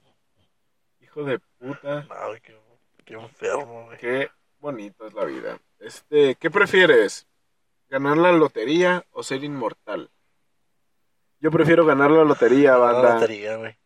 [1.03, 2.03] Hijo de puta.
[2.09, 2.57] No, güey, qué,
[3.05, 3.99] qué enfermo, güey.
[3.99, 5.59] Qué bonito es la vida.
[5.81, 7.27] Este, ¿qué prefieres?
[7.91, 10.09] ¿Ganar la lotería o ser inmortal?
[11.41, 13.15] Yo prefiero ganar la lotería, La banda.
[13.15, 13.77] lotería, güey.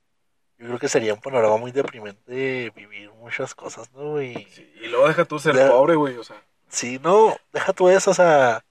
[0.58, 4.46] Yo creo que sería un panorama muy deprimente vivir muchas cosas, ¿no, güey?
[4.50, 6.36] Sí, y luego deja tú ser pobre, güey, o sea.
[6.68, 8.64] Sí, no, deja tú eso, o sea,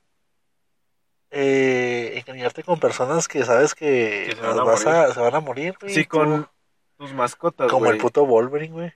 [1.31, 4.99] eh, engañarte con personas que sabes que, Que se van a vas morir.
[4.99, 5.93] a- se van a morir, güey.
[5.93, 6.49] Sí, con
[6.97, 8.93] tus mascotas, Como el puto Wolverine, güey.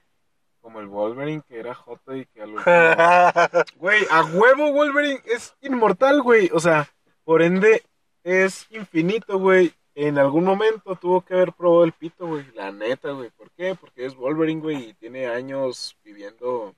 [0.60, 2.64] Como el Wolverine, que era Joto y que al último...
[3.76, 6.50] Güey, a huevo Wolverine es inmortal, güey.
[6.52, 6.88] O sea,
[7.24, 7.82] por ende
[8.24, 9.72] es infinito, güey.
[9.94, 12.46] En algún momento tuvo que haber probado el pito, güey.
[12.54, 13.30] La neta, güey.
[13.30, 13.74] ¿Por qué?
[13.74, 16.74] Porque es Wolverine, güey, y tiene años viviendo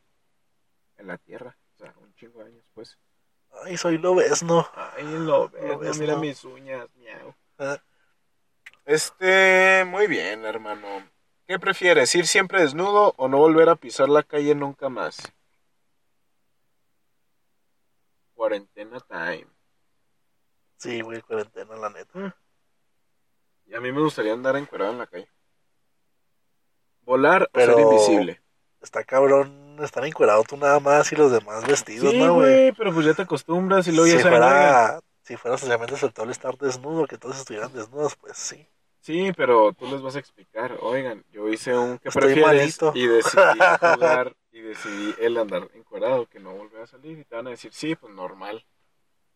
[0.97, 1.57] en la Tierra.
[1.77, 2.99] O sea, un chingo de años, pues.
[3.65, 4.67] Ay, soy lo ves, ¿no?
[4.75, 6.21] Ay, lo ves, Lo no, ves, mira ¿no?
[6.21, 7.35] mis uñas, miau.
[7.59, 7.79] Ah.
[8.85, 10.89] Este, muy bien, hermano.
[11.47, 15.19] ¿Qué prefieres, ir siempre desnudo o no volver a pisar la calle nunca más?
[18.35, 19.47] Cuarentena time.
[20.77, 22.37] Sí, güey, cuarentena, la neta.
[23.73, 25.29] Y a mí me gustaría andar encuerado en la calle.
[27.03, 28.43] Volar Pero- o ser invisible.
[28.81, 32.73] Está cabrón estar encuerado tú nada más y los demás vestidos, Sí, ¿no, güey?
[32.73, 34.49] pero pues ya te acostumbras y luego ya Si se alarga.
[34.89, 38.67] fuera, si fuera socialmente aceptable estar desnudo, que todos estuvieran desnudos, pues sí.
[39.01, 40.77] Sí, pero tú les vas a explicar.
[40.81, 42.93] Oigan, yo hice un que prefieres malito.
[42.95, 43.39] y decidí
[43.81, 47.19] jugar y decidí el andar encuerado, que no volver a salir.
[47.19, 48.65] Y te van a decir, sí, pues normal.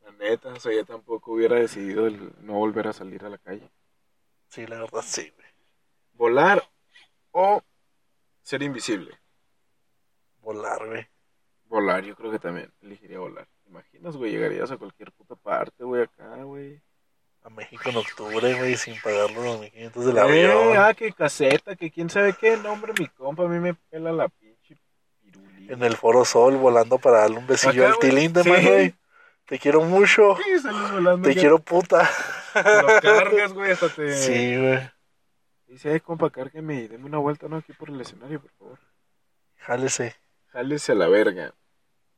[0.04, 3.38] La neta, o sea, yo tampoco hubiera decidido el no volver a salir a la
[3.38, 3.68] calle.
[4.56, 5.46] Sí, la verdad, sí, güey.
[6.14, 6.66] Volar
[7.32, 7.62] o
[8.42, 9.12] ser invisible.
[10.40, 11.06] Volar, güey.
[11.66, 13.46] Volar, yo creo que también elegiría volar.
[13.64, 14.30] ¿Te imaginas, güey?
[14.32, 16.80] Llegarías a cualquier puta parte, güey, acá, güey.
[17.42, 20.76] A México en octubre, güey, sin pagar los 2.500 del Eh, avión.
[20.78, 22.56] ah, que caseta, que quién sabe qué.
[22.56, 24.78] No, hombre, mi compa, a mí me pela la pinche
[25.20, 25.74] pirulina.
[25.74, 28.48] En el Foro Sol, volando para darle un besillo Acá, al tilín de Sí.
[28.50, 28.94] güey.
[29.46, 30.36] Te quiero mucho.
[30.44, 31.28] Sí, sales volando.
[31.28, 32.08] Te ya quiero puta.
[32.54, 34.12] Lo cargas, güey, hasta te...
[34.16, 34.90] Sí, güey.
[35.68, 37.56] Dice, ay, compa, cárgueme y deme una vuelta, ¿no?
[37.56, 38.78] Aquí por el escenario, por favor.
[39.56, 40.16] Jálese.
[40.48, 41.54] Jálese a la verga.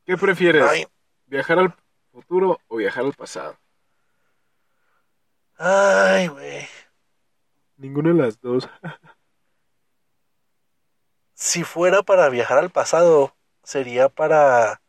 [0.05, 0.65] ¿Qué prefieres?
[0.65, 0.87] Ay,
[1.27, 1.75] ¿Viajar al
[2.13, 3.59] futuro o viajar al pasado?
[5.59, 6.67] ay, güey.
[7.77, 8.69] Ninguna de las dos.
[11.35, 14.81] Si fuera para viajar al pasado, sería para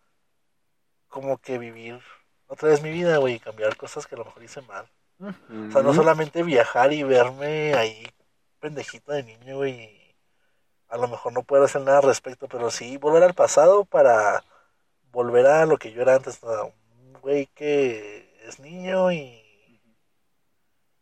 [1.08, 2.02] como que vivir
[2.50, 4.86] otra vez mi vida, güey, y cambiar cosas que a lo mejor hice mal.
[5.22, 8.06] O sea, no solamente viajar y verme ahí
[8.60, 10.16] pendejito de niño, güey, y
[10.90, 14.44] a lo mejor no poder hacer nada al respecto, pero sí volver al pasado para
[15.12, 16.66] volver a lo que yo era antes, ¿no?
[16.66, 19.40] un güey que es niño y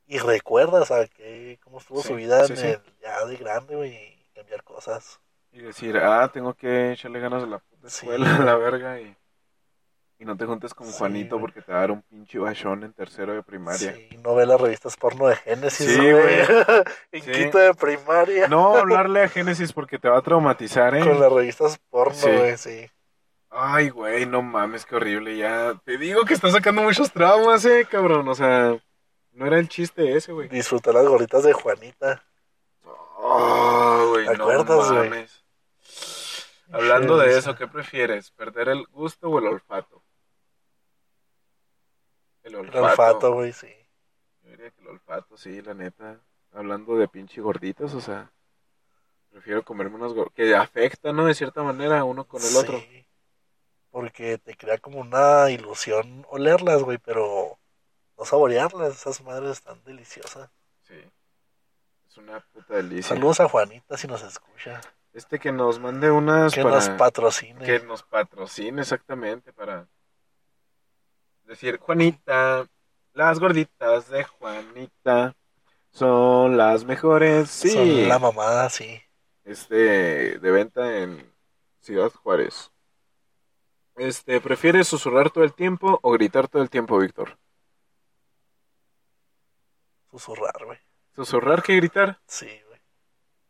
[0.09, 2.67] y recuerda, o sea, que cómo estuvo Sí, su vida sí, en sí.
[2.67, 5.19] el- ya de grande, güey, y cambiar cosas.
[5.51, 9.15] Y decir, ah, tengo que echarle ganas a la escuela, a la verga, y,
[10.19, 11.41] y no te juntes con Sí, Juanito güey.
[11.41, 13.93] porque te va a dar un pinche bachón en tercero de primaria.
[13.93, 16.13] Sí, no ve las revistas porno de Génesis, Sí, güey.
[16.13, 16.45] güey.
[17.11, 17.31] en Sí.
[17.31, 18.47] quinto de primaria.
[18.47, 21.01] No hablarle a Génesis porque te va a traumatizar, ¿eh?
[21.03, 22.29] Con las revistas porno, Sí.
[22.31, 22.87] güey, sí.
[23.49, 25.37] Ay, güey, no mames, qué horrible.
[25.37, 28.27] Ya te digo que está sacando muchos traumas, eh, cabrón.
[28.27, 28.75] O sea,
[29.31, 30.47] no era el chiste ese, güey.
[30.49, 32.23] Disfrutar las gorritas de Juanita.
[33.19, 35.09] Oh, güey, ¿Te no acuerdas, güey?
[35.09, 35.43] mames.
[36.71, 38.31] Hablando de eso, ¿qué prefieres?
[38.31, 40.03] ¿Perder el gusto o el olfato?
[42.47, 43.33] El El olfato.
[43.33, 43.67] güey, sí.
[44.43, 46.19] Yo diría que el olfato, sí, la neta.
[46.53, 48.31] Hablando de pinche gorditas, o sea,
[49.29, 50.35] prefiero comerme unos gorditas.
[50.35, 51.25] Que afecta, ¿no?
[51.25, 52.81] De cierta manera, uno con el Sí, otro.
[53.91, 57.57] Porque te crea como una ilusión olerlas, güey, pero
[58.17, 58.93] no saborearlas.
[58.95, 60.49] Esas madres están deliciosas.
[60.83, 60.95] Sí.
[62.07, 63.15] Es una puta delicia.
[63.15, 64.81] Saludos a Juanita si nos escucha.
[65.13, 66.75] Este que nos mande unas Que para...
[66.75, 67.65] nos patrocine.
[67.65, 69.87] que nos patrocine exactamente para
[71.47, 72.67] decir Juanita,
[73.13, 75.35] las gorditas de Juanita
[75.91, 77.49] son las mejores.
[77.49, 77.71] Sí.
[77.71, 79.01] Son la mamada, sí.
[79.43, 81.33] Este de venta en
[81.79, 82.71] Ciudad Juárez.
[83.95, 87.37] Este, ¿prefieres susurrar todo el tiempo o gritar todo el tiempo, Víctor?
[90.11, 90.77] Susurrar, güey.
[91.15, 92.19] ¿Susurrar que gritar?
[92.27, 92.47] Sí.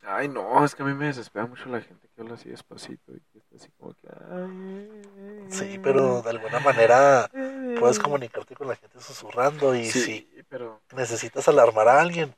[0.10, 3.12] Ay, no, es que a mí me desespera mucho la gente que habla así despacito
[3.14, 4.08] y que está así como que...
[4.10, 7.30] ay, Sí, pero de alguna manera
[7.78, 10.82] puedes comunicarte con la gente susurrando y Sí, si pero...
[10.96, 12.34] necesitas alarmar a alguien,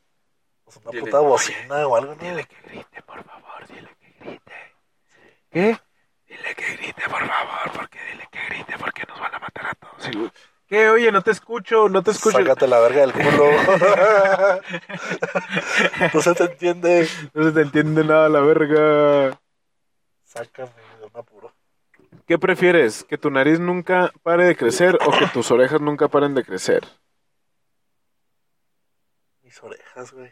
[0.63, 2.21] pues una Dile, puta bocina o algo, ¿no?
[2.23, 4.53] Dile que grite, por favor, dile que grite.
[5.51, 5.79] ¿Qué?
[6.27, 9.73] Dile que grite, por favor, porque dile que grite, porque nos van a matar a
[9.75, 10.09] todos.
[10.09, 10.31] Y-
[10.69, 10.87] ¿Qué?
[10.87, 12.37] Oye, no te escucho, no te escucho.
[12.37, 13.49] Sácate la verga del culo.
[16.13, 17.09] no se te entiende.
[17.33, 19.41] No se te entiende nada la verga.
[20.25, 20.69] Sácame
[20.99, 21.55] de un apuro.
[22.27, 23.03] ¿Qué prefieres?
[23.03, 26.83] ¿Que tu nariz nunca pare de crecer o que tus orejas nunca paren de crecer?
[29.41, 30.31] Mis orejas, güey.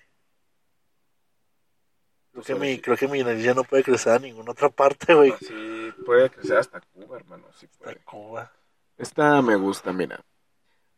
[2.32, 5.16] Creo que, mi, creo que mi nariz ya no puede crecer a ninguna otra parte,
[5.16, 5.34] güey.
[5.40, 7.48] Sí, puede crecer hasta Cuba, hermano.
[7.56, 7.98] Sí Hasta puede.
[8.04, 8.52] Cuba.
[8.98, 10.24] Esta me gusta, mira.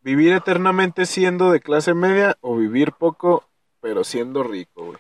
[0.01, 3.43] ¿Vivir eternamente siendo de clase media o vivir poco
[3.81, 4.99] pero siendo rico, güey?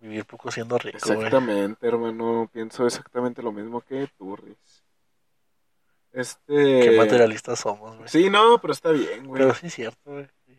[0.00, 1.18] Vivir poco siendo rico, güey.
[1.18, 2.48] Exactamente, hermano.
[2.52, 4.82] Pienso exactamente lo mismo que tú, Riz.
[6.12, 6.80] Este.
[6.80, 8.08] Qué materialistas somos, güey.
[8.08, 9.42] Sí, no, pero está bien, güey.
[9.42, 10.26] Pero sí es cierto, güey.
[10.46, 10.58] Sí.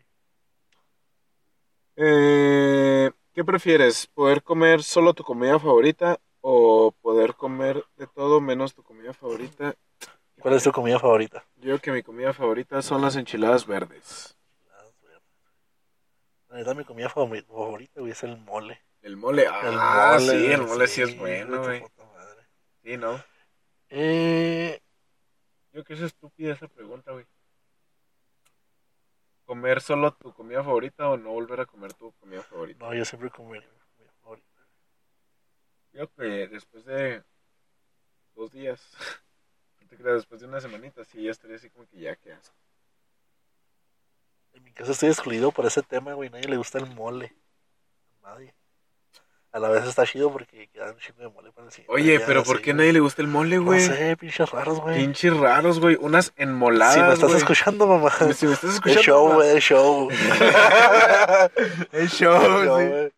[1.96, 4.06] Eh, ¿Qué prefieres?
[4.06, 9.74] ¿Poder comer solo tu comida favorita o poder comer de todo menos tu comida favorita?
[10.42, 11.44] ¿Cuál es tu comida favorita?
[11.56, 14.36] Yo creo que mi comida favorita son las enchiladas verdes.
[16.48, 18.82] La verdad, mi comida favori- favorita, güey, es el mole.
[19.00, 21.84] El mole, ah, sí, el mole sí, es bueno, güey.
[22.82, 23.22] Sí, ¿no?
[23.88, 24.80] Eh,
[25.72, 27.24] Yo que es estúpida esa pregunta, güey.
[29.44, 32.84] ¿Comer solo tu comida favorita o no volver a comer tu comida favorita?
[32.84, 34.48] no, yo siempre comería mi favorita.
[35.92, 37.22] Yo que después de
[38.34, 38.80] dos días,
[39.96, 42.54] te creas, después de una semanita, sí, ya estaría así como que ya, qué asco.
[44.54, 46.30] En mi caso estoy excluido por ese tema, güey.
[46.30, 47.34] Nadie le gusta el mole.
[48.22, 48.54] Nadie.
[49.50, 52.16] A la vez está chido porque queda un chingo de mole para el siguiente Oye,
[52.18, 53.80] día, pero ¿por así, qué a nadie le gusta el mole, No güey?
[53.80, 54.96] sé, pinches raros, güey.
[54.98, 55.96] Pinches raros, güey.
[56.00, 57.36] Unas enmoladas, Si me estás güey.
[57.38, 58.10] escuchando, mamá.
[58.32, 58.98] Si me estás escuchando.
[59.00, 60.08] El show, güey, el show.
[61.92, 62.86] El show, El show, sí.
[62.88, 63.12] güey.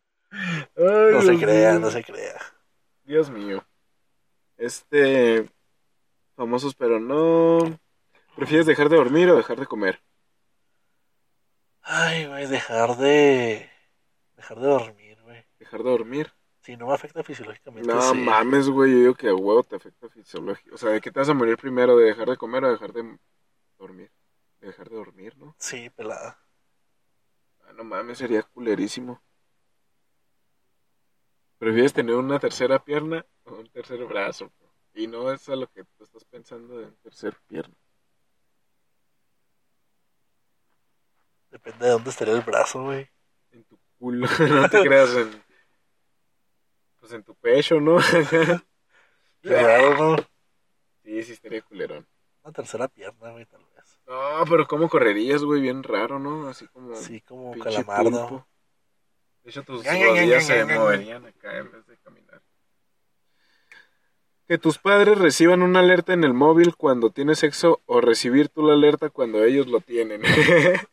[0.77, 2.41] Ay, No se Dios crea, no se crea.
[3.05, 3.65] Dios mío.
[4.57, 5.49] Este.
[6.37, 7.79] Famosos, pero no.
[8.37, 10.03] ¿Prefieres dejar de dormir o dejar de comer?
[11.83, 13.71] Ay, güey, dejar de.
[14.37, 15.45] Dejar de dormir, güey.
[15.59, 16.33] Dejar de dormir.
[16.61, 17.87] Si no me afecta fisiológicamente.
[17.87, 18.19] No sí.
[18.19, 18.91] mames, güey.
[18.93, 20.75] Yo digo que a huevo te afecta fisiológico.
[20.75, 21.97] O sea, ¿de qué te vas a morir primero?
[21.97, 23.19] ¿De dejar de comer o dejar de
[23.79, 24.11] dormir?
[24.61, 25.55] De dejar de dormir, ¿no?
[25.59, 26.39] Sí, pelada.
[27.67, 29.23] Ah, no mames, sería culerísimo.
[31.59, 34.51] ¿Prefieres tener una tercera pierna o un tercer brazo?
[34.95, 37.75] Y no es a lo que tú estás pensando de tercer pierna.
[41.51, 43.09] Depende de dónde estaría el brazo, güey.
[43.51, 45.43] En tu culo, no te creas en.
[47.01, 47.99] Pues en tu pecho, ¿no?
[49.43, 50.17] Raro, ¿no?
[51.03, 52.07] sí, sí, estaría culerón.
[52.43, 54.01] Una tercera pierna, güey, tal vez.
[54.07, 55.61] No, pero ¿cómo correrías, güey?
[55.61, 56.49] Bien raro, ¿no?
[56.49, 56.95] Así como.
[56.95, 58.29] Sí, como calamardo.
[58.29, 58.49] pulpo.
[59.43, 62.43] De hecho, tus rodillas se moverían acá en vez de caminar.
[64.55, 68.65] Que tus padres reciban una alerta en el móvil cuando tienes sexo o recibir tú
[68.65, 70.23] la alerta cuando ellos lo tienen.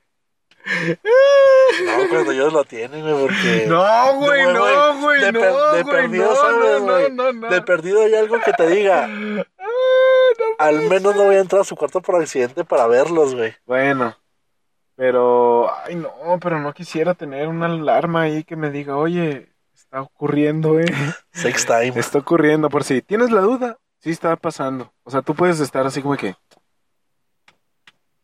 [1.85, 3.65] No, cuando ellos lo tienen, güey, porque.
[3.67, 6.88] No, güey, No, no, güey, güey, de no, per- de güey, perdido no, sabes, no,
[6.88, 7.11] no, güey.
[7.11, 7.49] no, no.
[7.49, 9.07] De perdido hay algo que te diga.
[9.59, 9.67] Ah,
[10.39, 13.53] no Al menos no voy a entrar a su cuarto por accidente para verlos, güey.
[13.65, 14.15] Bueno,
[14.95, 16.09] pero, ay, no,
[16.41, 19.51] pero no quisiera tener una alarma ahí que me diga, oye,
[19.91, 20.85] está ocurriendo, eh.
[21.34, 21.91] Sex time.
[21.99, 24.93] Está ocurriendo, por si tienes la duda, sí está pasando.
[25.03, 26.35] O sea, tú puedes estar así como que.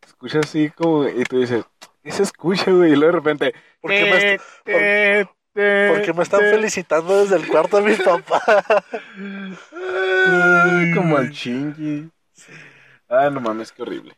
[0.05, 1.05] Escuchas así como.
[1.09, 1.65] Y tú dices,
[2.01, 2.93] ¿qué se escucha, güey?
[2.93, 3.53] Y luego de repente.
[3.81, 4.39] ¿Por qué
[6.13, 8.41] me, están felicitando desde el cuarto de mi papá?
[9.75, 12.09] Ay, como al chingy.
[13.09, 14.15] Ah, no mames, qué horrible.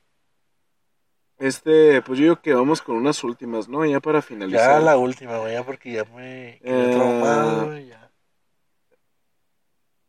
[1.40, 3.86] Este, pues yo digo que vamos con unas últimas, ¿no?
[3.86, 4.80] Ya para finalizar.
[4.80, 7.78] Ya la última, güey, ya porque ya me quedé Eh, traumado.
[7.80, 8.11] Ya.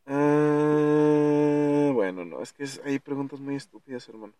[0.05, 4.33] Ah, bueno, no, es que es- hay preguntas muy estúpidas, hermano.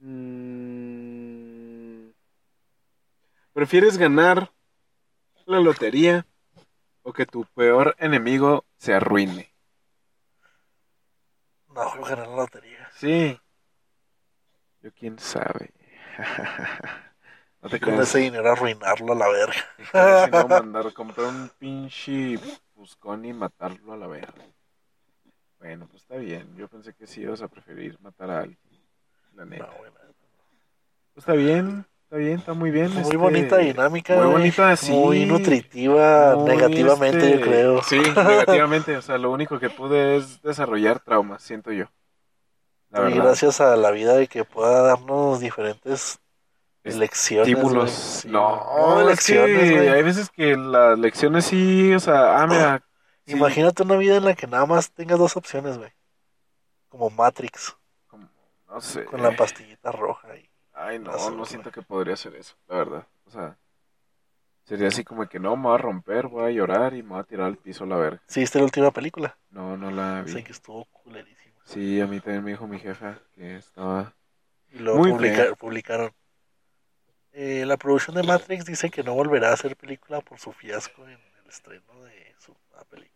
[0.00, 2.10] Mm,
[3.52, 4.52] ¿Prefieres ganar
[5.46, 6.26] la lotería
[7.02, 9.52] o que tu peor enemigo se arruine?
[11.68, 12.88] No, ganar la lotería.
[12.96, 13.38] Sí.
[14.82, 15.72] Yo quién sabe.
[17.60, 20.24] No te Con ese dinero arruinarlo a la verga.
[20.24, 22.38] Si no, mandar comprar un pinche
[22.74, 24.44] buscón y matarlo a la verga.
[25.58, 26.54] Bueno, pues está bien.
[26.56, 28.58] Yo pensé que sí ibas a preferir matar a alguien.
[29.34, 29.66] La neta.
[29.66, 29.72] No.
[31.14, 32.92] Pues está bien, está bien, está muy bien.
[32.92, 34.92] Muy este, bonita dinámica, Muy bonita, sí.
[34.92, 37.82] Muy nutritiva, muy, negativamente, este, yo creo.
[37.82, 38.96] Sí, negativamente.
[38.96, 41.86] O sea, lo único que pude es desarrollar traumas, siento yo.
[42.90, 43.24] La y verdad.
[43.24, 46.20] gracias a la vida de que pueda darnos diferentes
[46.84, 47.48] Es- lecciones.
[47.48, 47.74] Estímulos.
[47.84, 48.22] güey.
[48.22, 49.88] Sí, no, lecciones, güey.
[49.88, 52.82] hay veces que las lecciones sí, o sea, ah, mira.
[53.26, 55.92] sí, Imagínate una vida en la que nada más tengas dos opciones, güey.
[56.88, 58.26] Como Matrix, como,
[58.68, 59.04] no sé.
[59.04, 60.34] con la pastillita roja.
[60.36, 60.48] Y...
[60.72, 63.06] Ay, no, Azul, no siento que podría hacer eso, la verdad.
[63.26, 63.58] O sea,
[64.64, 67.20] sería así como que no, me voy a romper, voy a llorar y me voy
[67.20, 68.22] a tirar al piso a la verga.
[68.26, 69.36] ¿Sí viste la última película?
[69.50, 70.28] No, no la vi.
[70.28, 71.47] Dicen que estuvo culerísima.
[71.68, 74.14] Sí, a mí también me dijo mi jefa que estaba...
[74.70, 76.12] Y luego Muy publica- publicaron.
[77.32, 81.04] Eh, la producción de Matrix dice que no volverá a hacer película por su fiasco
[81.06, 82.54] en el estreno de su
[82.88, 83.12] película.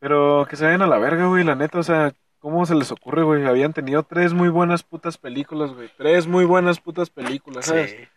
[0.00, 2.90] Pero que se vayan a la verga, güey, la neta, o sea, ¿cómo se les
[2.90, 3.46] ocurre, güey?
[3.46, 5.88] Habían tenido tres muy buenas putas películas, güey.
[5.96, 7.92] Tres muy buenas putas películas, ¿sabes?
[7.92, 8.08] Sí.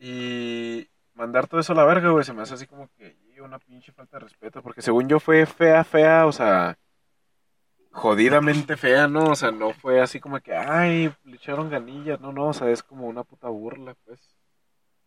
[0.00, 3.58] Y mandar todo eso a la verga, güey, se me hace así como que una
[3.58, 6.78] pinche falta de respeto, porque según yo fue fea, fea, o sea,
[7.92, 9.30] jodidamente fea, ¿no?
[9.30, 12.70] O sea, no fue así como que, ay, le echaron ganillas, no, no, o sea,
[12.70, 14.20] es como una puta burla, pues.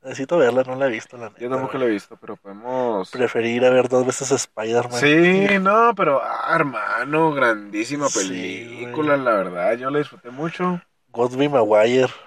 [0.02, 1.42] Necesito verla, no la he visto, la neta.
[1.42, 3.10] Yo tampoco la he visto, pero podemos...
[3.10, 5.00] Preferí ir a ver dos veces Spider-Man.
[5.00, 10.80] Sí, no, pero, ah, hermano, grandísima película, la verdad, yo la disfruté mucho.
[11.10, 12.14] Godby Maguire.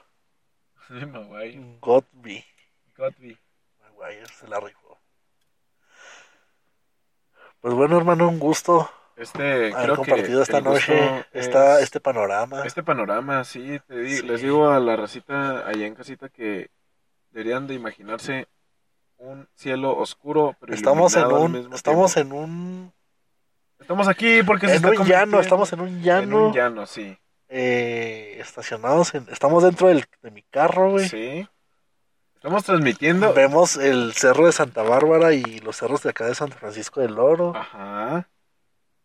[0.88, 1.76] Sí, Maguire.
[1.82, 2.42] Godby
[2.98, 3.38] Godby.
[3.98, 4.98] Mayer se la rifó.
[7.60, 12.62] Pues bueno, hermano, un gusto Este, creo compartido que esta noche esta, es- este panorama.
[12.64, 14.26] Este panorama, sí, te di- Sí.
[14.26, 16.70] les digo a la racita allá en casita que
[17.30, 18.46] deberían de imaginarse
[19.18, 22.36] un cielo oscuro, pero Estamos en un, estamos tiempo.
[22.36, 22.92] en un,
[23.80, 26.86] Estamos aquí porque se en está un llano, estamos en un en llano, un llano,
[26.86, 27.16] sí.
[27.48, 31.08] eh, estacionados, en, estamos dentro del, de mi carro, güey.
[31.08, 31.48] Sí.
[32.36, 33.32] Estamos transmitiendo.
[33.34, 37.18] Vemos el cerro de Santa Bárbara y los cerros de acá de San Francisco del
[37.18, 37.52] Oro.
[37.56, 38.28] Ajá.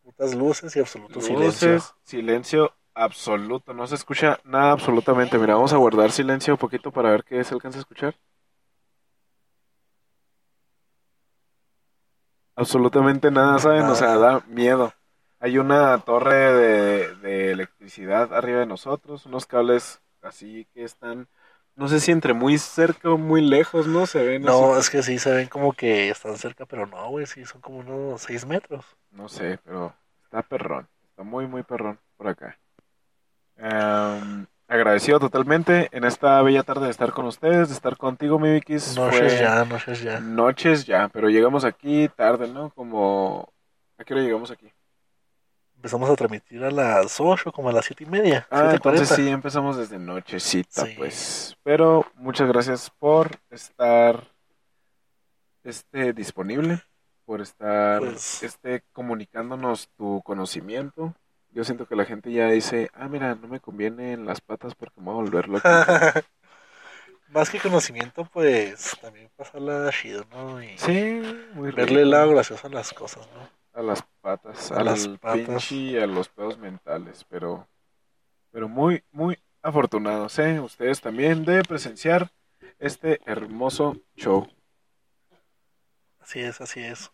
[0.04, 1.84] Putas luces y absoluto Luces, silencio.
[2.04, 3.74] silencio absoluto.
[3.74, 5.40] No se escucha nada absolutamente.
[5.40, 8.16] Mira, vamos a guardar silencio un poquito para ver qué se alcanza a escuchar.
[12.56, 13.84] Absolutamente nada, ¿saben?
[13.86, 14.94] O sea, da miedo.
[15.40, 21.28] Hay una torre de, de electricidad arriba de nosotros, unos cables así que están,
[21.76, 24.06] no sé si entre muy cerca o muy lejos, ¿no?
[24.06, 24.80] Se ven No, así.
[24.80, 27.80] es que sí se ven como que están cerca, pero no, güey, sí, son como
[27.80, 28.86] unos 6 metros.
[29.12, 30.88] No sé, pero está perrón.
[31.10, 32.60] Está muy, muy perrón por acá.
[33.56, 38.52] Em, agradecido totalmente en esta bella tarde de estar con ustedes, de estar contigo, mi
[38.52, 38.96] Vikis.
[38.96, 40.20] Noches Fue ya, noches ya.
[40.20, 42.72] Noches ya, pero llegamos aquí tarde, ¿no?
[42.72, 43.54] Como...
[43.98, 44.72] ¿A qué hora llegamos aquí?
[45.84, 48.48] Empezamos a transmitir a las 8, como a las 7 y media.
[48.50, 48.76] Ah, 7:40.
[48.76, 50.94] entonces sí, empezamos desde nochecita, Sí.
[50.96, 51.58] pues.
[51.62, 54.24] Pero muchas gracias por estar
[55.66, 56.82] este, disponible,
[57.26, 61.14] por estar Pues- este, comunicándonos tu conocimiento.
[61.52, 64.76] Yo siento que la gente ya dice, ah, mira, no me conviene en las patas
[64.76, 65.68] porque me voy a volver loco.
[67.28, 70.64] Más que conocimiento, pues también pasarla chido, ¿no?
[70.64, 71.22] Y sí,
[71.56, 71.76] muy rico.
[71.82, 73.63] verle el lado gracioso a las cosas, ¿no?
[73.74, 75.46] A las patas, A al las patas.
[75.46, 77.68] pinche y a los pedos mentales, pero,
[78.52, 80.60] pero muy, muy afortunados, ¿eh?
[80.60, 82.30] Ustedes también de presenciar
[82.80, 84.48] este hermoso show.
[86.20, 87.12] Así es, así es.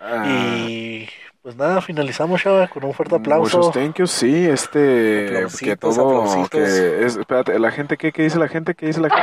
[0.00, 1.08] Ah, Y
[1.42, 3.58] pues nada, finalizamos, Chava, con un fuerte aplauso.
[3.58, 8.38] Muchos thank yous, sí, este, que todo, que es, espérate, la gente, ¿qué, qué dice
[8.38, 8.74] la gente?
[8.74, 9.22] ¿Qué dice la gente?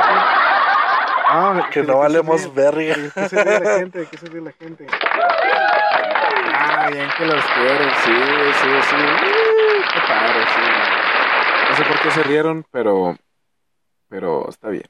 [1.30, 2.94] Ah, Que ¿de no valemos verga.
[2.96, 3.98] ¿De ¿Qué se ríe la gente?
[3.98, 4.86] ¿De qué se ríe la gente?
[6.90, 8.12] Bien que los quieren, sí,
[8.62, 8.96] sí, sí.
[8.96, 10.62] Uh, qué padre, sí.
[11.68, 13.16] No sé por qué se rieron, pero,
[14.08, 14.86] pero está bien.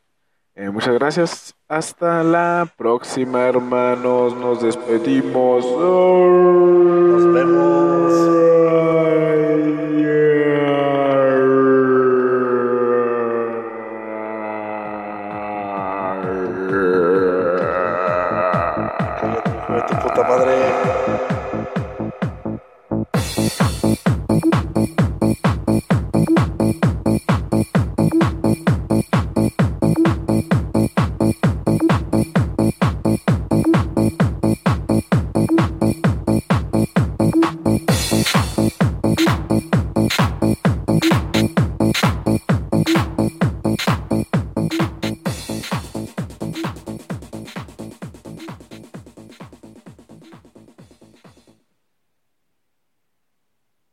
[0.55, 1.57] Eh, muchas gracias.
[1.67, 4.35] Hasta la próxima, hermanos.
[4.35, 5.65] Nos despedimos.
[5.65, 9.08] Nos vemos.